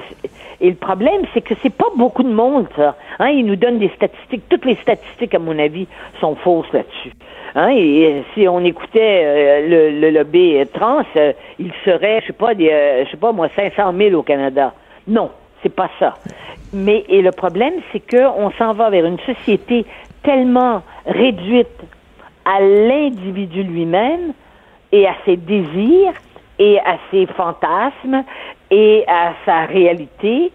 et 0.61 0.69
le 0.69 0.75
problème 0.75 1.21
c'est 1.33 1.41
que 1.41 1.53
c'est 1.61 1.73
pas 1.73 1.89
beaucoup 1.95 2.23
de 2.23 2.33
monde 2.33 2.67
ça. 2.75 2.95
Hein, 3.19 3.29
ils 3.29 3.45
nous 3.45 3.55
donnent 3.55 3.77
des 3.77 3.89
statistiques. 3.89 4.43
Toutes 4.49 4.65
les 4.65 4.75
statistiques 4.77 5.35
à 5.35 5.39
mon 5.39 5.57
avis 5.59 5.87
sont 6.19 6.35
fausses 6.35 6.71
là-dessus. 6.73 7.11
Hein, 7.53 7.69
et 7.69 8.23
si 8.33 8.47
on 8.47 8.61
écoutait 8.61 9.21
euh, 9.25 9.91
le, 9.91 10.09
lobby 10.09 10.57
trans, 10.73 11.03
euh, 11.17 11.33
il 11.59 11.71
serait 11.83 12.21
je 12.21 12.27
sais 12.27 12.33
pas 12.33 12.55
des 12.55 12.69
euh, 12.69 13.05
je 13.05 13.11
sais 13.11 13.17
pas 13.17 13.31
moi 13.31 13.47
500 13.55 13.93
000 13.95 14.15
au 14.15 14.23
Canada. 14.23 14.73
Non, 15.07 15.29
c'est 15.61 15.73
pas 15.73 15.89
ça. 15.99 16.15
Mais 16.73 17.03
et 17.09 17.21
le 17.21 17.31
problème 17.31 17.73
c'est 17.91 17.99
que 17.99 18.25
on 18.37 18.49
s'en 18.51 18.73
va 18.73 18.89
vers 18.89 19.05
une 19.05 19.19
société 19.19 19.85
tellement 20.23 20.81
réduite 21.05 21.67
à 22.45 22.59
l'individu 22.61 23.63
lui-même 23.63 24.33
et 24.95 25.05
à 25.05 25.15
ses 25.25 25.35
désirs 25.35 26.13
et 26.57 26.79
à 26.79 26.97
ses 27.11 27.25
fantasmes 27.27 28.23
et 28.71 29.03
à 29.07 29.33
sa 29.45 29.65
réalité 29.65 30.53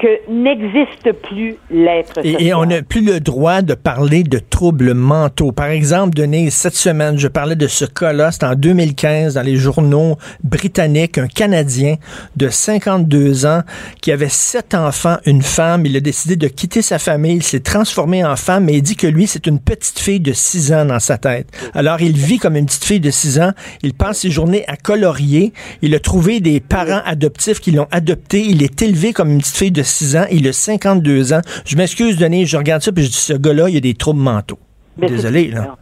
que 0.00 0.30
n'existe 0.30 1.12
plus 1.22 1.56
l'être 1.70 2.20
et, 2.24 2.46
et, 2.46 2.54
on 2.54 2.64
n'a 2.64 2.80
plus 2.80 3.04
le 3.04 3.20
droit 3.20 3.60
de 3.60 3.74
parler 3.74 4.22
de 4.22 4.38
troubles 4.38 4.94
mentaux. 4.94 5.52
Par 5.52 5.66
exemple, 5.66 6.14
Denise, 6.14 6.54
cette 6.54 6.74
semaine, 6.74 7.18
je 7.18 7.28
parlais 7.28 7.54
de 7.54 7.66
ce 7.66 7.84
cas-là, 7.84 8.32
c'était 8.32 8.46
en 8.46 8.54
2015 8.54 9.34
dans 9.34 9.42
les 9.42 9.56
journaux 9.56 10.16
britanniques, 10.42 11.18
un 11.18 11.26
Canadien 11.26 11.96
de 12.36 12.48
52 12.48 13.44
ans 13.44 13.60
qui 14.00 14.10
avait 14.10 14.30
sept 14.30 14.74
enfants, 14.74 15.18
une 15.26 15.42
femme. 15.42 15.84
Il 15.84 15.96
a 15.96 16.00
décidé 16.00 16.36
de 16.36 16.48
quitter 16.48 16.80
sa 16.80 16.98
famille, 16.98 17.36
il 17.36 17.42
s'est 17.42 17.60
transformé 17.60 18.24
en 18.24 18.36
femme, 18.36 18.64
mais 18.64 18.74
il 18.74 18.82
dit 18.82 18.96
que 18.96 19.06
lui, 19.06 19.26
c'est 19.26 19.46
une 19.46 19.60
petite 19.60 19.98
fille 19.98 20.20
de 20.20 20.32
6 20.32 20.72
ans 20.72 20.84
dans 20.86 21.00
sa 21.00 21.18
tête. 21.18 21.48
Alors, 21.74 22.00
il 22.00 22.16
vit 22.16 22.38
comme 22.38 22.56
une 22.56 22.66
petite 22.66 22.84
fille 22.84 23.00
de 23.00 23.10
6 23.10 23.38
ans. 23.40 23.52
Il 23.82 23.92
passe 23.92 24.20
ses 24.20 24.30
journées 24.30 24.64
à 24.66 24.76
colorier. 24.76 25.52
Il 25.82 25.94
a 25.94 26.00
trouvé 26.00 26.40
des 26.40 26.60
parents 26.60 27.02
adoptifs 27.04 27.60
qui 27.60 27.72
l'ont 27.72 27.88
adopté. 27.90 28.40
Il 28.40 28.62
est 28.62 28.80
élevé 28.80 29.12
comme 29.12 29.30
une 29.30 29.40
petite 29.40 29.56
fille 29.56 29.70
de 29.70 29.82
6 29.90 30.16
ans, 30.16 30.24
il 30.30 30.48
a 30.48 30.52
52 30.52 31.32
ans. 31.32 31.40
Je 31.66 31.76
m'excuse, 31.76 32.16
Denis, 32.16 32.46
je 32.46 32.56
regarde 32.56 32.82
ça, 32.82 32.92
puis 32.92 33.04
je 33.04 33.10
dis, 33.10 33.16
ce 33.16 33.32
gars-là, 33.34 33.68
il 33.68 33.76
a 33.76 33.80
des 33.80 33.94
troubles 33.94 34.20
mentaux. 34.20 34.58
Désolé, 34.96 35.48
là. 35.48 35.76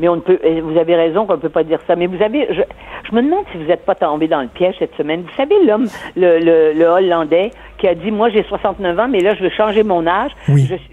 Mais 0.00 0.08
on 0.08 0.16
ne 0.16 0.20
peut, 0.20 0.38
vous 0.62 0.78
avez 0.78 0.96
raison 0.96 1.26
qu'on 1.26 1.34
ne 1.34 1.40
peut 1.40 1.50
pas 1.50 1.62
dire 1.62 1.78
ça. 1.86 1.94
Mais 1.94 2.06
vous 2.06 2.22
avez, 2.22 2.48
je, 2.54 3.14
me 3.14 3.20
demande 3.20 3.44
si 3.52 3.58
vous 3.58 3.64
n'êtes 3.64 3.84
pas 3.84 3.94
tombé 3.94 4.28
dans 4.28 4.40
le 4.40 4.48
piège 4.48 4.74
cette 4.78 4.94
semaine. 4.96 5.22
Vous 5.22 5.36
savez, 5.36 5.54
l'homme, 5.62 5.88
le, 6.16 6.84
Hollandais, 6.84 7.50
qui 7.76 7.86
a 7.86 7.94
dit, 7.94 8.10
moi 8.10 8.30
j'ai 8.30 8.42
69 8.44 8.98
ans, 8.98 9.08
mais 9.08 9.20
là 9.20 9.34
je 9.34 9.42
veux 9.42 9.50
changer 9.50 9.82
mon 9.82 10.06
âge. 10.06 10.30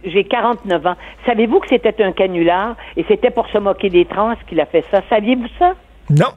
J'ai 0.03 0.23
49 0.25 0.85
ans. 0.85 0.95
Savez-vous 1.25 1.59
que 1.61 1.69
c'était 1.69 2.03
un 2.03 2.11
canular 2.11 2.75
et 2.97 3.05
c'était 3.07 3.29
pour 3.29 3.47
se 3.47 3.57
moquer 3.57 3.89
des 3.89 4.03
trans 4.03 4.33
qu'il 4.49 4.59
a 4.59 4.65
fait 4.65 4.83
ça? 4.91 5.01
Saviez-vous 5.09 5.47
ça? 5.57 5.73
Non. 6.09 6.33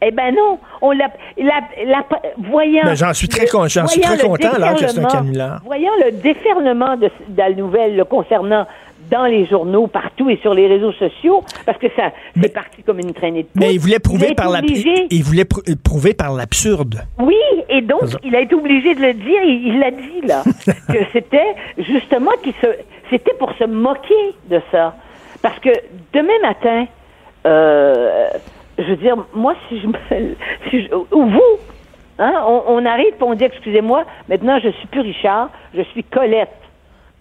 Eh 0.00 0.12
ben 0.12 0.32
non, 0.34 0.58
on 0.80 0.92
l'a, 0.92 1.10
voyant. 2.38 2.84
Ben, 2.84 2.94
j'en 2.94 3.12
suis 3.12 3.28
très, 3.28 3.46
j'en 3.46 3.86
suis 3.88 4.00
très 4.00 4.18
content 4.18 4.56
là 4.56 4.74
que 4.74 4.86
c'est 4.86 4.98
un 5.00 5.04
canular. 5.04 5.60
Voyant 5.64 5.90
le 6.04 6.12
déferlement 6.12 6.96
de, 6.96 7.10
la 7.36 7.50
nouvelle 7.50 7.96
le 7.96 8.04
concernant 8.04 8.66
dans 9.10 9.24
les 9.24 9.46
journaux, 9.46 9.86
partout 9.86 10.28
et 10.30 10.36
sur 10.36 10.54
les 10.54 10.66
réseaux 10.68 10.92
sociaux, 10.92 11.42
parce 11.64 11.78
que 11.78 11.88
ça, 11.96 12.12
c'est 12.40 12.52
parti 12.52 12.82
comme 12.82 12.98
une 13.00 13.12
traînée 13.12 13.42
de 13.42 13.48
Mais 13.54 13.74
il 13.74 13.80
voulait 13.80 13.98
prouver 13.98 14.34
par 14.34 14.50
la, 14.50 14.60
il 14.62 15.24
voulait 15.24 15.46
prouver 15.82 16.14
par 16.14 16.32
l'absurde. 16.32 17.02
Oui, 17.18 17.34
et 17.68 17.80
donc 17.80 18.02
il 18.22 18.36
a 18.36 18.40
été 18.40 18.54
obligé 18.54 18.94
de 18.94 19.00
le 19.00 19.14
dire. 19.14 19.42
Il 19.42 19.80
l'a 19.80 19.90
dit 19.90 20.20
là 20.26 20.44
que 20.92 20.98
c'était 21.12 21.54
justement 21.78 22.32
qu'il 22.42 22.52
se, 22.60 22.66
c'était 23.10 23.34
pour 23.38 23.52
se 23.54 23.64
moquer 23.64 24.34
de 24.48 24.60
ça, 24.70 24.94
parce 25.42 25.58
que 25.58 25.70
demain 26.12 26.38
matin. 26.42 26.86
Euh, 27.46 28.28
je 28.78 28.84
veux 28.84 28.96
dire, 28.96 29.16
moi, 29.34 29.54
si 29.68 29.80
je. 29.80 29.86
Si 30.70 30.88
ou 30.92 31.26
vous, 31.26 31.58
hein, 32.18 32.34
on, 32.66 32.84
arrive 32.84 33.14
et 33.18 33.22
on 33.22 33.34
dit, 33.34 33.44
excusez-moi, 33.44 34.04
maintenant 34.28 34.58
je 34.58 34.68
suis 34.70 34.86
plus 34.88 35.00
Richard, 35.00 35.50
je 35.74 35.82
suis 35.82 36.04
Colette. 36.04 36.50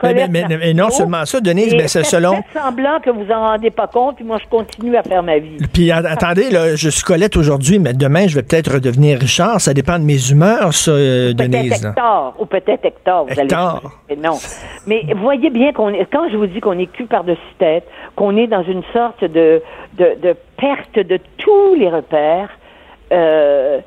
Mais, 0.03 0.27
mais, 0.29 0.45
mais, 0.47 0.73
non 0.73 0.89
seulement 0.89 1.25
ça, 1.25 1.39
Denise, 1.39 1.73
mais 1.73 1.87
c'est 1.87 2.03
selon. 2.03 2.35
Faites 2.35 2.45
semblant 2.53 2.99
que 2.99 3.09
vous 3.09 3.31
en 3.31 3.47
rendez 3.47 3.71
pas 3.71 3.87
compte, 3.87 4.17
puis 4.17 4.25
moi, 4.25 4.37
je 4.41 4.47
continue 4.47 4.95
à 4.95 5.03
faire 5.03 5.23
ma 5.23 5.39
vie. 5.39 5.57
Puis 5.73 5.91
attendez, 5.91 6.49
là, 6.51 6.75
je 6.75 6.89
suis 6.89 7.03
Colette 7.03 7.35
aujourd'hui, 7.35 7.79
mais 7.79 7.93
demain, 7.93 8.27
je 8.27 8.35
vais 8.35 8.43
peut-être 8.43 8.73
redevenir 8.73 9.19
Richard. 9.19 9.59
Ça 9.59 9.73
dépend 9.73 9.97
de 9.97 10.03
mes 10.03 10.29
humeurs, 10.29 10.73
ça, 10.73 10.91
euh, 10.91 11.33
Denise. 11.33 11.83
Hector, 11.83 12.35
ou 12.39 12.45
peut-être 12.45 12.85
Hector. 12.85 13.25
Vous 13.25 13.39
Hector. 13.39 13.91
Allez... 14.09 14.19
Non. 14.21 14.37
Mais 14.85 15.03
voyez 15.15 15.49
bien 15.49 15.73
qu'on 15.73 15.89
est, 15.89 16.07
quand 16.11 16.29
je 16.29 16.37
vous 16.37 16.47
dis 16.47 16.59
qu'on 16.59 16.77
est 16.77 16.91
cul 16.91 17.05
par-dessus 17.05 17.41
tête, 17.57 17.85
qu'on 18.15 18.37
est 18.37 18.47
dans 18.47 18.63
une 18.63 18.83
sorte 18.93 19.23
de, 19.23 19.61
de, 19.97 20.17
de 20.21 20.35
perte 20.57 20.95
de 20.95 21.19
tous 21.37 21.75
les 21.75 21.89
repères, 21.89 22.49
euh, 23.11 23.79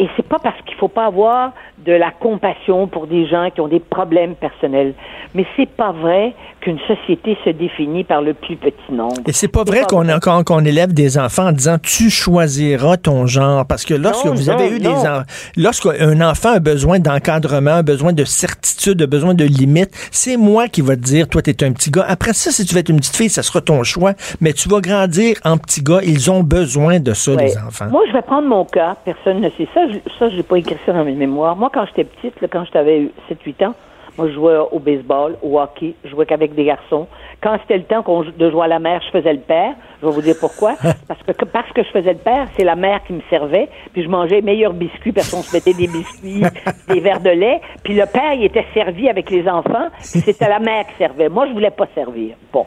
et 0.00 0.08
c'est 0.16 0.26
pas 0.26 0.38
parce 0.38 0.60
qu'il 0.62 0.76
faut 0.76 0.88
pas 0.88 1.06
avoir 1.06 1.52
de 1.84 1.92
la 1.92 2.10
compassion 2.10 2.86
pour 2.86 3.06
des 3.06 3.26
gens 3.26 3.48
qui 3.52 3.60
ont 3.60 3.68
des 3.68 3.80
problèmes 3.80 4.34
personnels. 4.34 4.94
Mais 5.34 5.44
c'est 5.56 5.68
pas 5.68 5.92
vrai 5.92 6.34
qu'une 6.60 6.78
société 6.86 7.36
se 7.44 7.50
définit 7.50 8.04
par 8.04 8.22
le 8.22 8.34
plus 8.34 8.56
petit 8.56 8.92
nombre. 8.92 9.20
Et 9.26 9.32
c'est 9.32 9.48
pas 9.48 9.64
vrai 9.64 9.82
qu'on 9.88 10.06
quand 10.20 10.44
qu'on 10.44 10.64
élève 10.64 10.92
des 10.92 11.18
enfants 11.18 11.48
en 11.48 11.52
disant 11.52 11.76
tu 11.82 12.10
choisiras 12.10 12.96
ton 12.96 13.26
genre 13.26 13.66
parce 13.66 13.84
que 13.84 13.94
lorsque 13.94 14.26
vous 14.26 14.50
avez 14.50 14.70
eu 14.70 14.78
des 14.78 14.88
enfants, 14.88 15.22
lorsqu'un 15.56 16.20
enfant 16.20 16.50
a 16.50 16.60
besoin 16.60 16.98
d'encadrement, 16.98 17.76
a 17.76 17.82
besoin 17.82 18.12
de 18.12 18.24
certitude, 18.24 19.02
a 19.02 19.06
besoin 19.06 19.34
de 19.34 19.44
limites, 19.44 19.90
c'est 20.10 20.36
moi 20.36 20.68
qui 20.68 20.80
va 20.80 20.96
te 20.96 21.02
dire 21.02 21.28
toi 21.28 21.42
tu 21.42 21.50
es 21.50 21.64
un 21.64 21.72
petit 21.72 21.90
gars. 21.90 22.06
Après 22.08 22.32
ça 22.32 22.50
si 22.50 22.64
tu 22.64 22.74
veux 22.74 22.80
être 22.80 22.88
une 22.88 22.98
petite 22.98 23.16
fille, 23.16 23.30
ça 23.30 23.42
sera 23.42 23.60
ton 23.60 23.82
choix, 23.82 24.14
mais 24.40 24.52
tu 24.52 24.68
vas 24.68 24.80
grandir 24.80 25.36
en 25.44 25.58
petit 25.58 25.82
gars, 25.82 26.00
ils 26.02 26.30
ont 26.30 26.42
besoin 26.42 27.00
de 27.00 27.12
ça 27.14 27.34
les 27.36 27.56
enfants. 27.58 27.88
Moi 27.90 28.02
je 28.08 28.12
vais 28.12 28.22
prendre 28.22 28.48
mon 28.48 28.64
cas, 28.64 28.96
personne 29.04 29.40
ne 29.40 29.50
sait 29.50 29.68
ça, 29.74 29.87
ça 30.18 30.28
j'ai 30.30 30.42
pas 30.42 30.58
écrit 30.58 30.76
ça 30.86 30.92
dans 30.92 31.04
mes 31.04 31.14
mémoires. 31.14 31.56
Moi 31.56 31.70
quand 31.72 31.84
j'étais 31.86 32.04
petite, 32.04 32.34
quand 32.50 32.64
j'avais 32.72 33.10
7-8 33.30 33.66
ans, 33.66 33.74
moi, 34.18 34.26
je 34.26 34.34
jouais 34.34 34.56
au 34.72 34.80
baseball, 34.80 35.36
au 35.42 35.60
hockey, 35.60 35.94
je 36.04 36.10
jouais 36.10 36.26
qu'avec 36.26 36.52
des 36.56 36.64
garçons. 36.64 37.06
Quand 37.40 37.56
c'était 37.60 37.76
le 37.76 37.84
temps 37.84 38.02
de 38.36 38.50
jouer 38.50 38.64
à 38.64 38.66
la 38.66 38.80
mer, 38.80 39.00
je 39.06 39.16
faisais 39.16 39.32
le 39.32 39.38
père. 39.38 39.74
Je 40.00 40.06
vais 40.06 40.12
vous 40.12 40.22
dire 40.22 40.34
pourquoi. 40.40 40.74
parce 41.08 41.22
que 41.22 41.44
parce 41.44 41.70
que 41.70 41.84
je 41.84 41.90
faisais 41.90 42.14
le 42.14 42.18
père, 42.18 42.48
c'est 42.56 42.64
la 42.64 42.74
mère 42.74 43.00
qui 43.04 43.12
me 43.12 43.20
servait, 43.30 43.68
puis 43.92 44.02
je 44.02 44.08
mangeais 44.08 44.36
les 44.36 44.42
meilleurs 44.42 44.72
biscuits 44.72 45.12
parce 45.12 45.30
qu'on 45.30 45.42
se 45.42 45.54
mettait 45.54 45.72
des 45.72 45.86
biscuits, 45.86 46.42
des 46.88 46.98
verres 46.98 47.20
de 47.20 47.30
lait, 47.30 47.60
puis 47.84 47.94
le 47.94 48.06
père, 48.06 48.32
il 48.32 48.44
était 48.44 48.66
servi 48.74 49.08
avec 49.08 49.30
les 49.30 49.48
enfants, 49.48 49.86
puis 50.00 50.20
c'était 50.20 50.48
la 50.48 50.58
mère 50.58 50.84
qui 50.88 50.94
servait. 50.98 51.28
Moi, 51.28 51.46
je 51.46 51.52
voulais 51.52 51.70
pas 51.70 51.86
servir. 51.94 52.34
Bon. 52.52 52.66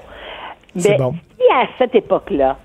Mais 0.73 0.95
bon. 0.97 1.13
si 1.37 1.43
à 1.53 1.67
cette 1.77 1.95
époque-là, 1.95 2.55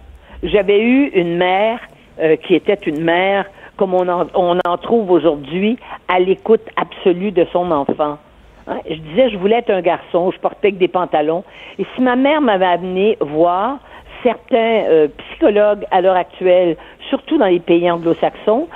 j'avais 0.44 0.80
eu 0.80 1.08
une 1.08 1.36
mère 1.36 1.80
euh, 2.20 2.36
qui 2.36 2.54
était 2.54 2.78
une 2.86 3.02
mère 3.02 3.46
comme 3.76 3.94
on 3.94 4.08
en, 4.08 4.26
on 4.34 4.58
en 4.66 4.76
trouve 4.78 5.10
aujourd'hui, 5.10 5.78
à 6.08 6.18
l'écoute 6.18 6.62
absolue 6.76 7.32
de 7.32 7.46
son 7.52 7.70
enfant. 7.70 8.18
Hein? 8.66 8.78
Je 8.88 8.96
disais, 8.96 9.30
je 9.30 9.36
voulais 9.36 9.56
être 9.56 9.70
un 9.70 9.82
garçon, 9.82 10.30
je 10.30 10.38
portais 10.38 10.72
que 10.72 10.76
des 10.78 10.88
pantalons. 10.88 11.44
Et 11.78 11.86
si 11.94 12.00
ma 12.00 12.16
mère 12.16 12.40
m'avait 12.40 12.66
amené 12.66 13.16
voir 13.20 13.78
certains 14.22 14.56
euh, 14.88 15.08
psychologues 15.18 15.84
à 15.90 16.00
l'heure 16.00 16.16
actuelle, 16.16 16.76
surtout 17.10 17.38
dans 17.38 17.46
les 17.46 17.60
pays 17.60 17.90
anglo-saxons, 17.90 18.68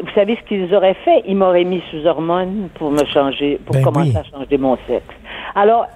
vous 0.00 0.10
savez 0.14 0.36
ce 0.36 0.48
qu'ils 0.48 0.74
auraient 0.74 0.94
fait? 1.04 1.22
Ils 1.26 1.36
m'auraient 1.36 1.64
mis 1.64 1.82
sous 1.90 2.06
hormones 2.06 2.68
pour 2.74 2.90
me 2.90 3.04
changer, 3.04 3.60
pour 3.64 3.74
Ben 3.74 3.82
commencer 3.82 4.12
oui. 4.14 4.16
à 4.16 4.38
changer 4.38 4.58
mon 4.58 4.76
sexe. 4.86 5.14
Alors, 5.54 5.86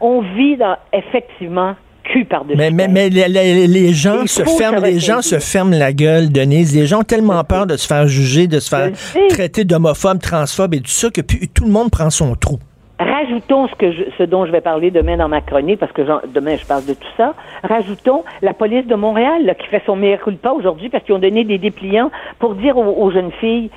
on 0.00 0.20
vit 0.20 0.56
dans, 0.56 0.76
effectivement, 0.92 1.74
cul 2.12 2.24
par-dessus. 2.24 2.56
Mais, 2.56 2.70
mais, 2.70 2.84
tête. 2.84 2.92
mais 2.92 3.08
les, 3.08 3.28
les- 3.28 3.66
les 3.66 3.92
gens 3.92 4.26
se 4.26 4.42
ferment, 4.44 4.80
les 4.80 4.98
gens 4.98 5.22
se 5.22 5.38
ferment 5.38 5.76
la 5.76 5.92
gueule, 5.92 6.30
Denise. 6.30 6.74
Les 6.76 6.86
gens 6.86 7.00
ont 7.00 7.04
tellement 7.04 7.42
peur 7.44 7.66
de 7.66 7.76
se 7.76 7.86
faire 7.86 8.06
juger, 8.06 8.46
de 8.46 8.60
se 8.60 8.68
faire 8.68 8.90
traiter 9.30 9.64
d'homophobe, 9.64 10.20
transphobe 10.20 10.74
et 10.74 10.80
tout 10.80 10.90
ça 10.90 11.10
que 11.10 11.20
puis 11.20 11.48
tout 11.48 11.64
le 11.64 11.70
monde 11.70 11.90
prend 11.90 12.10
son 12.10 12.34
trou. 12.34 12.58
Rajoutons 12.98 13.66
ce, 13.68 13.74
que 13.74 13.90
je- 13.90 14.04
ce 14.18 14.22
dont 14.22 14.46
je 14.46 14.52
vais 14.52 14.60
parler 14.60 14.90
demain 14.92 15.16
dans 15.16 15.28
ma 15.28 15.40
chronique, 15.40 15.80
parce 15.80 15.90
que 15.92 16.02
demain 16.32 16.56
je 16.56 16.64
parle 16.66 16.84
de 16.84 16.94
tout 16.94 17.08
ça. 17.16 17.34
Rajoutons 17.64 18.22
la 18.42 18.52
police 18.54 18.86
de 18.86 18.94
Montréal 18.94 19.44
là, 19.44 19.54
qui 19.54 19.66
fait 19.66 19.82
son 19.86 19.96
meilleur 19.96 20.20
culpa 20.20 20.50
aujourd'hui 20.52 20.88
parce 20.88 21.02
qu'ils 21.04 21.14
ont 21.14 21.18
donné 21.18 21.42
des 21.44 21.58
dépliants 21.58 22.10
pour 22.38 22.54
dire 22.54 22.76
aux, 22.78 22.94
aux 23.04 23.10
jeunes 23.10 23.32
filles, 23.40 23.70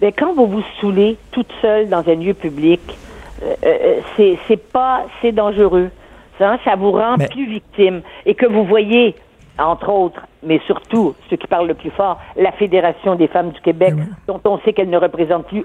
ben, 0.00 0.12
quand 0.16 0.34
vous 0.34 0.46
vous 0.46 0.62
saoulez 0.80 1.16
toute 1.30 1.50
seule 1.62 1.88
dans 1.88 2.06
un 2.06 2.14
lieu 2.16 2.34
public, 2.34 2.80
euh, 3.42 3.54
euh, 3.64 3.94
c'est 4.16 4.36
c'est 4.46 4.62
pas 4.72 5.06
c'est 5.22 5.32
dangereux. 5.32 5.88
Ça, 6.38 6.58
ça 6.64 6.76
vous 6.76 6.92
rend 6.92 7.16
Mais- 7.18 7.28
plus 7.28 7.46
victime. 7.46 8.02
Et 8.24 8.34
que 8.34 8.46
vous 8.46 8.64
voyez 8.64 9.14
entre 9.58 9.88
autres, 9.90 10.20
mais 10.42 10.60
surtout, 10.66 11.14
ceux 11.30 11.36
qui 11.36 11.46
parlent 11.46 11.66
le 11.68 11.74
plus 11.74 11.90
fort, 11.90 12.20
la 12.36 12.52
Fédération 12.52 13.14
des 13.14 13.26
femmes 13.26 13.50
du 13.50 13.60
Québec, 13.62 13.94
dont 14.26 14.40
on 14.44 14.58
sait 14.58 14.74
qu'elle 14.74 14.90
ne 14.90 14.98
représente 14.98 15.46
plus 15.46 15.64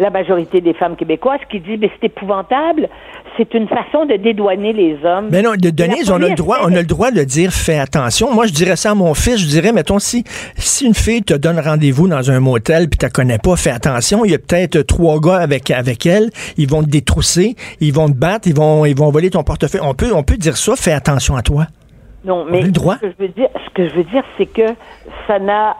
la 0.00 0.10
majorité 0.10 0.60
des 0.60 0.74
femmes 0.74 0.96
québécoises 0.96 1.40
qui 1.50 1.60
dit 1.60 1.76
mais 1.78 1.90
c'est 2.00 2.06
épouvantable, 2.06 2.88
c'est 3.36 3.52
une 3.54 3.68
façon 3.68 4.06
de 4.06 4.16
dédouaner 4.16 4.72
les 4.72 4.98
hommes. 5.04 5.28
Mais 5.30 5.42
non, 5.42 5.52
de 5.52 5.66
la 5.66 5.70
Denise, 5.70 6.10
on 6.10 6.22
a 6.22 6.28
le 6.28 6.34
droit, 6.34 6.58
on 6.62 6.74
a 6.74 6.80
le 6.80 6.86
droit 6.86 7.10
de 7.10 7.22
dire 7.22 7.52
fais 7.52 7.78
attention. 7.78 8.32
Moi, 8.34 8.46
je 8.46 8.52
dirais 8.52 8.76
ça 8.76 8.92
à 8.92 8.94
mon 8.94 9.14
fils. 9.14 9.38
Je 9.38 9.46
dirais, 9.46 9.72
mettons, 9.72 9.98
si, 9.98 10.24
si 10.56 10.86
une 10.86 10.94
fille 10.94 11.22
te 11.22 11.34
donne 11.34 11.60
rendez-vous 11.60 12.08
dans 12.08 12.30
un 12.30 12.40
motel 12.40 12.88
puis 12.88 12.98
tu 12.98 13.08
connais 13.10 13.38
pas, 13.38 13.56
fais 13.56 13.70
attention. 13.70 14.24
Il 14.24 14.30
y 14.32 14.34
a 14.34 14.38
peut-être 14.38 14.82
trois 14.82 15.20
gars 15.20 15.36
avec, 15.36 15.70
avec 15.70 16.06
elle. 16.06 16.30
Ils 16.56 16.68
vont 16.68 16.82
te 16.82 16.88
détrousser. 16.88 17.54
Ils 17.80 17.92
vont 17.92 18.08
te 18.08 18.16
battre. 18.16 18.48
Ils 18.48 18.56
vont, 18.56 18.84
ils 18.86 18.96
vont 18.96 19.10
voler 19.10 19.30
ton 19.30 19.42
portefeuille. 19.42 19.82
On 19.84 19.94
peut, 19.94 20.10
on 20.14 20.22
peut 20.22 20.36
dire 20.36 20.56
ça. 20.56 20.74
Fais 20.76 20.92
attention 20.92 21.36
à 21.36 21.42
toi. 21.42 21.66
Non, 22.24 22.44
mais 22.50 22.62
le 22.62 22.70
droit. 22.70 22.96
ce 22.96 23.06
que 23.06 23.12
je 23.18 23.22
veux 23.22 23.28
dire, 23.28 23.48
ce 23.54 23.74
que 23.74 23.88
je 23.88 23.94
veux 23.94 24.04
dire, 24.04 24.24
c'est 24.36 24.46
que 24.46 24.66
ça 25.26 25.38
n'a, 25.38 25.76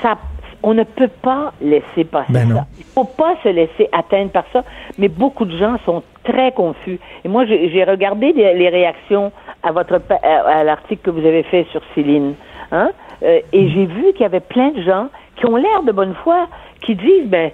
ça, 0.00 0.16
on 0.64 0.72
ne 0.74 0.82
peut 0.82 1.10
pas 1.22 1.52
laisser 1.60 2.04
passer 2.04 2.32
Ben 2.32 2.48
non. 2.48 2.56
ça. 2.56 2.66
Il 2.78 2.84
faut 2.84 3.04
pas 3.04 3.34
se 3.42 3.48
laisser 3.50 3.88
atteindre 3.92 4.30
par 4.30 4.44
ça. 4.52 4.64
Mais 4.98 5.08
beaucoup 5.08 5.44
de 5.44 5.56
gens 5.56 5.76
sont 5.84 6.02
très 6.24 6.52
confus. 6.52 6.98
Et 7.24 7.28
moi, 7.28 7.44
j'ai 7.44 7.84
regardé 7.84 8.32
les, 8.32 8.54
les 8.54 8.68
réactions 8.70 9.30
à 9.62 9.72
votre 9.72 10.00
à, 10.22 10.60
à 10.60 10.64
l'article 10.64 11.02
que 11.02 11.10
vous 11.10 11.26
avez 11.26 11.42
fait 11.42 11.66
sur 11.70 11.82
Céline, 11.94 12.34
hein, 12.72 12.90
euh, 13.22 13.40
et 13.52 13.68
j'ai 13.68 13.86
vu 13.86 14.12
qu'il 14.12 14.22
y 14.22 14.24
avait 14.24 14.40
plein 14.40 14.70
de 14.70 14.82
gens 14.82 15.08
qui 15.36 15.46
ont 15.46 15.56
l'air 15.56 15.82
de 15.82 15.92
bonne 15.92 16.14
foi, 16.22 16.48
qui 16.80 16.94
disent, 16.94 17.26
ben, 17.26 17.50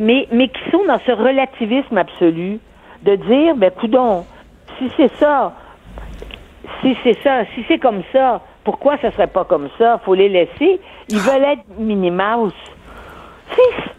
mais 0.00 0.26
mais 0.32 0.48
qui 0.48 0.70
sont 0.70 0.84
dans 0.86 0.98
ce 1.06 1.12
relativisme 1.12 1.96
absolu 1.98 2.60
de 3.02 3.16
dire, 3.16 3.56
ben, 3.56 3.70
coudon, 3.70 4.24
si 4.78 4.90
c'est 4.96 5.12
ça, 5.16 5.52
si 6.80 6.96
c'est 7.02 7.18
ça, 7.22 7.44
si 7.54 7.64
c'est 7.68 7.78
comme 7.78 8.02
ça, 8.12 8.40
pourquoi 8.64 8.96
ça 8.98 9.10
serait 9.10 9.26
pas 9.26 9.44
comme 9.44 9.68
ça? 9.78 10.00
Faut 10.04 10.14
les 10.14 10.28
laisser. 10.28 10.80
Ils 11.08 11.18
veulent 11.18 11.44
être 11.44 11.62
Minnie-Mouse. 11.78 12.52
C'est- 13.54 13.92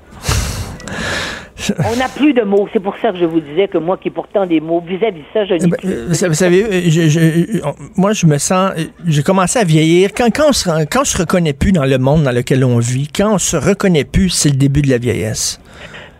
On 1.80 1.96
n'a 1.96 2.08
plus 2.10 2.34
de 2.34 2.44
mots. 2.44 2.68
C'est 2.74 2.80
pour 2.80 2.96
ça 3.02 3.12
que 3.12 3.18
je 3.18 3.26
vous 3.26 3.40
disais 3.40 3.68
que 3.68 3.80
moi, 3.80 3.98
qui 3.98 4.10
ai 4.10 4.12
pourtant 4.12 4.46
des 4.46 4.60
mots, 4.60 4.84
vis-à-vis 4.86 5.22
de 5.22 5.26
ça, 5.34 5.46
je 5.46 5.54
n'ai 5.56 5.68
Ben, 5.68 5.78
plus. 5.78 5.90
euh, 5.90 6.28
vous 6.28 6.34
savez, 6.36 6.64
euh, 6.64 6.82
je- 6.90 7.08
je- 7.10 7.66
on- 7.66 7.74
moi, 7.96 8.14
je 8.14 8.28
me 8.28 8.38
sens, 8.38 8.72
euh, 8.78 8.84
j'ai 9.08 9.24
commencé 9.24 9.58
à 9.58 9.64
vieillir. 9.64 10.12
Quand, 10.16 10.28
quand, 10.36 10.50
on 10.50 10.54
se, 10.54 10.70
rend- 10.70 10.84
quand 10.90 11.02
on 11.02 11.06
se 11.06 11.18
reconnaît 11.18 11.54
plus 11.54 11.72
dans 11.72 11.86
le 11.86 11.98
monde 11.98 12.22
dans 12.24 12.32
lequel 12.32 12.64
on 12.64 12.78
vit, 12.78 13.08
quand 13.08 13.34
on 13.34 13.38
se 13.40 13.58
reconnaît 13.58 14.04
plus, 14.04 14.30
c'est 14.30 14.50
le 14.50 14.58
début 14.58 14.82
de 14.84 14.90
la 14.90 15.00
vieillesse. 15.00 15.60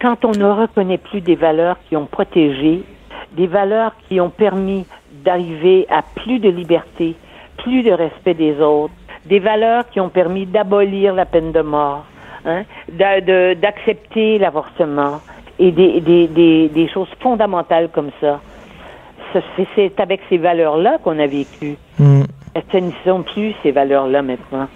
Quand 0.02 0.26
on 0.26 0.32
ne 0.32 0.46
reconnaît 0.46 0.98
plus 0.98 1.22
des 1.22 1.36
valeurs 1.36 1.78
qui 1.90 1.96
ont 1.96 2.08
protégé, 2.08 2.82
des 3.38 3.48
valeurs 3.48 3.94
qui 4.08 4.20
ont 4.20 4.30
permis 4.32 4.86
d'arriver 5.24 5.86
à 5.90 6.02
plus 6.16 6.40
de 6.40 6.50
liberté, 6.50 7.16
plus 7.58 7.84
de 7.84 7.92
respect 7.92 8.34
des 8.34 8.60
autres, 8.62 8.94
des 9.26 9.40
valeurs 9.40 9.90
qui 9.90 10.00
ont 10.00 10.10
permis 10.10 10.46
d'abolir 10.46 11.14
la 11.14 11.26
peine 11.26 11.52
de 11.52 11.62
mort, 11.62 12.06
hein, 12.46 12.64
d'accepter 12.90 14.38
l'avortement 14.38 15.22
et 15.60 15.72
des, 15.72 16.02
des, 16.02 16.28
des, 16.28 16.70
des 16.70 16.88
choses 16.90 17.10
fondamentales 17.22 17.90
comme 17.92 18.12
ça. 18.22 18.40
Ce- 19.34 19.40
C'est 19.76 20.00
avec 20.00 20.22
ces 20.30 20.38
valeurs-là 20.38 20.98
qu'on 21.04 21.18
a 21.20 21.28
vécu. 21.28 21.78
Hmm. 22.00 22.24
Ce 22.72 22.78
ne 22.78 22.92
sont 23.06 23.24
plus 23.24 23.54
ces 23.64 23.72
valeurs-là 23.72 24.22
maintenant. 24.22 24.68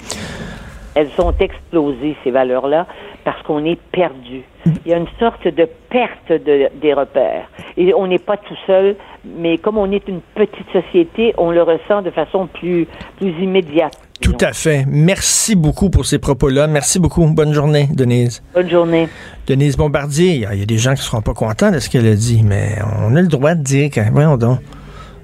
Elles 0.96 1.10
sont 1.12 1.34
explosées, 1.40 2.16
ces 2.24 2.32
valeurs-là, 2.32 2.88
parce 3.24 3.42
qu'on 3.44 3.64
est 3.64 3.80
perdu. 3.92 4.42
Il 4.66 4.92
y 4.92 4.94
a 4.94 4.98
une 4.98 5.08
sorte 5.20 5.48
de 5.48 5.66
perte 5.90 6.30
de, 6.30 6.70
des 6.82 6.94
repères. 6.94 7.46
Et 7.78 7.94
on 7.94 8.08
n'est 8.08 8.20
pas 8.20 8.36
tout 8.38 8.58
seul, 8.68 8.96
mais 9.24 9.58
comme 9.60 9.78
on 9.78 9.92
est 9.92 10.08
une 10.10 10.20
petite 10.36 10.70
société, 10.74 11.34
on 11.38 11.52
le 11.52 11.62
ressent 11.64 12.02
de 12.02 12.10
façon 12.10 12.48
plus, 12.48 12.88
plus 13.18 13.30
immédiate. 13.42 13.98
Tout 14.22 14.36
à 14.42 14.52
fait. 14.54 14.86
Merci 14.88 15.56
beaucoup 15.56 15.90
pour 15.90 16.06
ces 16.06 16.20
propos-là. 16.20 16.68
Merci 16.68 17.00
beaucoup. 17.00 17.26
Bonne 17.28 17.54
journée, 17.54 17.88
Denise. 17.94 18.42
Bonne 18.54 18.70
journée. 18.70 19.08
Denise 19.48 19.78
Bombardier, 19.78 20.36
il 20.36 20.42
y 20.42 20.46
a- 20.46 20.54
il 20.54 20.60
y, 20.60 20.64
a 20.64 20.66
des 20.66 20.78
gens 20.78 20.94
qui 20.94 21.02
seront 21.04 21.22
pas 21.22 21.34
contents 21.34 21.72
de 21.72 21.80
ce 21.80 21.90
qu'elle 21.90 22.06
a 22.08 22.16
dit, 22.16 22.42
mais 22.44 22.78
on 23.02 23.16
a 23.16 23.22
le 23.22 23.28
droit 23.28 23.56
de 23.56 23.64
dire 23.64 23.90
que, 23.90 24.02
voyons 24.12 24.36
donc, 24.38 24.60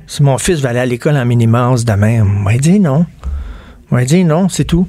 si 0.07 0.23
mon 0.23 0.37
fils 0.37 0.59
va 0.61 0.69
aller 0.69 0.79
à 0.79 0.85
l'école 0.85 1.17
en 1.17 1.25
minimasse 1.25 1.83
demain, 1.83 2.23
on 2.23 2.43
va 2.49 2.57
dire 2.57 2.79
non. 2.79 3.05
On 3.91 3.95
va 3.97 4.05
dire 4.05 4.25
non, 4.25 4.47
c'est 4.49 4.63
tout. 4.65 4.87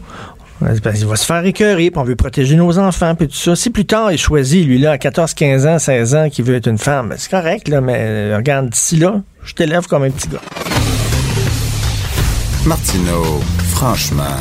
Parce 0.60 0.80
qu'il 0.98 1.06
va 1.06 1.16
se 1.16 1.26
faire 1.26 1.44
écœurer, 1.44 1.90
puis 1.90 1.98
on 2.00 2.04
veut 2.04 2.16
protéger 2.16 2.56
nos 2.56 2.78
enfants, 2.78 3.14
puis 3.14 3.28
tout 3.28 3.36
ça. 3.36 3.54
Si 3.56 3.68
plus 3.70 3.84
tard 3.84 4.10
il 4.12 4.16
choisit, 4.18 4.64
lui, 4.66 4.78
là, 4.78 4.92
à 4.92 4.98
14, 4.98 5.34
15 5.34 5.66
ans, 5.66 5.78
16 5.78 6.14
ans, 6.14 6.28
qu'il 6.30 6.44
veut 6.46 6.54
être 6.54 6.68
une 6.68 6.78
femme, 6.78 7.12
c'est 7.18 7.30
correct, 7.30 7.68
là, 7.68 7.80
mais 7.82 7.96
euh, 7.98 8.36
regarde, 8.38 8.70
d'ici 8.70 8.96
là, 8.96 9.20
je 9.44 9.52
t'élève 9.52 9.86
comme 9.86 10.04
un 10.04 10.10
petit 10.10 10.28
gars. 10.28 10.40
Martineau, 12.64 13.40
franchement, 13.76 14.38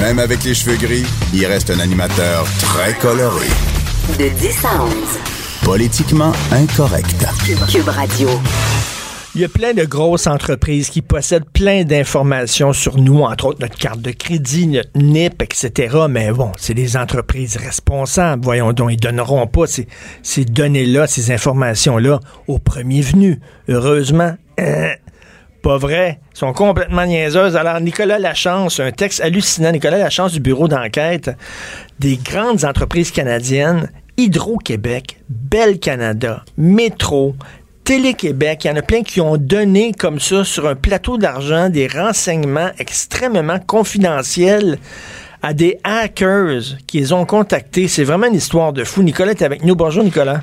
même 0.00 0.18
avec 0.18 0.42
les 0.42 0.52
cheveux 0.52 0.76
gris, 0.76 1.06
il 1.32 1.46
reste 1.46 1.70
un 1.70 1.78
animateur 1.78 2.44
très 2.58 2.92
coloré. 2.94 3.46
De 4.18 4.28
10 4.28 4.64
à 4.64 4.82
11. 4.82 4.92
Politiquement 5.62 6.32
incorrect. 6.50 7.24
Cube 7.70 7.88
Radio. 7.88 8.28
Il 9.36 9.42
y 9.42 9.44
a 9.44 9.48
plein 9.48 9.74
de 9.74 9.84
grosses 9.84 10.26
entreprises 10.26 10.90
qui 10.90 11.02
possèdent 11.02 11.48
plein 11.52 11.84
d'informations 11.84 12.72
sur 12.72 12.98
nous, 12.98 13.20
entre 13.20 13.46
autres 13.46 13.60
notre 13.60 13.78
carte 13.78 14.00
de 14.00 14.10
crédit, 14.10 14.66
notre 14.66 14.90
NIP, 14.96 15.42
etc. 15.42 15.96
Mais 16.10 16.32
bon, 16.32 16.50
c'est 16.58 16.74
des 16.74 16.96
entreprises 16.96 17.56
responsables. 17.56 18.42
Voyons 18.44 18.72
donc, 18.72 18.90
ils 18.92 18.96
donneront 18.96 19.46
pas 19.46 19.68
ces, 19.68 19.86
ces 20.24 20.44
données-là, 20.44 21.06
ces 21.06 21.30
informations-là 21.30 22.18
aux 22.48 22.58
premiers 22.58 23.02
venus. 23.02 23.38
Heureusement. 23.68 24.34
Hein? 24.58 24.94
Pas 25.64 25.78
vrai. 25.78 26.20
Ils 26.34 26.38
sont 26.38 26.52
complètement 26.52 27.06
niaiseuses. 27.06 27.56
Alors, 27.56 27.80
Nicolas 27.80 28.18
Lachance, 28.18 28.80
un 28.80 28.92
texte 28.92 29.22
hallucinant. 29.22 29.72
Nicolas 29.72 29.96
Lachance 29.96 30.32
du 30.32 30.40
bureau 30.40 30.68
d'enquête 30.68 31.30
des 31.98 32.18
grandes 32.18 32.66
entreprises 32.66 33.10
canadiennes, 33.10 33.90
Hydro-Québec, 34.18 35.20
Bell 35.30 35.78
Canada, 35.78 36.44
Métro, 36.58 37.34
Télé-Québec, 37.82 38.64
il 38.64 38.68
y 38.68 38.70
en 38.70 38.76
a 38.76 38.82
plein 38.82 39.02
qui 39.02 39.22
ont 39.22 39.38
donné 39.38 39.92
comme 39.92 40.20
ça 40.20 40.44
sur 40.44 40.66
un 40.66 40.74
plateau 40.74 41.16
d'argent 41.16 41.70
des 41.70 41.86
renseignements 41.86 42.70
extrêmement 42.78 43.58
confidentiels 43.58 44.78
à 45.42 45.54
des 45.54 45.78
hackers 45.82 46.62
qui 46.86 46.98
les 46.98 47.12
ont 47.12 47.24
contactés. 47.24 47.88
C'est 47.88 48.04
vraiment 48.04 48.26
une 48.26 48.34
histoire 48.34 48.74
de 48.74 48.84
fou. 48.84 49.02
Nicolas 49.02 49.32
est 49.32 49.42
avec 49.42 49.64
nous. 49.64 49.76
Bonjour 49.76 50.04
Nicolas. 50.04 50.40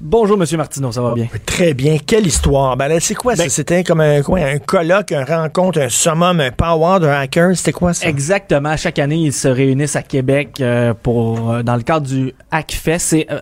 Bonjour, 0.00 0.36
Monsieur 0.36 0.56
Martineau, 0.58 0.92
ça 0.92 1.00
va 1.00 1.14
bien? 1.14 1.28
Très 1.46 1.72
bien. 1.72 1.96
Quelle 2.04 2.26
histoire? 2.26 2.76
Ben, 2.76 2.98
c'est 3.00 3.14
quoi 3.14 3.36
ça? 3.36 3.44
Ben- 3.44 3.48
C'était 3.48 3.84
comme 3.84 4.00
un, 4.00 4.22
quoi, 4.22 4.40
un 4.40 4.58
colloque, 4.58 5.12
un 5.12 5.24
rencontre, 5.24 5.80
un 5.80 5.88
summum, 5.88 6.40
un 6.40 6.50
power 6.50 7.00
de 7.00 7.06
hackers. 7.06 7.56
C'était 7.56 7.72
quoi 7.72 7.94
ça? 7.94 8.08
Exactement. 8.08 8.76
Chaque 8.76 8.98
année, 8.98 9.16
ils 9.16 9.32
se 9.32 9.48
réunissent 9.48 9.96
à 9.96 10.02
Québec 10.02 10.60
euh, 10.60 10.94
pour 11.00 11.50
euh, 11.52 11.62
dans 11.62 11.76
le 11.76 11.82
cadre 11.82 12.06
du 12.06 12.34
Hackfest. 12.50 12.98
C'est 12.98 13.26
euh, 13.30 13.38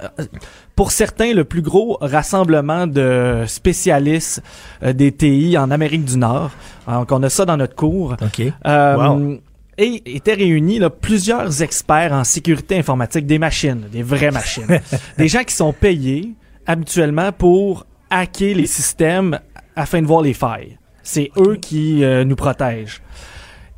pour 0.76 0.92
certains 0.92 1.32
le 1.32 1.44
plus 1.44 1.62
gros 1.62 1.96
rassemblement 2.00 2.86
de 2.86 3.44
spécialistes 3.46 4.42
des 4.82 5.10
TI 5.10 5.56
en 5.58 5.70
Amérique 5.70 6.04
du 6.04 6.16
Nord. 6.18 6.50
Donc 6.86 7.10
on 7.12 7.22
a 7.22 7.30
ça 7.30 7.44
dans 7.44 7.56
notre 7.56 7.74
cours. 7.74 8.14
OK. 8.22 8.42
Euh, 8.66 9.36
Et 9.78 10.02
étaient 10.16 10.34
réunis 10.34 10.78
là, 10.78 10.90
plusieurs 10.90 11.62
experts 11.62 12.12
en 12.12 12.24
sécurité 12.24 12.78
informatique, 12.78 13.26
des 13.26 13.38
machines, 13.38 13.84
des 13.90 14.02
vraies 14.02 14.30
machines, 14.30 14.66
des 15.18 15.28
gens 15.28 15.44
qui 15.44 15.54
sont 15.54 15.72
payés 15.72 16.34
habituellement 16.66 17.32
pour 17.32 17.86
hacker 18.10 18.54
les 18.54 18.66
systèmes 18.66 19.38
afin 19.76 20.02
de 20.02 20.06
voir 20.06 20.22
les 20.22 20.34
failles. 20.34 20.78
C'est 21.02 21.30
eux 21.36 21.56
qui 21.56 22.04
euh, 22.04 22.24
nous 22.24 22.36
protègent. 22.36 23.02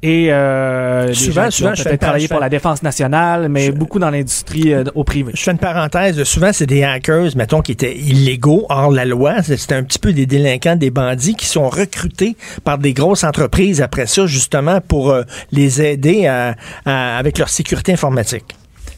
Et 0.07 0.31
euh, 0.31 1.15
souvent, 1.15 1.51
souvent, 1.51 1.75
je 1.75 1.83
fais 1.83 1.97
travailler 1.97 2.29
pour 2.29 2.39
la 2.39 2.51
défense 2.51 2.83
nationale, 2.83 3.49
mais 3.49 3.71
beaucoup 3.71 3.99
dans 3.99 4.11
l'industrie 4.11 4.75
euh, 4.75 4.85
au 4.95 5.03
privé. 5.03 5.33
Je 5.35 5.43
fais 5.43 5.53
une 5.53 5.57
parenthèse. 5.57 6.23
Souvent, 6.25 6.53
c'est 6.53 6.67
des 6.67 6.85
hackers, 6.85 7.35
mettons, 7.37 7.63
qui 7.63 7.73
étaient 7.73 7.97
illégaux 7.97 8.67
hors 8.69 8.91
la 8.91 9.07
loi. 9.07 9.43
C'était 9.43 9.77
un 9.77 9.83
petit 9.83 9.99
peu 9.99 10.13
des 10.13 10.27
délinquants, 10.27 10.77
des 10.77 10.91
bandits 10.91 11.37
qui 11.37 11.47
sont 11.47 11.71
recrutés 11.71 12.37
par 12.65 12.77
des 12.77 12.93
grosses 12.93 13.25
entreprises 13.25 13.81
après 13.81 14.05
ça, 14.05 14.27
justement, 14.27 14.83
pour 14.83 15.11
euh, 15.11 15.23
les 15.53 15.81
aider 15.81 16.27
à, 16.27 16.55
avec 16.85 17.39
leur 17.39 17.49
sécurité 17.49 17.95
informatique. 17.95 18.55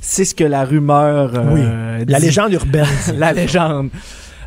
C'est 0.09 0.25
ce 0.25 0.37
que 0.37 0.45
la 0.45 0.65
rumeur. 0.65 1.33
Euh, 1.35 1.99
oui. 1.99 2.05
La 2.07 2.21
légende 2.21 2.53
urbaine. 2.53 2.87
la 3.17 3.33
légende. 3.33 3.91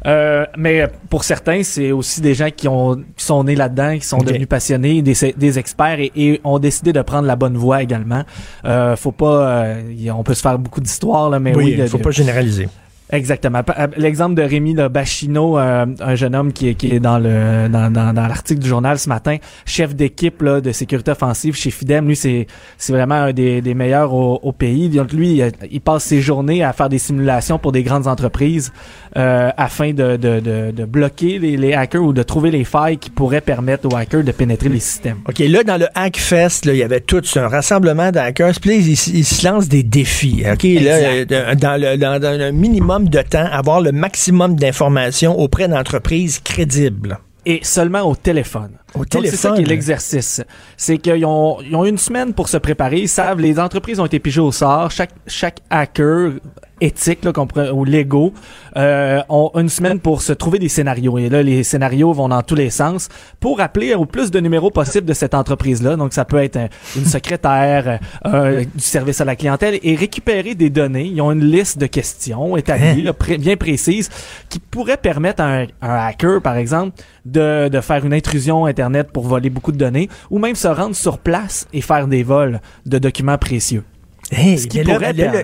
Euh, 0.07 0.45
mais 0.57 0.87
pour 1.09 1.25
certains, 1.25 1.63
c'est 1.63 1.91
aussi 1.91 2.21
des 2.21 2.33
gens 2.33 2.49
qui 2.55 2.69
ont 2.69 2.95
qui 2.95 3.25
sont 3.25 3.43
nés 3.43 3.55
là-dedans, 3.55 3.97
qui 3.97 4.05
sont 4.05 4.19
devenus 4.19 4.47
passionnés, 4.47 5.01
des, 5.01 5.13
des 5.35 5.59
experts 5.59 5.99
et, 5.99 6.39
ont 6.45 6.59
décidé 6.59 6.93
de 6.93 7.01
prendre 7.01 7.27
la 7.27 7.35
bonne 7.35 7.57
voie 7.57 7.83
également. 7.83 8.23
Euh, 8.63 8.95
faut 8.95 9.11
pas, 9.11 9.65
euh, 9.65 10.11
on 10.15 10.23
peut 10.23 10.33
se 10.33 10.41
faire 10.41 10.57
beaucoup 10.57 10.79
d'histoires 10.79 11.29
là, 11.29 11.39
mais 11.39 11.53
oui, 11.53 11.75
il 11.77 11.87
faut 11.89 11.97
pas 11.97 12.11
généraliser. 12.11 12.69
Exactement. 13.11 13.61
Euh, 13.77 13.87
l'exemple 13.97 14.35
de 14.35 14.43
Rémi 14.43 14.75
Bachino, 14.75 15.57
euh, 15.57 15.85
un 15.99 16.15
jeune 16.15 16.35
homme 16.35 16.53
qui 16.53 16.69
est, 16.69 16.75
qui 16.75 16.91
est 16.93 16.99
dans 16.99 17.17
le 17.17 17.67
dans, 17.67 17.91
dans, 17.91 18.13
dans 18.13 18.27
l'article 18.27 18.61
du 18.61 18.69
journal 18.69 18.99
ce 18.99 19.09
matin, 19.09 19.37
chef 19.65 19.95
d'équipe 19.95 20.43
de 20.43 20.71
sécurité 20.71 21.11
offensive 21.11 21.55
chez 21.55 21.71
Fidem. 21.71 22.07
Lui, 22.07 22.15
c'est 22.15 22.45
c'est 22.77 22.93
vraiment 22.93 23.15
un 23.15 23.33
des, 23.33 23.61
des 23.61 23.73
meilleurs 23.73 24.13
au, 24.13 24.39
au, 24.43 24.51
pays. 24.51 24.89
Donc 24.89 25.11
lui, 25.11 25.41
il, 25.71 25.81
passe 25.81 26.03
ses 26.03 26.21
journées 26.21 26.63
à 26.63 26.71
faire 26.71 26.89
des 26.89 26.99
simulations 26.99 27.57
pour 27.57 27.71
des 27.71 27.81
grandes 27.81 28.07
entreprises 28.07 28.71
euh, 29.17 29.49
afin 29.57 29.91
de, 29.93 30.17
de, 30.17 30.39
de, 30.39 30.71
de 30.71 30.85
bloquer 30.85 31.39
les, 31.39 31.57
les, 31.57 31.73
hackers 31.73 32.03
ou 32.03 32.13
de 32.13 32.21
trouver 32.21 32.51
les 32.51 32.63
failles 32.63 32.97
qui 32.97 33.09
pourraient 33.09 33.41
permettre 33.41 33.87
aux 33.91 33.95
hackers 33.95 34.23
de 34.23 34.31
pénétrer 34.31 34.69
les 34.69 34.79
systèmes. 34.79 35.17
OK, 35.27 35.39
là, 35.39 35.63
dans 35.63 35.77
le 35.77 35.87
Hackfest, 35.95 36.65
là, 36.65 36.73
il 36.73 36.77
y 36.77 36.83
avait 36.83 36.99
tout 36.99 37.23
un 37.35 37.47
rassemblement 37.47 38.11
de 38.11 38.19
hackers. 38.19 38.53
Puis 38.61 38.77
ils, 38.77 38.91
ils, 38.91 39.25
se 39.25 39.47
lancent 39.47 39.67
des 39.67 39.83
défis. 39.83 40.43
OK, 40.51 40.63
là, 40.63 41.25
dans, 41.55 41.81
le, 41.81 41.97
dans, 41.97 42.19
dans 42.19 42.39
un 42.39 42.51
minimum 42.51 42.98
de 43.07 43.21
temps, 43.21 43.45
avoir 43.51 43.81
le 43.81 43.91
maximum 43.91 44.55
d'informations 44.55 45.37
auprès 45.39 45.67
d'entreprises 45.67 46.39
crédibles. 46.39 47.19
Et 47.45 47.59
seulement 47.63 48.01
au 48.01 48.15
téléphone. 48.15 48.71
Au 48.95 49.05
téléphone. 49.05 49.31
C'est 49.31 49.47
ça 49.47 49.53
qui 49.53 49.61
est 49.61 49.65
l'exercice. 49.65 50.41
C'est 50.75 50.97
qu'ils 50.97 51.25
ont, 51.25 51.59
ils 51.61 51.75
ont 51.75 51.85
une 51.85 51.97
semaine 51.97 52.33
pour 52.33 52.49
se 52.49 52.57
préparer. 52.57 52.99
Ils 52.99 53.09
savent, 53.09 53.39
les 53.39 53.59
entreprises 53.59 53.99
ont 53.99 54.05
été 54.05 54.19
pigées 54.19 54.41
au 54.41 54.51
sort. 54.51 54.91
Chaque, 54.91 55.11
chaque 55.25 55.59
hacker 55.69 56.33
éthiques 56.81 57.23
là, 57.23 57.31
ou 57.73 57.85
légaux 57.85 58.33
euh, 58.77 59.21
ont 59.29 59.51
une 59.55 59.69
semaine 59.69 59.99
pour 59.99 60.21
se 60.21 60.33
trouver 60.33 60.59
des 60.59 60.69
scénarios. 60.69 61.17
Et 61.17 61.29
là, 61.29 61.43
les 61.43 61.63
scénarios 61.63 62.13
vont 62.13 62.29
dans 62.29 62.41
tous 62.43 62.55
les 62.55 62.69
sens 62.69 63.09
pour 63.39 63.61
appeler 63.61 63.93
au 63.95 64.05
plus 64.05 64.31
de 64.31 64.39
numéros 64.39 64.71
possible 64.71 65.07
de 65.07 65.13
cette 65.13 65.33
entreprise-là. 65.33 65.95
Donc, 65.95 66.13
ça 66.13 66.25
peut 66.25 66.41
être 66.41 66.59
une 66.95 67.05
secrétaire 67.05 67.99
euh, 68.25 68.63
du 68.63 68.83
service 68.83 69.21
à 69.21 69.25
la 69.25 69.35
clientèle 69.35 69.79
et 69.81 69.95
récupérer 69.95 70.55
des 70.55 70.69
données. 70.69 71.05
Ils 71.05 71.21
ont 71.21 71.31
une 71.31 71.45
liste 71.45 71.77
de 71.77 71.85
questions 71.85 72.57
établies, 72.57 73.09
bien 73.39 73.57
précises, 73.57 74.09
qui 74.49 74.59
pourraient 74.59 74.97
permettre 74.97 75.41
à 75.41 75.47
un, 75.47 75.67
un, 75.81 76.07
hacker, 76.07 76.41
par 76.41 76.57
exemple, 76.57 77.01
de, 77.25 77.67
de 77.67 77.81
faire 77.81 78.05
une 78.05 78.13
intrusion 78.13 78.65
Internet 78.65 79.11
pour 79.11 79.27
voler 79.27 79.49
beaucoup 79.49 79.71
de 79.71 79.77
données 79.77 80.09
ou 80.29 80.39
même 80.39 80.55
se 80.55 80.67
rendre 80.67 80.95
sur 80.95 81.17
place 81.17 81.67
et 81.73 81.81
faire 81.81 82.07
des 82.07 82.23
vols 82.23 82.61
de 82.85 82.97
documents 82.97 83.37
précieux. 83.37 83.83
Hey, 84.31 84.57
Ce 84.57 84.67
qui 84.67 84.81
pourrait 84.81 85.13
là, 85.13 85.43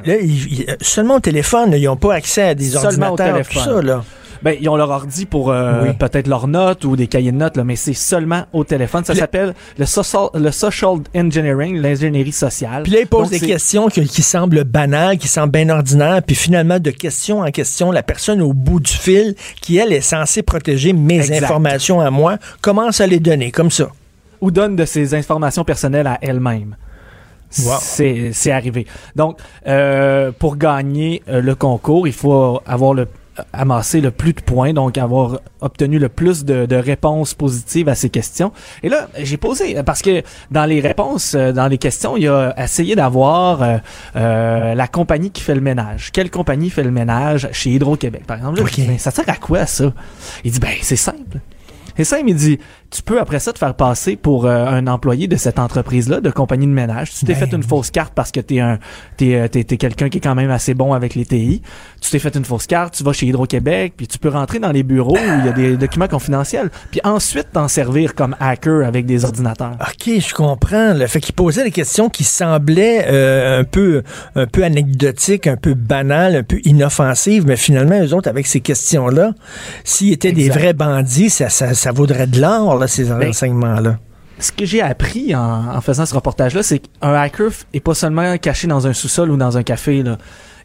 seulement 0.81 1.15
au 1.15 1.19
téléphone, 1.19 1.73
ils 1.75 1.85
n'ont 1.85 1.95
pas 1.95 2.13
accès 2.13 2.43
à 2.43 2.55
des 2.55 2.69
seulement 2.69 3.11
ordinateurs, 3.11 3.47
tout 3.47 3.59
ça, 3.59 3.81
là. 3.81 4.03
Ben, 4.45 4.55
ils 4.61 4.69
ont 4.69 4.75
leur 4.75 4.91
ordi 4.91 5.25
pour 5.25 5.49
euh, 5.49 5.91
peut-être 5.93 6.27
leurs 6.27 6.47
notes 6.47 6.85
ou 6.85 6.95
des 6.95 7.07
cahiers 7.07 7.31
de 7.31 7.37
notes, 7.37 7.57
là, 7.57 7.63
mais 7.63 7.75
c'est 7.75 7.93
seulement 7.93 8.45
au 8.53 8.63
téléphone. 8.63 9.03
Ça 9.03 9.15
s'appelle 9.15 9.55
le 9.79 9.85
social, 9.87 10.27
le 10.35 10.51
social 10.51 10.97
engineering, 11.15 11.81
l'ingénierie 11.81 12.31
sociale. 12.31 12.83
Puis 12.83 12.91
là, 12.91 12.99
ils 12.99 13.07
posent 13.07 13.31
des 13.31 13.39
questions 13.39 13.87
qui, 13.87 14.05
qui, 14.05 14.21
semblent 14.21 14.63
banales, 14.63 15.17
qui 15.17 15.27
semblent 15.27 15.51
bien 15.51 15.69
ordinaires, 15.69 16.21
puis 16.21 16.35
finalement, 16.35 16.79
de 16.79 16.91
question 16.91 17.39
en 17.39 17.49
question, 17.49 17.91
la 17.91 18.03
personne 18.03 18.39
au 18.39 18.53
bout 18.53 18.79
du 18.79 18.91
fil, 18.91 19.33
qui, 19.61 19.77
elle, 19.77 19.93
est 19.93 20.01
censée 20.01 20.43
protéger 20.43 20.93
mes 20.93 21.31
informations 21.35 21.99
à 21.99 22.11
moi, 22.11 22.37
commence 22.61 23.01
à 23.01 23.07
les 23.07 23.19
donner, 23.19 23.51
comme 23.51 23.71
ça? 23.71 23.89
Ou 24.41 24.51
donne 24.51 24.75
de 24.75 24.85
ses 24.85 25.15
informations 25.15 25.63
personnelles 25.63 26.07
à 26.07 26.19
elle-même. 26.21 26.75
C'est 27.49 28.51
arrivé. 28.51 28.85
Donc, 29.15 29.39
euh, 29.67 30.31
pour 30.37 30.57
gagner 30.57 31.23
euh, 31.29 31.41
le 31.41 31.55
concours, 31.55 32.07
il 32.07 32.13
faut 32.13 32.61
avoir 32.65 32.93
le 32.93 33.07
amasser 33.53 34.01
le 34.01 34.11
plus 34.11 34.33
de 34.33 34.41
points, 34.41 34.73
donc 34.73 34.97
avoir 34.97 35.39
obtenu 35.61 35.99
le 35.99 36.09
plus 36.09 36.45
de, 36.45 36.65
de 36.65 36.75
réponses 36.75 37.33
positives 37.33 37.89
à 37.89 37.95
ces 37.95 38.09
questions. 38.09 38.51
Et 38.83 38.89
là, 38.89 39.07
j'ai 39.17 39.37
posé, 39.37 39.81
parce 39.83 40.01
que 40.01 40.23
dans 40.51 40.65
les 40.65 40.79
réponses, 40.79 41.35
euh, 41.35 41.51
dans 41.51 41.67
les 41.67 41.77
questions, 41.77 42.17
il 42.17 42.27
a 42.27 42.53
essayé 42.57 42.95
d'avoir 42.95 43.61
euh, 43.61 43.77
euh, 44.15 44.75
la 44.75 44.87
compagnie 44.87 45.31
qui 45.31 45.41
fait 45.41 45.55
le 45.55 45.61
ménage. 45.61 46.11
Quelle 46.11 46.29
compagnie 46.29 46.69
fait 46.69 46.83
le 46.83 46.91
ménage 46.91 47.49
chez 47.51 47.71
Hydro-Québec, 47.71 48.23
par 48.25 48.37
exemple? 48.37 48.61
Ben, 48.77 48.97
ça 48.97 49.11
sert 49.11 49.27
à 49.27 49.35
quoi, 49.35 49.65
ça? 49.65 49.91
Il 50.43 50.51
dit, 50.51 50.59
ben, 50.59 50.69
c'est 50.81 50.95
simple. 50.95 51.39
Et 51.97 52.03
ça, 52.03 52.19
il 52.19 52.25
me 52.25 52.33
dit, 52.33 52.59
tu 52.89 53.01
peux 53.01 53.19
après 53.19 53.39
ça 53.39 53.51
te 53.51 53.59
faire 53.59 53.73
passer 53.75 54.15
pour 54.15 54.45
euh, 54.45 54.65
un 54.65 54.87
employé 54.87 55.27
de 55.27 55.35
cette 55.35 55.59
entreprise-là, 55.59 56.21
de 56.21 56.29
compagnie 56.29 56.67
de 56.67 56.71
ménage. 56.71 57.11
Tu 57.13 57.25
t'es 57.25 57.33
ben 57.33 57.47
fait 57.47 57.55
une 57.55 57.63
fausse 57.63 57.91
carte 57.91 58.13
parce 58.13 58.31
que 58.31 58.39
t'es 58.39 58.59
un, 58.59 58.79
t'es, 59.17 59.35
euh, 59.35 59.47
t'es, 59.47 59.63
quelqu'un 59.63 60.09
qui 60.09 60.19
est 60.19 60.21
quand 60.21 60.35
même 60.35 60.51
assez 60.51 60.73
bon 60.73 60.93
avec 60.93 61.15
les 61.15 61.25
TI. 61.25 61.61
Tu 62.01 62.11
t'es 62.11 62.19
fait 62.19 62.35
une 62.35 62.45
fausse 62.45 62.67
carte, 62.67 62.95
tu 62.95 63.03
vas 63.03 63.13
chez 63.13 63.25
Hydro-Québec, 63.27 63.93
puis 63.97 64.07
tu 64.07 64.17
peux 64.17 64.29
rentrer 64.29 64.59
dans 64.59 64.71
les 64.71 64.83
bureaux 64.83 65.17
où 65.17 65.39
il 65.39 65.45
y 65.45 65.49
a 65.49 65.51
des 65.51 65.77
documents 65.77 66.07
confidentiels, 66.07 66.69
puis 66.91 67.01
ensuite 67.03 67.47
t'en 67.53 67.67
servir 67.67 68.15
comme 68.15 68.35
hacker 68.39 68.85
avec 68.85 69.05
des 69.05 69.25
ordinateurs. 69.25 69.77
Ok, 69.81 70.19
je 70.19 70.33
comprends. 70.33 70.93
Le 70.93 71.07
fait 71.07 71.19
qu'il 71.19 71.35
posait 71.35 71.63
des 71.63 71.71
questions 71.71 72.09
qui 72.09 72.23
semblaient 72.23 73.07
euh, 73.09 73.59
un 73.59 73.63
peu, 73.63 74.03
un 74.35 74.45
peu 74.45 74.63
anecdotiques, 74.63 75.47
un 75.47 75.57
peu 75.57 75.73
banales, 75.73 76.35
un 76.35 76.43
peu 76.43 76.59
inoffensives, 76.63 77.45
mais 77.45 77.57
finalement 77.57 78.01
eux 78.01 78.13
autres 78.13 78.29
avec 78.29 78.47
ces 78.47 78.61
questions-là, 78.61 79.33
s'ils 79.83 80.13
étaient 80.13 80.31
des 80.31 80.49
vrais 80.49 80.73
bandits, 80.73 81.29
ça, 81.29 81.49
ça, 81.49 81.73
ça 81.73 81.91
vaudrait 81.91 82.27
de 82.27 82.39
l'or 82.39 82.84
ces 82.87 83.05
ben? 83.05 83.33
Ce 84.37 84.51
que 84.51 84.65
j'ai 84.65 84.81
appris 84.81 85.33
en, 85.33 85.79
faisant 85.81 86.05
ce 86.05 86.13
reportage-là, 86.13 86.61
c'est 86.61 86.79
qu'un 86.79 87.13
hacker 87.13 87.51
est 87.73 87.79
pas 87.79 87.93
seulement 87.93 88.37
caché 88.37 88.67
dans 88.67 88.85
un 88.85 88.93
sous-sol 88.93 89.31
ou 89.31 89.37
dans 89.37 89.57
un 89.57 89.63
café. 89.63 90.03
Là. 90.03 90.17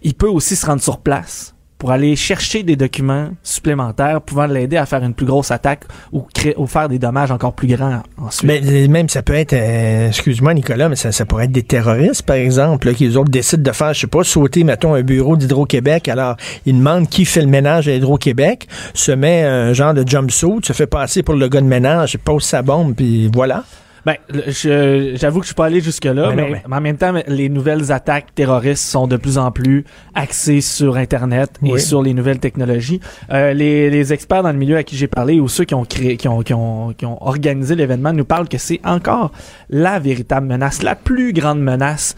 Il 0.03 0.14
peut 0.14 0.29
aussi 0.29 0.57
se 0.57 0.66
rendre 0.66 0.83
sur 0.83 0.99
place 0.99 1.55
pour 1.81 1.93
aller 1.93 2.14
chercher 2.14 2.62
des 2.62 2.76
documents 2.76 3.31
supplémentaires 3.43 4.20
pouvant 4.20 4.45
l'aider 4.45 4.76
à 4.76 4.85
faire 4.85 5.03
une 5.03 5.14
plus 5.14 5.24
grosse 5.24 5.51
attaque 5.51 5.85
ou, 6.12 6.20
créer, 6.35 6.55
ou 6.59 6.66
faire 6.66 6.91
des 6.91 6.99
dommages 6.99 7.31
encore 7.31 7.55
plus 7.55 7.68
grands 7.68 8.03
ensuite. 8.18 8.45
Mais 8.45 8.61
euh, 8.62 8.87
même 8.87 9.09
ça 9.09 9.22
peut 9.22 9.33
être, 9.33 9.55
euh, 9.55 10.09
excuse-moi 10.09 10.53
Nicolas, 10.53 10.91
mais 10.91 10.97
ça, 10.97 11.24
pourrait 11.24 11.47
être 11.47 11.53
des 11.53 11.62
terroristes 11.62 12.22
par 12.22 12.37
exemple, 12.37 12.93
qui 12.93 13.09
les 13.09 13.16
autres 13.16 13.31
décident 13.31 13.62
de 13.62 13.72
faire, 13.74 13.95
je 13.95 14.01
sais 14.01 14.07
pas, 14.07 14.22
sauter, 14.22 14.62
mettons, 14.62 14.93
un 14.93 15.01
bureau 15.01 15.39
d'Hydro-Québec. 15.39 16.09
Alors, 16.09 16.37
ils 16.66 16.76
demandent 16.76 17.09
qui 17.09 17.24
fait 17.24 17.41
le 17.41 17.47
ménage 17.47 17.89
à 17.89 17.95
Hydro-Québec, 17.95 18.68
se 18.93 19.12
met 19.12 19.43
un 19.45 19.72
genre 19.72 19.95
de 19.95 20.07
jumpsuit, 20.07 20.61
se 20.62 20.74
fait 20.74 20.87
passer 20.87 21.22
pour 21.22 21.35
le 21.35 21.49
gars 21.49 21.62
de 21.62 21.66
ménage, 21.66 22.18
pose 22.18 22.45
sa 22.45 22.61
bombe, 22.61 22.95
puis 22.95 23.31
voilà. 23.33 23.64
Ben, 24.07 24.16
j'avoue 24.28 25.40
que 25.40 25.44
je 25.44 25.48
suis 25.48 25.55
pas 25.55 25.66
allé 25.66 25.80
jusque 25.80 26.05
là, 26.05 26.32
mais, 26.34 26.62
en 26.70 26.80
même 26.80 26.96
temps, 26.96 27.12
les 27.26 27.48
nouvelles 27.48 27.92
attaques 27.92 28.34
terroristes 28.34 28.84
sont 28.84 29.07
de 29.07 29.16
plus 29.16 29.38
en 29.38 29.51
plus 29.51 29.84
axées 30.14 30.61
sur 30.61 30.96
Internet 30.96 31.59
et 31.64 31.78
sur 31.78 32.03
les 32.03 32.14
nouvelles 32.14 32.38
technologies. 32.38 33.01
Euh, 33.30 33.53
les, 33.53 33.90
les, 33.90 34.12
experts 34.12 34.42
dans 34.42 34.53
le 34.53 34.59
milieu 34.59 34.76
à 34.76 34.82
qui 34.82 34.96
j'ai 34.96 35.07
parlé 35.07 35.40
ou 35.40 35.48
ceux 35.48 35.64
qui 35.64 35.74
ont 35.74 35.84
créé, 35.84 36.16
qui 36.16 36.28
ont, 36.28 36.42
qui 36.42 36.55
ont, 36.55 36.92
qui 36.92 37.07
ont 37.07 37.22
organisé 37.22 37.74
l'événement 37.74 38.12
nous 38.12 38.24
parlent 38.24 38.48
que 38.48 38.59
c'est 38.59 38.80
encore 38.84 39.32
la 39.68 39.98
véritable 39.98 40.46
menace, 40.46 40.82
la 40.82 40.94
plus 40.96 41.32
grande 41.32 41.61
menace 41.61 42.16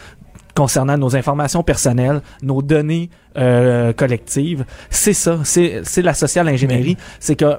concernant 0.55 0.99
nos 0.99 1.17
informations 1.17 1.63
personnelles, 1.63 2.21
nos 2.43 2.63
données 2.63 3.11
euh, 3.37 3.93
collectives. 3.93 4.65
C'est 4.91 5.15
ça, 5.15 5.41
c'est 5.45 6.03
la 6.03 6.15
social 6.15 6.49
ingénierie. 6.49 6.97
C'est 7.21 7.37
que 7.37 7.59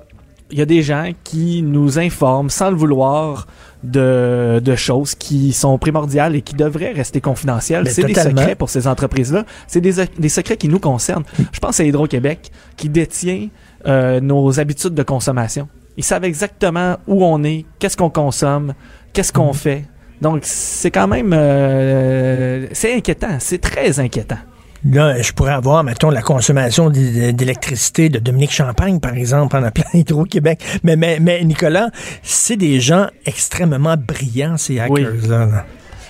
il 0.52 0.60
y 0.60 0.62
a 0.62 0.66
des 0.66 0.82
gens 0.82 1.12
qui 1.24 1.62
nous 1.64 2.00
informent 2.00 2.50
sans 2.50 2.70
le 2.70 2.76
vouloir 2.76 3.48
de, 3.84 4.62
de 4.64 4.76
choses 4.76 5.16
qui 5.16 5.52
sont 5.52 5.78
primordiales 5.78 6.36
et 6.36 6.42
qui 6.42 6.54
devraient 6.54 6.92
rester 6.92 7.22
confidentielles. 7.22 7.90
C'est 7.90 8.04
des 8.06 8.14
secrets 8.14 8.56
pour 8.56 8.70
ces 8.70 8.88
entreprises-là. 8.88 9.46
C'est 9.68 9.82
des, 9.82 9.94
des 10.18 10.30
secrets 10.30 10.58
qui 10.58 10.70
nous 10.70 10.80
concernent. 10.80 11.24
Je 11.52 11.60
pense 11.60 11.80
à 11.80 11.84
Hydro-Québec 11.84 12.52
qui 12.78 12.90
détient 12.90 13.50
euh, 13.88 14.20
nos 14.22 14.60
habitudes 14.60 14.94
de 14.94 15.04
consommation. 15.04 15.68
Ils 15.98 16.04
savent 16.04 16.24
exactement 16.24 16.98
où 17.08 17.24
on 17.24 17.44
est, 17.44 17.66
qu'est-ce 17.80 17.98
qu'on 17.98 18.10
consomme, 18.10 18.74
qu'est-ce 19.12 19.34
qu'on 19.34 19.52
mm. 19.52 19.56
fait. 19.56 19.86
Donc 20.22 20.40
c'est 20.44 20.92
quand 20.92 21.08
même 21.08 21.34
euh, 21.34 22.68
c'est 22.72 22.96
inquiétant, 22.96 23.38
c'est 23.40 23.60
très 23.60 24.00
inquiétant. 24.00 24.38
Là, 24.86 25.22
je 25.22 25.32
pourrais 25.32 25.54
avoir, 25.54 25.84
mettons, 25.84 26.10
la 26.10 26.22
consommation 26.22 26.90
d'électricité 26.90 28.10
de 28.10 28.20
Dominique 28.20 28.52
Champagne, 28.52 29.00
par 29.00 29.14
exemple, 29.14 29.56
en 29.56 29.64
appelant 29.64 29.90
Hydro-Québec. 29.94 30.62
Mais, 30.84 30.96
mais, 30.96 31.20
mais, 31.22 31.44
Nicolas, 31.44 31.90
c'est 32.22 32.58
des 32.58 32.80
gens 32.82 33.08
extrêmement 33.26 33.96
brillants, 33.98 34.58
ces 34.58 34.80
hackers-là. 34.80 35.66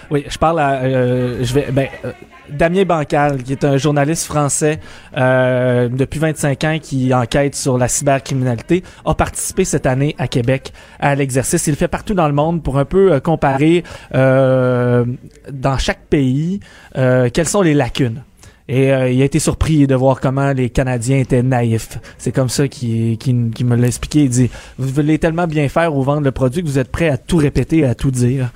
Oui. 0.10 0.26
je 0.28 0.38
parle 0.38 0.60
à... 0.60 0.84
Euh, 0.84 1.44
je 1.44 1.54
vais... 1.54 1.68
Ben, 1.72 1.88
euh, 2.06 2.12
Damien 2.50 2.84
Bancal, 2.84 3.42
qui 3.42 3.54
est 3.54 3.64
un 3.64 3.78
journaliste 3.78 4.26
français 4.26 4.80
euh, 5.16 5.88
depuis 5.88 6.20
25 6.20 6.64
ans 6.66 6.78
qui 6.80 7.14
enquête 7.14 7.56
sur 7.56 7.78
la 7.78 7.88
cybercriminalité, 7.88 8.84
a 9.06 9.16
participé 9.16 9.64
cette 9.64 9.86
année 9.86 10.14
à 10.18 10.28
Québec 10.28 10.74
à 11.00 11.16
l'exercice. 11.16 11.66
Il 11.68 11.76
fait 11.76 11.88
partout 11.88 12.14
dans 12.14 12.28
le 12.28 12.34
monde 12.34 12.62
pour 12.62 12.78
un 12.78 12.86
peu 12.86 13.18
comparer 13.22 13.84
dans 14.12 15.08
chaque 15.80 16.06
pays 16.10 16.60
quelles 16.94 17.48
sont 17.48 17.62
les 17.62 17.74
lacunes 17.74 18.22
et 18.68 18.94
euh, 18.94 19.10
il 19.10 19.22
a 19.22 19.26
été 19.26 19.40
surpris 19.40 19.88
de 19.88 19.96
voir 19.96 20.22
comment 20.22 20.54
les 20.54 20.70
Canadiens 20.70 21.18
étaient 21.18 21.44
naïfs. 21.44 22.00
C'est 22.18 22.32
comme 22.32 22.50
ça 22.50 22.68
qu'il 22.68 23.18
qui, 23.18 23.34
me 23.34 23.76
l'a 23.76 23.88
expliqué. 23.88 24.24
Il 24.24 24.30
dit, 24.30 24.50
vous 24.78 24.88
voulez 24.88 25.20
tellement 25.20 25.48
bien 25.48 25.68
faire 25.68 25.96
ou 25.96 26.02
vendre 26.02 26.22
le 26.22 26.32
produit 26.32 26.64
que 26.64 26.68
vous 26.68 26.80
êtes 26.80 26.92
prêt 26.92 27.10
à 27.10 27.18
tout 27.18 27.38
répéter, 27.38 27.86
à 27.86 27.96
tout 27.96 28.12
dire. 28.12 28.52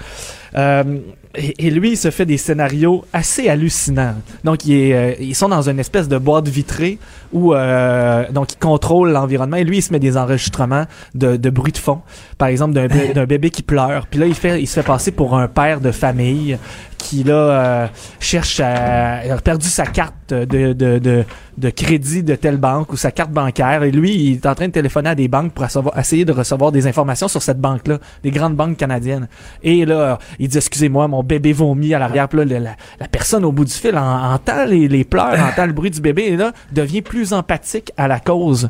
Euh, 0.56 1.00
et, 1.38 1.70
lui, 1.70 1.92
il 1.92 1.98
se 1.98 2.10
fait 2.10 2.26
des 2.26 2.38
scénarios 2.38 3.06
assez 3.14 3.48
hallucinants. 3.48 4.16
Donc, 4.44 4.66
il 4.66 4.74
est, 4.74 4.94
euh, 4.94 5.14
ils 5.20 5.36
sont 5.36 5.50
dans 5.50 5.70
une 5.70 5.80
espèce 5.80 6.08
de 6.08 6.18
boîte 6.18 6.48
vitrée 6.48 6.98
où 7.32 7.54
euh, 7.54 8.26
donc 8.32 8.54
il 8.54 8.58
contrôle 8.58 9.12
l'environnement. 9.12 9.58
Et 9.58 9.64
lui, 9.64 9.78
il 9.78 9.82
se 9.82 9.94
met 9.94 10.00
des 10.00 10.18
enregistrements 10.18 10.86
de, 11.14 11.36
de 11.36 11.50
bruit 11.50 11.72
de 11.72 11.78
fond. 11.78 12.02
Par 12.38 12.48
exemple, 12.48 12.74
d'un 12.74 13.26
bébé 13.26 13.50
qui 13.50 13.62
pleure. 13.62 14.08
Puis 14.08 14.20
là, 14.20 14.26
il 14.26 14.36
fait, 14.36 14.62
il 14.62 14.68
se 14.68 14.74
fait 14.80 14.86
passer 14.86 15.12
pour 15.12 15.38
un 15.38 15.48
père 15.48 15.80
de 15.80 15.92
famille 15.92 16.58
qui 16.98 17.24
là 17.24 17.36
euh, 17.36 17.88
cherche 18.20 18.60
à, 18.60 19.18
a 19.18 19.38
perdu 19.38 19.68
sa 19.68 19.86
carte 19.86 20.34
de, 20.34 20.74
de, 20.74 21.00
de, 21.00 21.24
de, 21.58 21.70
crédit 21.70 22.24
de 22.24 22.36
telle 22.36 22.58
banque 22.58 22.94
ou 22.94 22.98
sa 22.98 23.12
carte 23.12 23.32
bancaire. 23.32 23.84
Et 23.84 23.92
lui 23.92 24.14
il 24.14 24.34
est 24.36 24.46
en 24.46 24.56
train 24.56 24.68
de 24.68 24.72
téléphoner 24.72 25.10
à 25.10 25.16
des 25.16 25.28
banques 25.28 25.54
pour 25.54 25.66
essayer 25.98 26.26
de 26.26 26.32
recevoir 26.32 26.72
des 26.72 26.88
informations 26.88 27.28
sur 27.28 27.42
cette 27.42 27.60
banque 27.60 27.88
là 27.88 28.00
des 28.24 28.32
grandes 28.32 28.56
banques 28.56 28.78
canadiennes. 28.78 29.28
Et 29.64 29.86
là 29.86 30.20
il 30.40 30.48
dit 30.48 30.58
excusez-moi 30.58 31.08
mon 31.08 31.24
bébé 31.24 31.54
vomit 31.54 31.94
à 31.94 32.00
l'arrière. 32.00 32.28
Là 32.34 32.46
la, 32.46 32.60
la, 33.00 33.08
personne 33.10 33.46
au 33.46 33.52
bout 33.52 33.66
du 33.66 33.74
fil 33.74 33.98
entend 33.98 34.66
les, 34.66 34.88
les 34.88 35.04
pleurs 35.04 35.40
entend 35.40 35.66
le 35.66 35.74
bruit 35.74 35.92
du 35.92 36.02
bébé 36.02 36.24
et 36.24 36.38
là 36.38 36.52
devient 36.72 37.02
plus 37.02 37.34
empathique 37.34 37.92
à 37.98 38.08
la 38.08 38.20
cause 38.20 38.70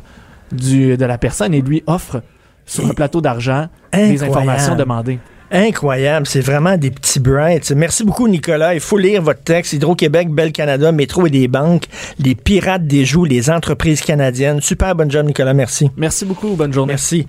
du 0.52 0.96
de 0.96 1.04
la 1.04 1.18
personne 1.18 1.54
et 1.54 1.60
lui 1.60 1.82
offre 1.86 2.22
sur 2.64 2.86
un 2.86 2.94
plateau 2.94 3.20
d'argent 3.20 3.68
les 3.92 4.22
informations 4.22 4.76
demandées. 4.76 5.18
Incroyable, 5.50 6.26
c'est 6.26 6.40
vraiment 6.40 6.76
des 6.76 6.90
petits 6.90 7.20
brights. 7.20 7.70
Merci 7.70 8.04
beaucoup, 8.04 8.28
Nicolas. 8.28 8.74
Il 8.74 8.80
faut 8.80 8.98
lire 8.98 9.22
votre 9.22 9.42
texte. 9.42 9.72
Hydro-Québec, 9.72 10.28
Belle 10.30 10.52
Canada, 10.52 10.92
Métro 10.92 11.26
et 11.26 11.30
des 11.30 11.48
banques, 11.48 11.84
les 12.18 12.34
pirates 12.34 12.86
des 12.86 13.04
joues, 13.04 13.24
les 13.24 13.48
entreprises 13.50 14.02
canadiennes. 14.02 14.60
Super, 14.60 14.94
bonne 14.94 15.10
job, 15.10 15.26
Nicolas. 15.26 15.54
Merci. 15.54 15.90
Merci 15.96 16.26
beaucoup. 16.26 16.54
Bonne 16.54 16.72
journée. 16.72 16.92
Merci. 16.92 17.26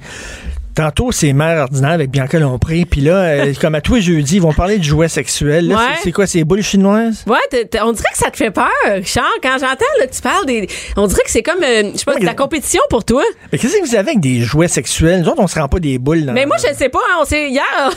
Tantôt, 0.75 1.11
c'est 1.11 1.33
mère 1.33 1.63
ordinaire 1.63 1.91
avec 1.91 2.09
Bianca 2.09 2.39
Lompré. 2.39 2.85
Puis 2.89 3.01
là, 3.01 3.15
euh, 3.15 3.53
comme 3.61 3.75
à 3.75 3.81
tous 3.81 3.95
les 3.95 4.01
jeudis, 4.01 4.35
ils 4.35 4.41
vont 4.41 4.53
parler 4.53 4.77
de 4.77 4.83
jouets 4.83 5.07
sexuels. 5.07 5.75
C'est 6.03 6.11
quoi, 6.11 6.27
c'est 6.27 6.43
boules 6.43 6.63
chinoises? 6.63 7.25
Ouais, 7.27 7.37
on 7.83 7.91
dirait 7.91 8.09
que 8.11 8.17
ça 8.17 8.31
te 8.31 8.37
fait 8.37 8.51
peur, 8.51 8.67
Charles. 9.03 9.27
Quand 9.41 9.57
j'entends, 9.59 9.85
là, 9.99 10.07
tu 10.07 10.21
parles 10.21 10.45
des. 10.45 10.67
On 10.95 11.07
dirait 11.07 11.23
que 11.23 11.31
c'est 11.31 11.43
comme, 11.43 11.63
euh, 11.63 11.91
je 11.93 11.97
sais 11.97 12.05
pas, 12.05 12.15
de 12.15 12.25
la 12.25 12.33
compétition 12.33 12.81
pour 12.89 13.03
toi. 13.03 13.23
Mais 13.51 13.57
qu'est-ce 13.57 13.77
que 13.77 13.85
vous 13.85 13.95
avez 13.95 14.09
avec 14.11 14.19
des 14.19 14.41
jouets 14.41 14.67
sexuels? 14.67 15.21
Nous 15.21 15.27
autres, 15.27 15.41
on 15.41 15.47
se 15.47 15.59
rend 15.59 15.67
pas 15.67 15.79
des 15.79 15.97
boules 15.97 16.25
dans 16.25 16.33
Mais 16.33 16.45
moi, 16.45 16.57
je 16.57 16.73
sais 16.73 16.89
pas. 16.89 16.99
Hein, 17.11 17.17
on 17.21 17.25
sait, 17.25 17.49
hier, 17.49 17.63
hier, 17.83 17.91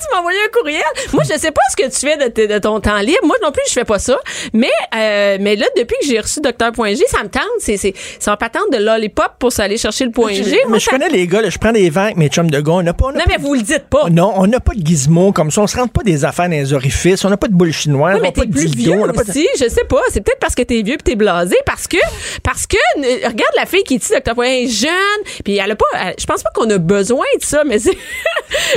tu 0.00 0.06
m'as 0.12 0.18
envoyé 0.20 0.38
un 0.44 0.58
courriel. 0.58 0.82
Moi, 1.12 1.22
je 1.24 1.38
sais 1.38 1.50
pas 1.50 1.60
ce 1.70 1.76
que 1.76 1.88
tu 1.88 2.06
fais 2.06 2.16
de, 2.16 2.54
de, 2.54 2.58
ton 2.58 2.80
temps 2.80 2.98
libre. 2.98 3.18
Moi 3.24 3.36
non 3.42 3.52
plus, 3.52 3.62
je 3.68 3.72
fais 3.72 3.84
pas 3.84 3.98
ça. 3.98 4.16
Mais, 4.52 4.68
euh, 4.94 5.38
mais 5.40 5.56
là, 5.56 5.66
depuis 5.76 5.96
que 6.00 6.06
j'ai 6.06 6.20
reçu 6.20 6.40
Docteur.g, 6.40 7.02
ça 7.08 7.22
me 7.22 7.28
tente. 7.28 7.42
C'est, 7.58 7.74
me 7.74 8.36
patente 8.36 8.72
de 8.72 8.78
lollipop 8.78 9.32
pour 9.38 9.50
aller 9.58 9.76
chercher 9.76 10.04
le 10.04 10.10
point 10.10 10.32
G. 10.32 10.58
Mais 10.68 10.78
je 10.78 10.88
connais 10.88 11.08
les 11.08 11.26
gars, 11.26 11.42
là, 11.42 11.50
je 11.50 11.58
prends 11.58 11.72
des 11.72 11.90
verres 11.98 12.06
avec 12.06 12.16
mes 12.16 12.28
chums 12.28 12.50
de 12.50 12.60
gars 12.60 12.92
pas, 12.92 13.12
non, 13.12 13.24
mais 13.28 13.36
vous 13.38 13.54
le 13.54 13.62
dites 13.62 13.86
pas. 13.90 14.08
Non, 14.10 14.32
on 14.36 14.46
n'a 14.46 14.60
pas 14.60 14.74
de 14.74 14.86
gizmo 14.86 15.32
comme 15.32 15.50
ça. 15.50 15.62
On 15.62 15.66
se 15.66 15.76
rentre 15.76 15.92
pas 15.92 16.02
des 16.02 16.24
affaires 16.24 16.48
dans 16.48 16.56
les 16.56 16.72
orifices. 16.72 17.24
On 17.24 17.30
n'a 17.30 17.36
pas 17.36 17.48
de 17.48 17.54
boule 17.54 17.72
chinoise. 17.72 18.16
Non, 18.16 18.20
mais 18.22 18.32
t'es 18.32 18.46
plus 18.46 18.74
vieux 18.74 19.00
aussi. 19.00 19.48
Je 19.58 19.68
sais 19.68 19.84
pas. 19.84 20.00
C'est 20.10 20.20
peut-être 20.20 20.40
parce 20.40 20.54
que 20.54 20.62
t'es 20.62 20.82
vieux 20.82 20.96
puis 20.96 21.12
t'es 21.12 21.16
blasé. 21.16 21.56
Parce 21.66 21.86
que, 21.86 21.98
parce 22.42 22.66
que, 22.66 22.76
regarde 22.96 23.52
la 23.56 23.66
fille 23.66 23.82
qui 23.82 23.94
est 23.94 24.04
ici, 24.04 24.12
Point, 24.34 24.66
jeune. 24.68 25.42
Puis 25.44 25.56
elle 25.56 25.70
a 25.70 25.74
pas, 25.76 26.12
je 26.18 26.26
pense 26.26 26.42
pas 26.42 26.50
qu'on 26.54 26.68
a 26.70 26.78
besoin 26.78 27.24
de 27.40 27.44
ça, 27.44 27.64
mais 27.64 27.78
c'est. 27.78 27.96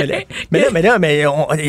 mais, 0.50 0.60
là, 0.60 0.66
mais 0.72 0.82
là, 0.82 0.98
mais 0.98 1.24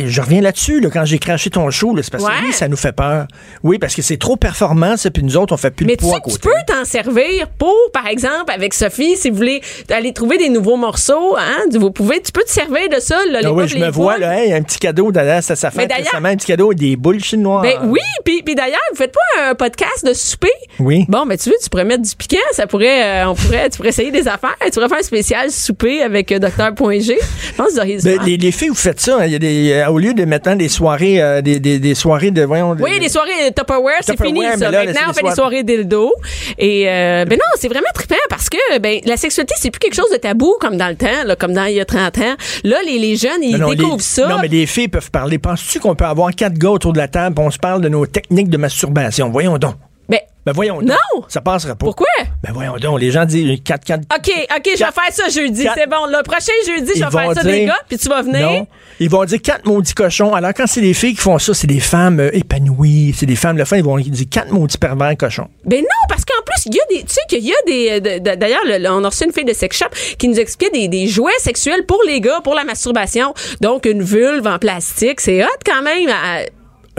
je 0.07 0.21
reviens 0.21 0.41
là-dessus, 0.41 0.79
là, 0.79 0.89
quand 0.91 1.05
j'ai 1.05 1.19
craché 1.19 1.49
ton 1.49 1.69
show, 1.69 1.95
c'est 2.01 2.11
parce 2.11 2.23
que 2.23 2.45
oui, 2.45 2.53
ça 2.53 2.67
nous 2.67 2.77
fait 2.77 2.91
peur. 2.91 3.27
Oui, 3.63 3.77
parce 3.79 3.95
que 3.95 4.01
c'est 4.01 4.17
trop 4.17 4.35
performant, 4.35 4.97
ça, 4.97 5.11
puis 5.11 5.23
nous 5.23 5.37
autres, 5.37 5.53
on 5.53 5.57
fait 5.57 5.71
plus 5.71 5.85
de 5.85 5.95
poids 5.95 6.19
tu, 6.25 6.33
tu 6.33 6.39
peux 6.39 6.51
t'en 6.67 6.85
servir 6.85 7.47
pour, 7.57 7.75
par 7.93 8.07
exemple, 8.07 8.51
avec 8.51 8.73
Sophie, 8.73 9.15
si 9.15 9.29
vous 9.29 9.37
voulez 9.37 9.61
aller 9.89 10.13
trouver 10.13 10.37
des 10.37 10.49
nouveaux 10.49 10.77
morceaux, 10.77 11.35
hein, 11.43 11.65
vous 11.71 11.91
pouvez, 11.91 12.21
tu 12.21 12.31
peux 12.31 12.43
te 12.43 12.51
servir 12.51 12.89
de 12.89 12.99
ça, 12.99 13.17
là, 13.29 13.39
ah 13.43 13.51
oui, 13.51 13.67
je 13.67 13.77
me 13.77 13.89
vois, 13.89 14.17
là, 14.17 14.31
un 14.31 14.61
petit 14.61 14.79
cadeau 14.79 15.11
derrière 15.11 15.43
ça, 15.43 15.55
ça 15.55 15.71
fait 15.71 15.91
récemment, 15.91 16.29
un 16.29 16.35
petit 16.35 16.47
cadeau 16.47 16.73
des 16.73 16.95
boules 16.95 17.23
chinoises. 17.23 17.63
Ben 17.63 17.89
oui, 17.89 18.01
puis, 18.25 18.41
puis 18.43 18.55
d'ailleurs, 18.55 18.79
vous 18.91 18.97
faites 18.97 19.13
pas 19.13 19.49
un 19.49 19.55
podcast 19.55 20.05
de 20.05 20.13
souper? 20.13 20.51
Oui. 20.79 21.05
Bon, 21.07 21.25
ben 21.25 21.37
tu 21.37 21.49
veux, 21.49 21.55
tu 21.61 21.69
pourrais 21.69 21.85
mettre 21.85 22.03
du 22.03 22.15
piquant, 22.15 22.37
ça 22.51 22.67
pourrait, 22.67 23.23
euh, 23.23 23.29
on 23.29 23.35
pourrait, 23.35 23.69
tu 23.69 23.77
pourrais 23.77 23.89
essayer 23.89 24.11
des 24.11 24.27
affaires, 24.27 24.55
tu 24.63 24.71
pourrais 24.71 24.89
faire 24.89 24.99
un 24.99 25.03
spécial 25.03 25.51
souper 25.51 26.01
avec 26.01 26.31
euh, 26.31 26.39
Docteur.g. 26.39 27.17
Je 27.17 27.53
pense 27.55 27.67
que 27.67 27.71
vous 27.73 27.79
auriez 27.79 27.97
ben, 28.03 28.19
les, 28.25 28.37
les, 28.37 28.51
filles, 28.51 28.69
vous 28.69 28.75
faites 28.75 28.99
ça, 28.99 29.17
hein, 29.19 29.25
il 29.25 29.31
y 29.31 29.35
a 29.35 29.39
des, 29.39 29.71
euh, 29.71 29.89
au 29.89 29.99
lieu 29.99 30.13
de 30.13 30.25
mettre 30.25 30.53
des 30.55 30.69
soirées, 30.69 31.21
euh, 31.21 31.41
des, 31.41 31.59
des, 31.59 31.79
des, 31.79 31.95
soirées 31.95 32.31
de, 32.31 32.43
voyons. 32.43 32.75
Oui, 32.79 32.99
des 32.99 33.09
soirées 33.09 33.51
Tupperware, 33.55 34.01
c'est 34.01 34.21
fini, 34.21 34.43
ça. 34.57 34.71
Maintenant, 34.71 35.01
on 35.09 35.13
fait 35.13 35.23
des 35.23 35.35
soirées 35.35 35.63
dildo. 35.63 36.13
Et, 36.57 36.85
ben 36.85 37.29
non, 37.29 37.45
c'est 37.59 37.67
vraiment 37.69 37.87
trippant 37.93 38.15
parce 38.29 38.49
que, 38.49 38.79
ben, 38.79 38.99
la 39.05 39.17
sexualité, 39.17 39.53
c'est 39.57 39.71
plus 39.71 39.79
quelque 39.79 39.95
chose 39.95 40.09
de 40.11 40.17
tabou 40.17 40.55
comme 40.59 40.77
dans 40.77 40.89
le 40.89 40.95
temps, 40.95 41.23
là, 41.25 41.32
comme 41.35 41.53
dans 41.53 41.65
il 41.65 41.75
y 41.75 41.79
a 41.79 41.85
30 41.85 42.17
ans. 42.19 42.35
Là, 42.63 42.77
les, 42.85 42.99
les 42.99 43.15
jeunes, 43.15 43.41
ils 43.41 43.57
découvrent 43.57 44.01
ça. 44.01 44.27
Non, 44.27 44.37
mais 44.41 44.47
les 44.47 44.65
filles 44.65 44.87
peuvent 44.87 45.11
parler. 45.11 45.37
Penses-tu 45.37 45.79
qu'on 45.79 45.95
peut 45.95 46.05
avoir 46.05 46.31
quatre 46.31 46.57
gars 46.57 46.71
autour 46.71 46.93
de 46.93 46.97
la 46.97 47.07
table 47.07 47.35
on 47.39 47.51
se 47.51 47.57
parle 47.57 47.81
de 47.81 47.89
nos 47.89 48.05
techniques 48.05 48.49
de 48.49 48.57
masturbation? 48.57 49.29
Voyons 49.29 49.57
donc. 49.57 49.75
Ben, 50.09 50.19
ben 50.45 50.51
voyons 50.51 50.81
non. 50.81 50.95
donc. 51.13 51.25
Ça 51.29 51.39
passera 51.39 51.75
pas. 51.75 51.85
Pourquoi? 51.85 52.07
Ben 52.43 52.51
voyons 52.51 52.75
donc. 52.77 52.99
Les 52.99 53.11
gens 53.11 53.23
disent 53.23 53.59
4, 53.63 53.85
4. 53.85 54.01
OK, 54.01 54.31
OK, 54.57 54.63
je 54.65 54.69
vais 54.71 54.75
faire 54.77 55.11
ça 55.11 55.29
jeudi. 55.29 55.65
C'est 55.73 55.89
bon. 55.89 56.05
Le 56.07 56.21
prochain 56.23 56.51
jeudi, 56.67 56.91
je 56.95 57.05
vais 57.05 57.11
faire 57.11 57.33
ça 57.33 57.43
des 57.43 57.65
gars, 57.65 57.79
puis 57.87 57.97
tu 57.97 58.09
vas 58.09 58.21
venir. 58.21 58.41
Non. 58.41 58.67
Ils 58.99 59.09
vont 59.09 59.23
dire 59.23 59.41
quatre 59.41 59.65
maudits 59.65 59.93
cochons. 59.93 60.33
Alors, 60.33 60.51
quand 60.53 60.67
c'est 60.67 60.81
des 60.81 60.93
filles 60.93 61.15
qui 61.15 61.21
font 61.21 61.39
ça, 61.39 61.53
c'est 61.53 61.67
des 61.67 61.79
femmes 61.79 62.19
euh, 62.19 62.35
épanouies. 62.35 63.15
C'est 63.17 63.25
des 63.25 63.35
femmes, 63.35 63.57
le 63.57 63.65
fin, 63.65 63.77
ils 63.77 63.83
vont 63.83 63.97
dire 63.97 64.25
quatre 64.29 64.51
maudits 64.51 64.77
pervers 64.77 65.15
cochons. 65.17 65.47
Ben 65.65 65.81
non, 65.81 66.07
parce 66.09 66.25
qu'en 66.25 66.43
plus, 66.45 66.65
il 66.65 66.75
y 66.75 66.79
a 66.79 66.83
des, 66.89 67.07
tu 67.07 67.13
sais 67.13 67.21
qu'il 67.27 67.43
y 67.43 67.53
a 67.53 67.99
des, 68.19 68.19
d'ailleurs, 68.19 68.63
on 68.91 69.03
a 69.03 69.09
reçu 69.09 69.23
une 69.25 69.31
fille 69.31 69.45
de 69.45 69.53
sex 69.53 69.77
shop 69.77 69.87
qui 70.17 70.27
nous 70.27 70.39
expliquait 70.39 70.77
des, 70.77 70.87
des 70.89 71.07
jouets 71.07 71.31
sexuels 71.39 71.85
pour 71.85 72.01
les 72.05 72.19
gars, 72.19 72.41
pour 72.43 72.55
la 72.55 72.65
masturbation. 72.65 73.33
Donc, 73.61 73.85
une 73.85 74.03
vulve 74.03 74.45
en 74.45 74.59
plastique, 74.59 75.21
c'est 75.21 75.43
hot 75.43 75.47
quand 75.65 75.81
même. 75.81 76.09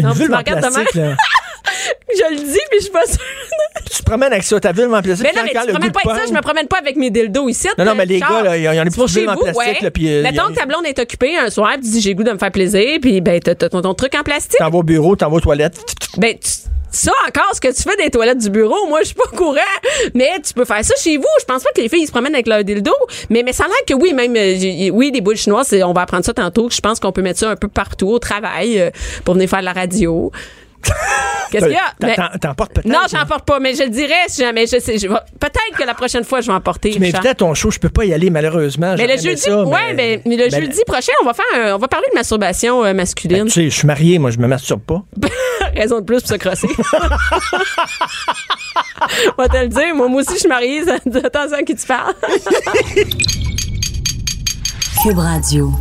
Une 0.00 0.12
vulve 0.12 0.34
en 0.34 0.42
plastique, 0.42 0.94
là. 0.94 1.16
je 2.15 2.35
le 2.35 2.37
dis, 2.37 2.61
mais 2.71 2.79
je 2.79 2.83
suis 2.83 2.93
pas 2.93 3.07
sûre. 3.07 3.19
tu 3.91 3.99
te 3.99 4.05
promènes 4.05 4.33
avec 4.33 4.45
ça, 4.45 4.61
ta 4.61 4.73
ville 4.73 4.87
en 4.87 5.03
plaisir. 5.03 5.25
Mais 5.25 5.39
non, 5.39 5.45
mais 5.45 5.51
tu 5.51 5.67
te 5.67 5.73
promènes 5.73 5.93
pas 5.93 6.01
avec 6.05 6.23
ça, 6.23 6.29
je 6.29 6.35
me 6.35 6.41
promène 6.41 6.69
pas 6.69 6.79
avec 6.79 6.97
mes 6.97 7.11
dildos 7.11 7.49
ici. 7.49 7.69
Non, 7.79 7.85
non, 7.85 7.95
mais 7.95 8.07
les 8.07 8.21
gars, 8.21 8.43
là, 8.43 8.57
il 8.57 8.62
y 8.62 8.69
en 8.69 8.87
a 8.87 8.91
plus 8.91 8.97
de 8.97 9.29
en 9.29 9.37
plastique. 9.37 9.83
Là, 9.83 9.91
puis, 9.91 10.12
euh, 10.12 10.23
Mettons 10.23 10.49
que 10.49 10.55
ta 10.55 10.67
blonde 10.67 10.87
est 10.87 10.99
occupée 10.99 11.37
un 11.37 11.51
soir, 11.51 11.75
tu 11.75 11.89
dis 11.89 12.01
j'ai 12.01 12.15
goût 12.15 12.25
de 12.25 12.33
me 12.33 12.39
faire 12.39 12.53
plaisir, 12.53 12.99
puis 13.01 13.21
ben, 13.21 13.41
t'as 13.41 13.55
ton, 13.55 13.83
ton, 13.83 13.95
truc 13.95 14.15
en 14.15 14.23
plastique. 14.23 14.59
T'en 14.59 14.71
vas 14.71 14.79
au 14.79 14.83
bureau, 14.83 15.17
t'en 15.17 15.31
vas 15.31 15.37
aux 15.37 15.41
toilettes. 15.41 15.81
Ben, 16.17 16.37
ça 16.95 17.12
encore, 17.27 17.51
ce 17.55 17.61
que 17.61 17.75
tu 17.75 17.83
fais 17.83 17.97
des 17.97 18.11
toilettes 18.11 18.39
du 18.39 18.51
bureau, 18.51 18.87
moi, 18.89 19.01
je 19.01 19.07
suis 19.07 19.15
pas 19.15 19.25
au 19.33 19.37
courant. 19.37 19.59
Mais 20.15 20.31
tu 20.45 20.55
peux 20.55 20.65
faire 20.65 20.85
ça 20.85 20.95
chez 20.97 21.17
vous. 21.17 21.25
Je 21.41 21.45
pense 21.45 21.62
pas 21.62 21.71
que 21.75 21.81
les 21.81 21.89
filles 21.89 22.03
ils 22.03 22.07
se 22.07 22.12
promènent 22.12 22.35
avec 22.35 22.47
leur 22.47 22.62
dildo. 22.62 22.93
Mais, 23.31 23.43
mais 23.43 23.53
ça 23.53 23.65
a 23.65 23.69
l'air 23.69 23.77
que 23.87 23.95
oui, 23.95 24.12
même, 24.12 24.35
euh, 24.37 24.91
oui, 24.93 25.11
des 25.11 25.21
boules 25.21 25.37
chinoises, 25.37 25.75
on 25.85 25.93
va 25.93 26.03
apprendre 26.03 26.25
ça 26.25 26.33
tantôt. 26.33 26.69
Je 26.71 26.81
pense 26.81 27.01
qu'on 27.01 27.12
peut 27.12 27.23
mettre 27.23 27.41
ça 27.41 27.51
un 27.51 27.57
peu 27.57 27.69
partout 27.69 28.09
au 28.09 28.19
travail 28.19 28.81
euh, 28.81 28.91
pour 29.25 29.35
venir 29.35 29.49
faire 29.49 29.61
de 29.61 29.65
la 29.65 29.73
radio. 29.73 30.31
Qu'est-ce 31.51 31.66
qu'il 31.66 31.74
y 31.74 31.76
a? 31.76 32.39
T'en 32.39 32.55
portes 32.55 32.72
peut-être? 32.72 32.89
Non, 32.89 33.01
j'en 33.11 33.26
porte 33.26 33.45
pas, 33.45 33.61
mais 33.61 33.74
je 33.74 33.85
le 33.85 33.91
dirais 33.91 34.14
si 34.28 34.43
jamais. 34.43 34.66
Je 34.66 34.78
sais, 34.80 34.95
peut-être 34.97 35.76
que 35.76 35.85
la 35.85 35.95
prochaine 35.95 36.24
fois, 36.24 36.41
je 36.41 36.49
vais 36.49 36.53
en 36.53 36.61
porter. 36.61 36.91
Tu 36.91 36.99
m'invitais 36.99 37.28
à 37.28 37.35
ton 37.35 37.55
show, 37.55 37.70
je 37.70 37.78
peux 37.78 37.89
pas 37.89 38.05
y 38.05 38.12
aller, 38.12 38.30
malheureusement. 38.30 38.95
Mais 38.97 39.07
le 39.07 39.16
jeudi, 39.22 39.51
ouais, 39.51 39.95
mais, 39.95 40.20
le 40.24 40.51
ben, 40.51 40.51
jeudi 40.51 40.80
prochain, 40.87 41.12
on 41.22 41.26
va 41.26 41.35
faire 41.35 41.45
on 41.74 41.78
va 41.78 41.89
parler 41.89 42.07
de 42.11 42.14
masturbation 42.16 42.85
euh, 42.85 42.93
masculine. 42.95 43.45
Ben, 43.45 43.47
tu 43.47 43.53
sais, 43.53 43.64
je 43.70 43.74
suis 43.76 43.87
marié, 43.87 44.18
moi, 44.18 44.30
je 44.30 44.39
me 44.39 44.47
masturbe 44.47 44.82
pas. 44.82 45.03
Raison 45.74 46.01
de 46.01 46.05
plus 46.05 46.20
pour 46.20 46.28
se 46.28 46.35
crosser. 46.35 46.68
on 49.39 49.43
va 49.43 49.49
te 49.49 49.57
le 49.57 49.68
dire, 49.68 49.95
moi, 49.95 50.09
moi 50.09 50.20
aussi, 50.22 50.35
je 50.35 50.41
suis 50.41 50.49
mariée, 50.49 50.82
attention 50.89 51.57
à 51.57 51.62
qui 51.62 51.74
tu 51.74 51.87
parles. 51.87 52.14
Cube 55.03 55.18
Radio. 55.18 55.72